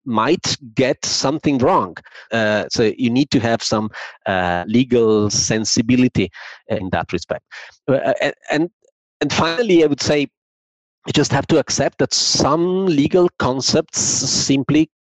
might 0.05 0.57
get 0.75 1.05
something 1.05 1.59
wrong. 1.59 1.97
Uh, 2.33 2.65
so 2.71 2.93
you 2.97 3.11
need 3.11 3.31
to 3.31 3.41
have 3.41 3.63
some 3.63 3.91
uh, 4.27 4.65
legal 4.67 5.31
sensibility 5.31 6.31
in 6.69 6.89
that 6.91 7.13
respect. 7.13 7.45
Uh, 7.87 8.15
and 8.51 8.71
and 9.21 9.33
finally, 9.33 9.83
I 9.83 9.87
would 9.87 10.01
say 10.01 10.21
you 10.21 11.13
just 11.13 11.33
have 11.33 11.47
to 11.49 11.59
accept 11.59 11.99
that 11.99 12.15
some 12.15 12.87
legal 12.87 13.29
concepts 13.39 14.01
simply 14.01 14.91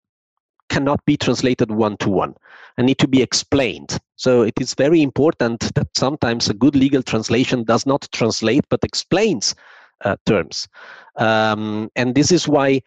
cannot 0.68 1.04
be 1.04 1.16
translated 1.16 1.70
one 1.70 1.96
to 1.98 2.10
one 2.10 2.34
and 2.76 2.86
need 2.86 2.98
to 2.98 3.08
be 3.08 3.22
explained. 3.22 3.98
So 4.16 4.42
it 4.42 4.54
is 4.60 4.74
very 4.74 5.02
important 5.02 5.74
that 5.74 5.88
sometimes 5.96 6.48
a 6.48 6.54
good 6.54 6.76
legal 6.76 7.02
translation 7.02 7.64
does 7.64 7.86
not 7.86 8.08
translate 8.12 8.64
but 8.68 8.84
explains 8.84 9.54
terms. 10.26 10.68
Um, 11.16 11.90
and 11.96 12.14
this 12.14 12.32
is 12.32 12.48
why 12.48 12.80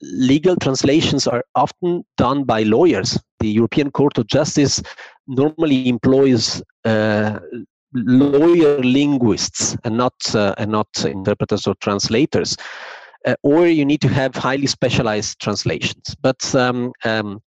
legal 0.00 0.56
translations 0.56 1.26
are 1.26 1.44
often 1.54 2.04
done 2.16 2.44
by 2.44 2.62
lawyers. 2.62 3.18
The 3.40 3.48
European 3.48 3.90
Court 3.90 4.18
of 4.18 4.26
Justice 4.26 4.82
normally 5.26 5.88
employs 5.88 6.62
uh, 6.84 7.38
lawyer 7.94 8.78
linguists 8.80 9.76
and 9.84 9.96
not 9.96 10.14
uh, 10.34 10.54
and 10.58 10.70
not 10.70 10.88
interpreters 11.04 11.66
or 11.66 11.74
translators. 11.76 12.56
Uh, 13.26 13.34
or 13.42 13.66
you 13.66 13.84
need 13.84 14.00
to 14.00 14.08
have 14.08 14.34
highly 14.34 14.66
specialized 14.66 15.40
translations. 15.40 16.14
But 16.22 16.54
um, 16.54 16.92
um, 17.04 17.42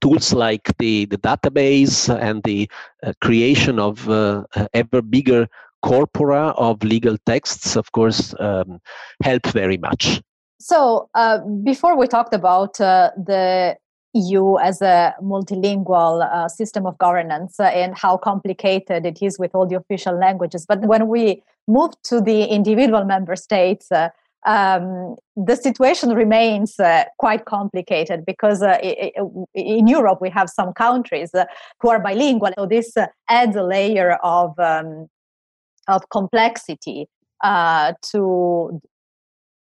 tools 0.00 0.32
like 0.32 0.72
the, 0.78 1.04
the 1.06 1.18
database 1.18 2.12
and 2.20 2.42
the 2.42 2.68
uh, 3.04 3.12
creation 3.20 3.78
of 3.78 4.08
uh, 4.08 4.44
ever 4.74 5.00
bigger 5.00 5.48
corpora 5.82 6.48
of 6.56 6.82
legal 6.82 7.16
texts, 7.26 7.76
of 7.76 7.90
course, 7.92 8.34
um, 8.38 8.80
help 9.22 9.46
very 9.48 9.78
much. 9.78 10.22
So, 10.60 11.08
uh, 11.14 11.38
before 11.64 11.96
we 11.96 12.06
talked 12.06 12.34
about 12.34 12.80
uh, 12.80 13.10
the 13.16 13.76
EU 14.14 14.58
as 14.58 14.82
a 14.82 15.14
multilingual 15.22 16.22
uh, 16.22 16.48
system 16.48 16.86
of 16.86 16.98
governance 16.98 17.58
uh, 17.58 17.64
and 17.64 17.96
how 17.96 18.16
complicated 18.16 19.06
it 19.06 19.22
is 19.22 19.38
with 19.38 19.54
all 19.54 19.66
the 19.66 19.76
official 19.76 20.16
languages, 20.16 20.66
but 20.66 20.80
when 20.82 21.08
we 21.08 21.42
move 21.66 21.90
to 22.04 22.20
the 22.20 22.44
individual 22.44 23.04
member 23.04 23.36
states, 23.36 23.90
uh, 23.90 24.10
um, 24.44 25.16
the 25.36 25.56
situation 25.56 26.10
remains 26.10 26.78
uh, 26.80 27.04
quite 27.18 27.44
complicated 27.44 28.26
because 28.26 28.60
uh, 28.60 28.76
in 29.54 29.86
Europe 29.86 30.18
we 30.20 30.30
have 30.30 30.50
some 30.50 30.72
countries 30.72 31.32
uh, 31.34 31.44
who 31.80 31.88
are 31.88 32.00
bilingual. 32.00 32.50
So 32.58 32.66
this 32.66 32.92
adds 33.28 33.56
a 33.56 33.62
layer 33.62 34.14
of 34.24 34.58
um, 34.58 35.06
of 35.88 36.08
complexity 36.10 37.08
to 37.42 38.80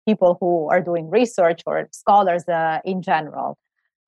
people 0.08 0.38
who 0.40 0.68
are 0.70 0.80
doing 0.80 1.10
research 1.10 1.60
or 1.66 1.88
scholars 1.92 2.48
uh, 2.48 2.78
in 2.84 3.02
general. 3.02 3.58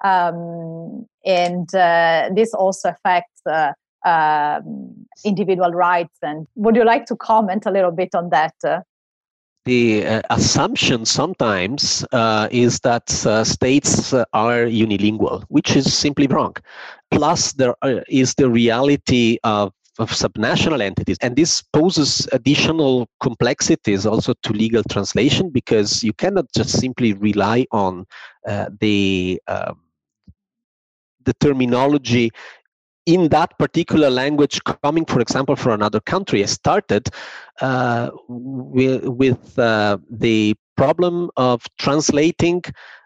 Um, 0.02 1.06
and 1.26 1.72
uh, 1.74 2.30
this 2.34 2.54
also 2.54 2.88
affects 2.88 3.42
uh, 3.46 3.72
um, 4.06 5.06
individual 5.24 5.72
rights. 5.72 6.16
And 6.22 6.46
would 6.54 6.74
you 6.74 6.84
like 6.84 7.04
to 7.06 7.16
comment 7.16 7.66
a 7.66 7.70
little 7.70 7.92
bit 7.92 8.14
on 8.14 8.30
that? 8.30 8.54
Uh? 8.64 8.80
the 9.66 10.06
uh, 10.06 10.22
assumption 10.30 11.04
sometimes 11.04 12.02
uh, 12.12 12.48
is 12.50 12.80
that 12.80 13.26
uh, 13.26 13.44
states 13.44 14.14
are 14.14 14.64
unilingual, 14.64 15.44
which 15.48 15.76
is 15.76 15.92
simply 15.92 16.26
wrong. 16.26 16.56
Plus, 17.10 17.52
there 17.52 17.74
is 18.08 18.34
the 18.36 18.48
reality 18.48 19.36
of 19.44 19.72
of 20.00 20.10
subnational 20.10 20.80
entities. 20.80 21.18
And 21.20 21.36
this 21.36 21.62
poses 21.62 22.26
additional 22.32 23.08
complexities 23.20 24.06
also 24.06 24.34
to 24.42 24.52
legal 24.52 24.82
translation 24.90 25.50
because 25.50 26.02
you 26.02 26.12
cannot 26.14 26.46
just 26.56 26.80
simply 26.80 27.12
rely 27.12 27.66
on 27.70 28.06
uh, 28.48 28.70
the 28.80 29.40
um, 29.46 29.80
the 31.24 31.34
terminology 31.34 32.30
in 33.04 33.28
that 33.28 33.58
particular 33.58 34.08
language 34.08 34.60
coming, 34.82 35.04
for 35.04 35.20
example, 35.20 35.56
from 35.56 35.72
another 35.72 36.00
country. 36.00 36.42
I 36.42 36.46
started 36.46 37.08
uh, 37.60 38.10
with, 38.28 39.04
with 39.04 39.58
uh, 39.58 39.98
the 40.08 40.54
problem 40.76 41.30
of 41.36 41.66
translating 41.78 42.62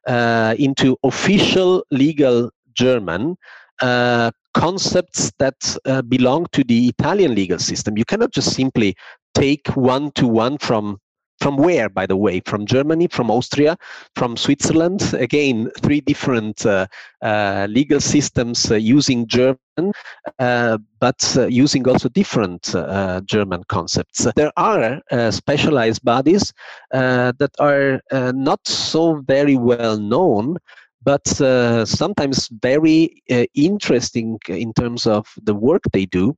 uh, 0.07 0.55
into 0.59 0.97
official 1.03 1.85
legal 1.91 2.51
German 2.75 3.37
uh, 3.81 4.31
concepts 4.55 5.33
that 5.39 5.77
uh, 5.85 6.03
belong 6.03 6.47
to 6.53 6.65
the 6.65 6.89
Italian 6.89 7.35
legal 7.35 7.59
system. 7.59 7.99
You 7.99 8.05
cannot 8.05 8.33
just 8.33 8.55
simply 8.55 8.95
take 9.35 9.69
one 9.77 10.11
to 10.13 10.27
one 10.27 10.59
from 10.59 10.99
from 11.41 11.57
where, 11.57 11.89
by 11.89 12.07
the 12.07 12.17
way? 12.17 12.41
From 12.41 12.65
Germany, 12.65 13.09
from 13.09 13.31
Austria, 13.31 13.77
from 14.17 14.37
Switzerland? 14.37 15.15
Again, 15.15 15.71
three 15.83 16.01
different 16.01 16.65
uh, 16.65 16.87
uh, 17.23 17.67
legal 17.69 18.01
systems 18.01 18.71
uh, 18.71 18.77
using 18.77 19.27
German, 19.27 19.93
uh, 20.39 20.79
but 21.01 21.37
uh, 21.37 21.47
using 21.47 21.87
also 21.89 22.09
different 22.09 22.75
German 23.27 23.63
concepts. 23.69 24.27
There 24.37 24.53
are 24.57 25.03
specialized 25.31 26.05
bodies 26.05 26.53
that 26.91 27.51
are 27.59 28.01
not 28.33 28.67
so 28.67 29.17
very 29.27 29.57
well 29.57 29.99
known 29.99 30.57
but 31.05 31.41
uh, 31.41 31.85
sometimes 31.85 32.49
very 32.63 33.23
uh, 33.31 33.45
interesting 33.55 34.39
in 34.49 34.73
terms 34.73 35.07
of 35.07 35.27
the 35.43 35.55
work 35.55 35.83
they 35.93 36.07
do 36.07 36.35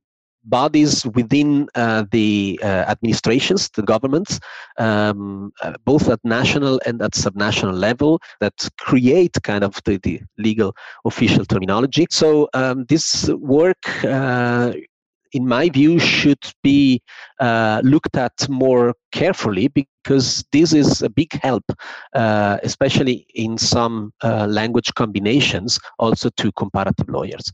bodies 0.47 1.05
within 1.07 1.67
uh, 1.75 2.05
the 2.11 2.59
uh, 2.63 2.85
administrations, 2.87 3.69
the 3.75 3.81
governments, 3.81 4.39
um, 4.77 5.51
uh, 5.61 5.73
both 5.85 6.09
at 6.09 6.19
national 6.23 6.79
and 6.85 7.01
at 7.01 7.11
subnational 7.11 7.77
level, 7.77 8.19
that 8.39 8.53
create 8.79 9.35
kind 9.43 9.63
of 9.63 9.79
the, 9.85 9.97
the 9.97 10.21
legal 10.37 10.75
official 11.05 11.45
terminology. 11.45 12.07
So 12.09 12.49
um, 12.53 12.85
this 12.85 13.29
work 13.29 14.03
uh, 14.05 14.73
in 15.31 15.47
my 15.47 15.69
view, 15.69 15.99
should 15.99 16.43
be 16.63 17.01
uh, 17.39 17.81
looked 17.83 18.17
at 18.17 18.47
more 18.49 18.93
carefully 19.11 19.67
because 19.69 20.45
this 20.51 20.73
is 20.73 21.01
a 21.01 21.09
big 21.09 21.33
help, 21.41 21.63
uh, 22.13 22.57
especially 22.63 23.25
in 23.33 23.57
some 23.57 24.13
uh, 24.23 24.45
language 24.47 24.93
combinations, 24.95 25.79
also 25.99 26.29
to 26.37 26.51
comparative 26.53 27.09
lawyers. 27.09 27.51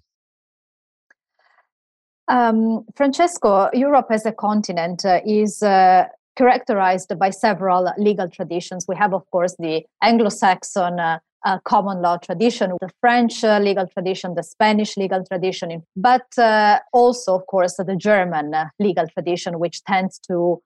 Um, 2.28 2.86
Francesco, 2.95 3.69
Europe 3.74 4.07
as 4.09 4.26
a 4.26 4.32
continent 4.32 5.05
uh, 5.05 5.19
is 5.26 5.61
uh, 5.61 6.05
characterized 6.36 7.17
by 7.17 7.29
several 7.29 7.91
legal 7.97 8.29
traditions. 8.29 8.86
We 8.88 8.95
have, 8.95 9.13
of 9.13 9.29
course, 9.31 9.55
the 9.59 9.84
Anglo 10.01 10.29
Saxon 10.29 10.99
uh, 10.99 11.19
uh, 11.45 11.59
common 11.65 12.01
law 12.01 12.17
tradition, 12.17 12.71
the 12.79 12.89
French 13.01 13.43
uh, 13.43 13.59
legal 13.59 13.86
tradition, 13.88 14.34
the 14.36 14.43
Spanish 14.43 14.95
legal 14.95 15.25
tradition, 15.25 15.84
but 15.95 16.25
uh, 16.38 16.79
also, 16.93 17.36
of 17.36 17.45
course, 17.47 17.75
the 17.75 17.95
German 17.97 18.53
legal 18.79 19.07
tradition, 19.09 19.59
which 19.59 19.84
tends 19.84 20.19
to 20.19 20.61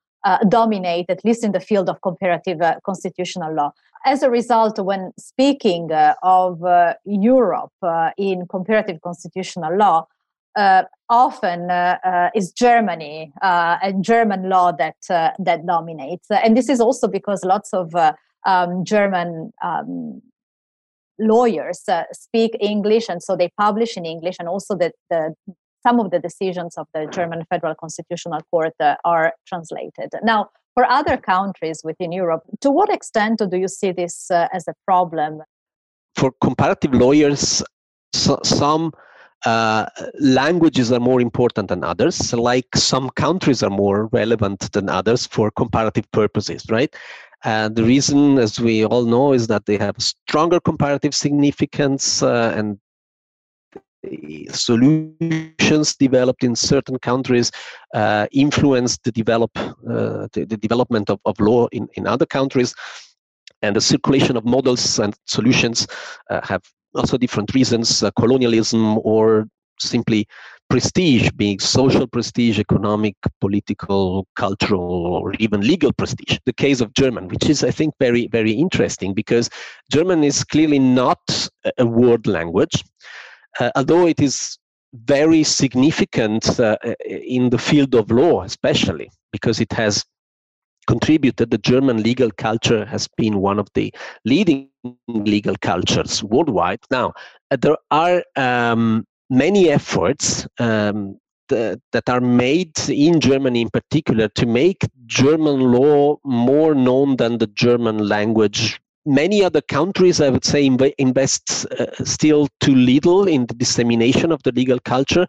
dominate, 0.50 1.06
at 1.10 1.24
least 1.24 1.42
in 1.44 1.54
the 1.54 1.60
field 1.60 1.90
of 1.90 2.02
comparative 2.02 2.60
constitutional 2.84 3.54
law 3.54 3.72
as 4.06 4.24
a 4.24 4.30
result, 4.30 4.78
when 4.80 5.12
speaking 5.18 5.90
of 6.22 6.62
Europe 7.06 7.72
in 8.18 8.46
comparative 8.48 9.00
constitutional 9.02 9.76
law, 9.76 10.06
often 11.10 11.72
uh, 11.72 11.98
uh, 12.04 12.30
is 12.36 12.52
Germany 12.52 13.32
and 13.42 14.04
German 14.04 14.50
law 14.50 14.72
that 14.72 14.96
that 15.10 15.66
dominates, 15.66 16.28
and 16.30 16.56
this 16.56 16.70
is 16.70 16.80
also 16.80 17.08
because 17.08 17.44
lots 17.44 17.74
of 17.74 17.94
um, 18.46 18.84
German 18.84 19.52
um, 19.64 20.22
lawyers 21.20 21.84
speak 22.12 22.56
English, 22.60 23.10
and 23.10 23.22
so 23.24 23.36
they 23.36 23.50
publish 23.60 23.98
in 23.98 24.06
English, 24.06 24.36
and 24.40 24.48
also 24.48 24.76
that 24.76 24.94
the 25.10 25.34
some 25.86 26.00
of 26.00 26.12
the 26.12 26.20
decisions 26.20 26.78
of 26.78 26.88
the 26.94 27.08
German 27.12 27.46
Federal 27.50 27.76
Constitutional 27.76 28.42
Court 28.52 28.74
are 29.06 29.34
translated. 29.48 30.10
Now, 30.24 30.50
for 30.74 30.86
other 30.86 31.18
countries 31.18 31.82
within 31.84 32.12
Europe, 32.12 32.44
to 32.62 32.70
what 32.70 32.94
extent 32.94 33.42
do 33.50 33.58
you 33.58 33.68
see 33.68 33.92
this 33.92 34.30
uh, 34.30 34.48
as 34.54 34.68
a 34.68 34.74
problem? 34.86 35.42
For 36.16 36.32
comparative 36.40 36.94
lawyers, 36.94 37.64
so, 38.14 38.40
some 38.44 38.92
uh, 39.46 39.86
languages 40.20 40.92
are 40.92 41.00
more 41.00 41.22
important 41.22 41.70
than 41.70 41.84
others, 41.84 42.34
like 42.34 42.76
some 42.76 43.10
countries 43.12 43.62
are 43.64 43.70
more 43.70 44.08
relevant 44.08 44.72
than 44.72 44.90
others 44.90 45.28
for 45.28 45.52
comparative 45.52 46.12
purposes, 46.12 46.66
right? 46.70 46.94
And 47.44 47.76
the 47.76 47.84
reason, 47.84 48.40
as 48.40 48.60
we 48.60 48.84
all 48.84 49.06
know, 49.06 49.34
is 49.34 49.48
that 49.48 49.68
they 49.68 49.78
have 49.78 49.96
stronger 50.00 50.60
comparative 50.60 51.14
significance 51.14 52.24
uh, 52.24 52.54
and 52.56 52.80
solutions 54.52 55.96
developed 55.96 56.44
in 56.44 56.56
certain 56.56 56.98
countries 57.00 57.52
uh, 57.94 58.28
influence 58.32 58.98
the 59.04 59.12
develop 59.12 59.52
uh, 59.58 60.28
the, 60.34 60.46
the, 60.48 60.58
development 60.58 61.10
of, 61.10 61.20
of 61.26 61.40
law 61.40 61.68
in, 61.72 61.90
in 61.96 62.08
other 62.08 62.26
countries 62.26 62.74
and 63.62 63.76
the 63.76 63.82
circulation 63.82 64.38
of 64.38 64.46
models 64.46 65.00
and 65.00 65.16
solutions 65.26 65.88
uh, 66.30 66.40
have 66.44 66.62
also 66.98 67.18
different 67.18 67.54
reasons 67.54 68.04
uh, 68.04 68.12
colonialism 68.20 69.00
or 69.04 69.48
simply 69.80 70.28
prestige 70.70 71.30
being 71.38 71.60
social 71.60 72.08
prestige 72.08 72.60
economic 72.60 73.16
political 73.40 74.28
cultural 74.36 75.06
or 75.06 75.34
even 75.40 75.62
legal 75.62 75.94
prestige. 75.94 76.38
The 76.46 76.54
case 76.54 76.82
of 76.82 76.94
german 76.94 77.28
which 77.28 77.50
is 77.50 77.64
i 77.64 77.72
think 77.72 77.94
very 78.00 78.28
very 78.28 78.52
interesting 78.52 79.14
because 79.14 79.50
german 79.92 80.24
is 80.24 80.44
clearly 80.44 80.80
not 80.80 81.22
a 81.78 81.86
word 81.86 82.28
language 82.28 82.84
uh, 83.60 83.72
although 83.76 84.08
it 84.08 84.20
is 84.20 84.58
very 84.94 85.44
significant 85.44 86.60
uh, 86.60 86.78
in 87.06 87.50
the 87.50 87.58
field 87.58 87.94
of 87.96 88.12
law 88.12 88.44
especially 88.44 89.10
because 89.32 89.60
it 89.62 89.72
has 89.72 90.04
contributed, 90.88 91.52
the 91.52 91.60
German 91.60 92.02
legal 92.02 92.32
culture 92.32 92.86
has 92.86 93.08
been 93.18 93.40
one 93.40 93.60
of 93.60 93.68
the 93.76 93.94
leading 94.26 94.70
legal 95.08 95.56
cultures 95.62 96.24
worldwide. 96.24 96.80
Now, 96.92 97.14
there 97.50 97.78
are 97.92 98.24
um, 98.36 99.06
many 99.30 99.70
efforts 99.70 100.48
um, 100.60 101.18
that, 101.50 101.80
that 101.92 102.10
are 102.10 102.22
made 102.22 102.78
in 102.90 103.20
Germany 103.20 103.62
in 103.62 103.70
particular 103.70 104.28
to 104.30 104.46
make 104.46 104.88
German 105.06 105.72
law 105.72 106.18
more 106.24 106.76
known 106.76 107.16
than 107.18 107.38
the 107.38 107.48
German 107.48 108.08
language. 108.08 108.80
Many 109.06 109.44
other 109.44 109.62
countries, 109.62 110.20
I 110.20 110.30
would 110.30 110.44
say, 110.44 110.66
invest 110.98 111.66
uh, 111.80 111.86
still 112.04 112.50
too 112.60 112.76
little 112.76 113.28
in 113.28 113.46
the 113.46 113.54
dissemination 113.54 114.32
of 114.32 114.44
the 114.44 114.52
legal 114.52 114.80
culture 114.80 115.28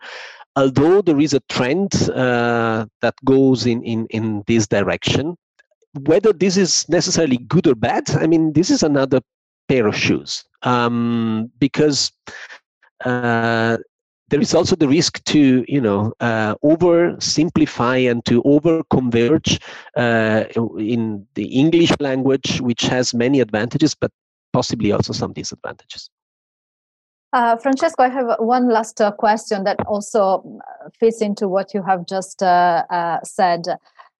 although 0.56 1.00
there 1.00 1.20
is 1.20 1.34
a 1.34 1.40
trend 1.48 2.10
uh, 2.10 2.84
that 3.00 3.14
goes 3.24 3.64
in, 3.64 3.80
in, 3.84 4.06
in 4.06 4.42
this 4.48 4.66
direction 4.66 5.36
whether 6.04 6.32
this 6.32 6.56
is 6.56 6.88
necessarily 6.88 7.38
good 7.38 7.66
or 7.66 7.74
bad, 7.74 8.10
I 8.10 8.26
mean, 8.26 8.52
this 8.52 8.70
is 8.70 8.82
another 8.82 9.20
pair 9.68 9.86
of 9.86 9.96
shoes 9.96 10.44
um, 10.62 11.50
because 11.58 12.10
uh, 13.04 13.76
there 14.28 14.40
is 14.40 14.54
also 14.54 14.76
the 14.76 14.88
risk 14.88 15.22
to 15.24 15.64
you 15.68 15.80
know 15.80 16.12
uh, 16.20 16.54
oversimplify 16.64 18.10
and 18.10 18.24
to 18.24 18.42
over 18.42 18.82
converge 18.90 19.60
uh, 19.96 20.44
in 20.78 21.26
the 21.34 21.46
English 21.46 21.92
language, 22.00 22.60
which 22.60 22.82
has 22.82 23.14
many 23.14 23.40
advantages, 23.40 23.94
but 23.94 24.10
possibly 24.52 24.92
also 24.92 25.12
some 25.12 25.32
disadvantages. 25.32 26.10
Uh, 27.32 27.56
Francesco, 27.58 28.02
I 28.02 28.08
have 28.08 28.36
one 28.38 28.70
last 28.70 29.00
uh, 29.00 29.12
question 29.12 29.64
that 29.64 29.78
also 29.86 30.60
uh, 30.60 30.88
fits 30.98 31.20
into 31.20 31.46
what 31.46 31.74
you 31.74 31.82
have 31.82 32.06
just 32.06 32.42
uh, 32.42 32.84
uh, 32.90 33.20
said. 33.22 33.66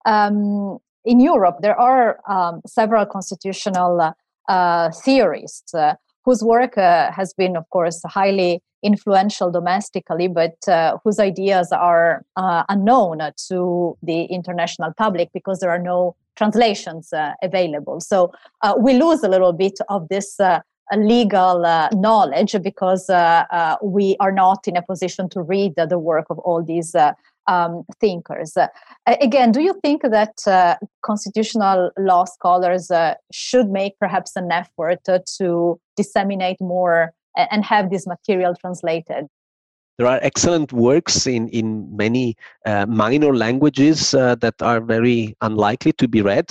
Um, 0.05 0.79
in 1.05 1.21
Europe, 1.21 1.57
there 1.63 1.79
are 1.79 2.21
um, 2.29 2.61
several 2.67 3.07
constitutional 3.07 4.15
uh, 4.49 4.91
theorists 4.91 5.75
uh, 5.75 5.95
whose 6.25 6.43
work 6.43 6.77
uh, 6.77 7.13
has 7.13 7.33
been, 7.33 7.57
of 7.57 7.69
course, 7.71 8.01
highly 8.05 8.61
influential 8.83 9.51
domestically, 9.51 10.29
but 10.29 10.57
uh, 10.69 10.97
whose 11.03 11.19
ideas 11.19 11.73
are 11.73 12.25
unknown 12.69 13.19
to 13.49 13.97
the 14.03 14.25
international 14.25 14.93
public 14.97 15.31
because 15.35 15.59
there 15.61 15.71
are 15.71 15.83
no 15.83 16.15
translations 16.37 17.13
available. 17.43 18.01
So 18.01 18.33
we 18.79 18.93
lose 18.95 19.25
a 19.25 19.29
little 19.29 19.53
bit 19.53 19.79
of 19.89 20.09
this 20.09 20.39
legal 20.97 21.67
uh, 21.67 21.89
knowledge 21.93 22.57
because 22.63 23.11
uh, 23.11 23.45
uh, 23.51 23.77
we 23.83 24.17
are 24.21 24.33
not 24.33 24.67
in 24.67 24.77
a 24.77 24.83
position 24.83 25.29
to 25.31 25.43
read 25.43 25.75
the 25.77 25.99
work 25.99 26.27
of 26.31 26.39
all 26.41 26.63
these 26.63 26.95
um, 27.49 27.83
thinkers. 28.01 28.57
Uh, 28.57 28.69
again, 29.07 29.51
do 29.51 29.61
you 29.61 29.75
think 29.83 30.03
that 30.03 30.47
uh, 30.47 30.77
constitutional 31.03 31.91
law 31.99 32.25
scholars 32.25 32.91
uh, 32.91 33.15
should 33.33 33.71
make 33.71 33.99
perhaps 33.99 34.37
an 34.37 34.53
effort 34.53 35.01
to 35.39 35.81
disseminate 35.97 36.61
more 36.61 37.13
and 37.37 37.65
have 37.65 37.91
this 37.91 38.07
material 38.07 38.55
translated? 38.55 39.27
There 39.99 40.07
are 40.07 40.21
excellent 40.23 40.73
works 40.73 41.27
in, 41.27 41.49
in 41.49 41.95
many 41.97 42.37
uh, 42.65 42.87
minor 42.87 43.35
languages 43.35 44.15
uh, 44.15 44.37
that 44.37 44.55
are 44.63 44.81
very 44.81 45.37
unlikely 45.41 45.93
to 45.95 46.07
be 46.07 46.23
read, 46.23 46.47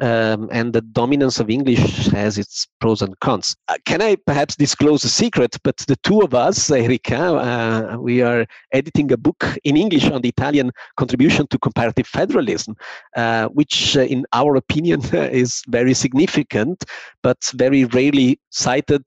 um, 0.00 0.48
and 0.50 0.72
the 0.72 0.80
dominance 0.80 1.38
of 1.38 1.48
English 1.48 2.06
has 2.08 2.38
its 2.38 2.66
pros 2.80 3.00
and 3.00 3.18
cons. 3.20 3.56
Uh, 3.68 3.76
can 3.84 4.02
I 4.02 4.16
perhaps 4.16 4.56
disclose 4.56 5.04
a 5.04 5.08
secret? 5.08 5.56
But 5.62 5.76
the 5.78 5.96
two 6.02 6.22
of 6.22 6.34
us, 6.34 6.70
Erika, 6.70 7.16
uh, 7.16 7.96
we 8.00 8.20
are 8.20 8.46
editing 8.72 9.12
a 9.12 9.16
book 9.16 9.44
in 9.62 9.76
English 9.76 10.10
on 10.10 10.22
the 10.22 10.30
Italian 10.30 10.72
contribution 10.96 11.46
to 11.48 11.58
comparative 11.58 12.06
federalism, 12.06 12.76
uh, 13.16 13.46
which, 13.48 13.96
uh, 13.96 14.00
in 14.00 14.26
our 14.32 14.56
opinion, 14.56 15.02
is 15.12 15.62
very 15.68 15.94
significant, 15.94 16.84
but 17.22 17.38
very 17.54 17.84
rarely 17.84 18.40
cited 18.50 19.04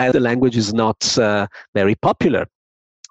as 0.00 0.12
the 0.12 0.20
language 0.20 0.56
is 0.56 0.74
not 0.74 1.00
very 1.74 1.94
popular. 1.94 2.46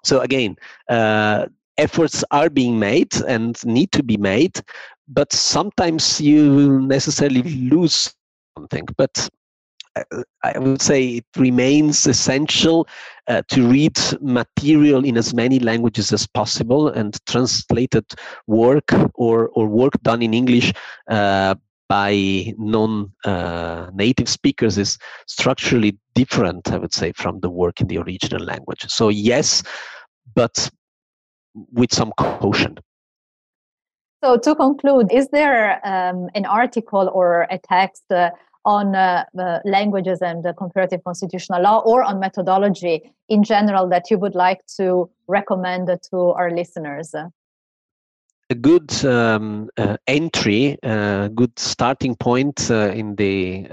So 0.06 0.20
again, 0.20 0.56
uh, 0.88 1.46
efforts 1.78 2.24
are 2.30 2.48
being 2.48 2.78
made 2.78 3.14
and 3.26 3.56
need 3.66 3.90
to 3.92 4.02
be 4.02 4.16
made, 4.16 4.60
but 5.08 5.32
sometimes 5.32 6.20
you 6.20 6.54
will 6.54 6.80
necessarily 6.80 7.42
lose 7.42 8.14
something. 8.56 8.86
But 8.96 9.28
uh, 9.96 10.22
I 10.44 10.58
would 10.58 10.80
say 10.80 11.08
it 11.08 11.24
remains 11.36 12.06
essential 12.06 12.86
uh, 13.26 13.42
to 13.48 13.66
read 13.68 13.98
material 14.20 15.04
in 15.04 15.16
as 15.16 15.34
many 15.34 15.58
languages 15.58 16.12
as 16.12 16.26
possible 16.26 16.88
and 16.88 17.18
translated 17.26 18.04
work 18.46 18.92
or, 19.14 19.48
or 19.48 19.66
work 19.66 19.94
done 20.02 20.22
in 20.22 20.34
English 20.34 20.72
uh, 21.10 21.56
by 21.88 22.52
non 22.58 23.12
uh, 23.24 23.90
native 23.94 24.28
speakers 24.28 24.78
is 24.78 24.98
structurally 25.26 25.96
different, 26.14 26.70
I 26.72 26.78
would 26.78 26.94
say, 26.94 27.12
from 27.12 27.40
the 27.40 27.50
work 27.50 27.80
in 27.80 27.86
the 27.86 27.98
original 27.98 28.42
language. 28.42 28.84
So, 28.88 29.08
yes, 29.08 29.62
but 30.36 30.70
with 31.72 31.92
some 31.92 32.12
caution. 32.16 32.78
So, 34.22 34.36
to 34.36 34.54
conclude, 34.54 35.10
is 35.12 35.28
there 35.28 35.80
um, 35.86 36.28
an 36.34 36.46
article 36.46 37.10
or 37.12 37.46
a 37.50 37.58
text 37.58 38.04
uh, 38.10 38.30
on 38.64 38.94
uh, 38.94 39.24
uh, 39.38 39.58
languages 39.64 40.20
and 40.20 40.44
comparative 40.58 41.02
constitutional 41.04 41.62
law 41.62 41.78
or 41.80 42.02
on 42.02 42.18
methodology 42.18 43.12
in 43.28 43.42
general 43.42 43.88
that 43.88 44.10
you 44.10 44.18
would 44.18 44.34
like 44.34 44.60
to 44.76 45.08
recommend 45.28 45.88
to 46.10 46.16
our 46.16 46.50
listeners? 46.50 47.14
A 48.48 48.54
good 48.54 49.04
um, 49.04 49.68
uh, 49.76 49.96
entry, 50.06 50.78
a 50.82 50.88
uh, 50.88 51.28
good 51.28 51.58
starting 51.58 52.14
point 52.16 52.70
uh, 52.70 52.90
in 52.90 53.16
the 53.16 53.66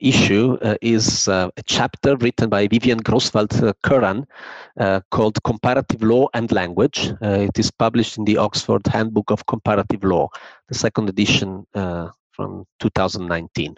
issue 0.00 0.56
uh, 0.62 0.76
is 0.80 1.28
uh, 1.28 1.50
a 1.56 1.62
chapter 1.62 2.16
written 2.16 2.48
by 2.48 2.66
Vivian 2.68 3.00
Grosswald 3.00 3.74
Curran 3.82 4.26
uh, 4.78 5.00
called 5.10 5.42
Comparative 5.44 6.02
Law 6.02 6.28
and 6.34 6.50
Language. 6.52 7.12
it 7.20 7.58
is 7.58 7.70
published 7.70 8.18
in 8.18 8.24
the 8.24 8.36
Oxford 8.38 8.86
Handbook 8.86 9.30
of 9.30 9.46
Comparative 9.46 10.04
Law, 10.04 10.28
the 10.68 10.74
second 10.74 11.08
edition 11.08 11.66
from 11.72 12.64
2019. 12.80 13.76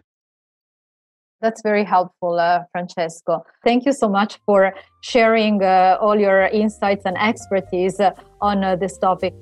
That's 1.40 1.62
very 1.62 1.84
helpful, 1.84 2.38
uh, 2.38 2.64
Francesco. 2.70 3.44
Thank 3.64 3.86
you 3.86 3.92
so 3.92 4.08
much 4.08 4.38
for 4.44 4.74
sharing 5.02 5.62
uh, 5.62 5.96
all 5.98 6.18
your 6.18 6.42
insights 6.48 7.06
and 7.06 7.16
expertise 7.16 7.98
uh, 7.98 8.10
on 8.42 8.60
this 8.78 8.98
topic. 8.98 9.32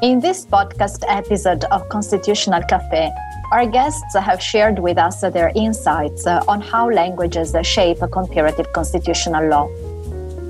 In 0.00 0.20
this 0.20 0.46
podcast 0.46 1.02
episode 1.08 1.64
of 1.72 1.88
Constitutional 1.88 2.62
Cafe, 2.68 3.10
our 3.50 3.66
guests 3.66 4.14
have 4.14 4.40
shared 4.40 4.78
with 4.78 4.96
us 4.96 5.22
their 5.22 5.50
insights 5.56 6.24
uh, 6.24 6.40
on 6.46 6.60
how 6.60 6.88
languages 6.88 7.56
shape 7.64 7.98
comparative 8.12 8.72
constitutional 8.72 9.48
law. 9.48 9.66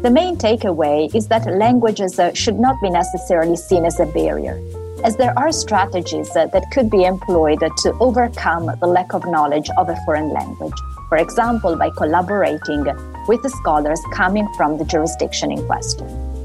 The 0.03 0.11
main 0.11 0.37
takeaway 0.37 1.15
is 1.15 1.29
that 1.29 1.47
languages 1.47 2.19
uh, 2.19 2.35
should 2.35 2.61
not 2.61 2.77
be 2.83 2.91
necessarily 2.91 3.57
seen 3.57 3.87
as 3.87 3.99
a 4.01 4.05
barrier, 4.05 4.61
as 5.03 5.17
there 5.17 5.33
are 5.39 5.51
strategies 5.51 6.29
uh, 6.37 6.49
that 6.49 6.71
could 6.71 6.91
be 6.91 7.05
employed 7.07 7.61
to 7.61 7.93
overcome 8.01 8.67
the 8.81 8.87
lack 8.87 9.15
of 9.15 9.25
knowledge 9.25 9.71
of 9.79 9.89
a 9.89 9.97
foreign 10.05 10.29
language, 10.29 10.79
for 11.09 11.17
example, 11.17 11.75
by 11.75 11.89
collaborating 11.97 12.85
with 13.27 13.43
the 13.43 13.49
scholars 13.49 14.01
coming 14.13 14.47
from 14.59 14.77
the 14.77 14.85
jurisdiction 14.85 15.51
in 15.51 15.67
question. 15.67 16.38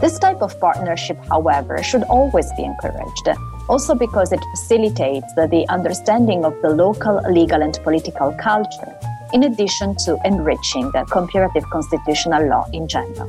This 0.00 0.16
type 0.18 0.42
of 0.42 0.58
partnership, 0.60 1.18
however, 1.28 1.82
should 1.82 2.04
always 2.04 2.52
be 2.56 2.62
encouraged, 2.62 3.28
also 3.68 3.96
because 3.96 4.30
it 4.30 4.40
facilitates 4.52 5.26
the 5.34 5.66
understanding 5.68 6.44
of 6.44 6.54
the 6.62 6.70
local 6.70 7.20
legal 7.28 7.62
and 7.62 7.76
political 7.82 8.32
culture, 8.34 8.94
in 9.32 9.42
addition 9.42 9.96
to 10.04 10.16
enriching 10.24 10.92
comparative 11.10 11.64
constitutional 11.70 12.46
law 12.48 12.64
in 12.72 12.86
general. 12.86 13.28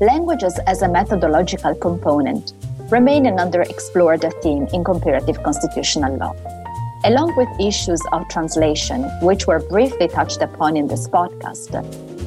Languages 0.00 0.58
as 0.66 0.82
a 0.82 0.88
methodological 0.88 1.76
component 1.76 2.52
remain 2.90 3.26
an 3.26 3.36
underexplored 3.36 4.24
theme 4.42 4.66
in 4.72 4.82
comparative 4.82 5.40
constitutional 5.44 6.16
law. 6.16 6.34
Along 7.04 7.36
with 7.36 7.48
issues 7.60 8.02
of 8.12 8.28
translation, 8.28 9.04
which 9.22 9.46
were 9.46 9.60
briefly 9.60 10.08
touched 10.08 10.42
upon 10.42 10.76
in 10.76 10.88
this 10.88 11.06
podcast, 11.06 11.70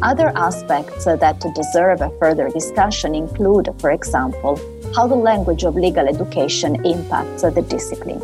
other 0.04 0.32
aspects 0.36 1.06
that 1.06 1.40
deserve 1.56 2.02
a 2.02 2.10
further 2.20 2.50
discussion 2.50 3.16
include, 3.16 3.70
for 3.80 3.92
example, 3.92 4.60
how 4.94 5.08
the 5.08 5.16
language 5.16 5.64
of 5.64 5.76
legal 5.76 6.08
education 6.08 6.86
impacts 6.86 7.42
the 7.42 7.62
discipline. 7.62 8.22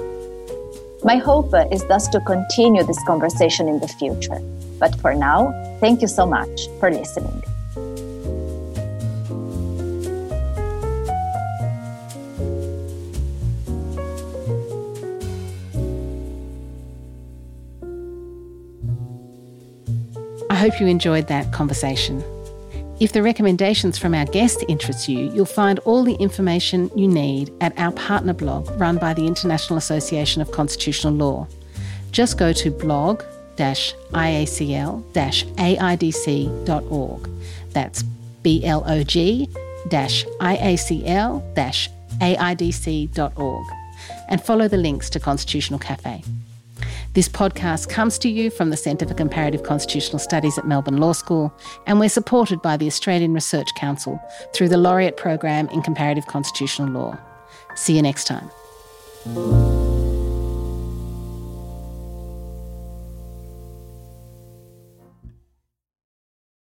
My 1.03 1.15
hope 1.15 1.53
is 1.71 1.85
thus 1.85 2.09
to 2.09 2.19
continue 2.19 2.83
this 2.83 3.01
conversation 3.07 3.69
in 3.69 3.79
the 3.79 3.87
future. 3.87 4.39
But 4.77 4.95
for 4.99 5.15
now, 5.15 5.53
thank 5.79 6.01
you 6.01 6.07
so 6.07 6.25
much 6.25 6.67
for 6.79 6.91
listening. 6.91 7.41
Hope 20.59 20.79
you 20.79 20.87
enjoyed 20.87 21.27
that 21.27 21.51
conversation. 21.53 22.23
If 22.99 23.13
the 23.13 23.23
recommendations 23.23 23.97
from 23.97 24.13
our 24.13 24.25
guest 24.25 24.65
interest 24.67 25.07
you, 25.07 25.31
you'll 25.31 25.45
find 25.45 25.79
all 25.79 26.03
the 26.03 26.15
information 26.15 26.91
you 26.95 27.07
need 27.07 27.53
at 27.61 27.77
our 27.79 27.93
partner 27.93 28.33
blog 28.33 28.69
run 28.79 28.97
by 28.97 29.13
the 29.13 29.25
International 29.25 29.77
Association 29.77 30.41
of 30.41 30.51
Constitutional 30.51 31.13
Law. 31.13 31.47
Just 32.11 32.37
go 32.37 32.51
to 32.51 32.69
blog 32.71 33.23
iacl 33.57 35.03
aidc.org. 35.57 37.29
That's 37.71 38.03
B 38.43 38.65
L 38.65 38.83
O 38.85 39.03
G 39.03 39.49
iacl 39.87 41.43
aidc.org 42.21 43.65
and 44.27 44.41
follow 44.41 44.67
the 44.67 44.77
links 44.77 45.09
to 45.11 45.19
Constitutional 45.19 45.79
Cafe. 45.79 46.23
This 47.13 47.27
podcast 47.27 47.89
comes 47.89 48.19
to 48.19 48.29
you 48.29 48.51
from 48.51 48.69
the 48.69 48.77
Centre 48.77 49.07
for 49.07 49.15
Comparative 49.15 49.63
Constitutional 49.63 50.19
Studies 50.19 50.59
at 50.59 50.67
Melbourne 50.67 50.97
Law 50.97 51.13
School, 51.13 51.51
and 51.87 51.99
we're 51.99 52.07
supported 52.07 52.61
by 52.61 52.77
the 52.77 52.85
Australian 52.85 53.33
Research 53.33 53.73
Council 53.75 54.21
through 54.53 54.69
the 54.69 54.77
Laureate 54.77 55.17
Program 55.17 55.67
in 55.69 55.81
Comparative 55.81 56.27
Constitutional 56.27 56.89
Law. 56.89 57.17
See 57.73 57.95
you 57.95 58.03
next 58.03 58.25
time. 58.25 58.51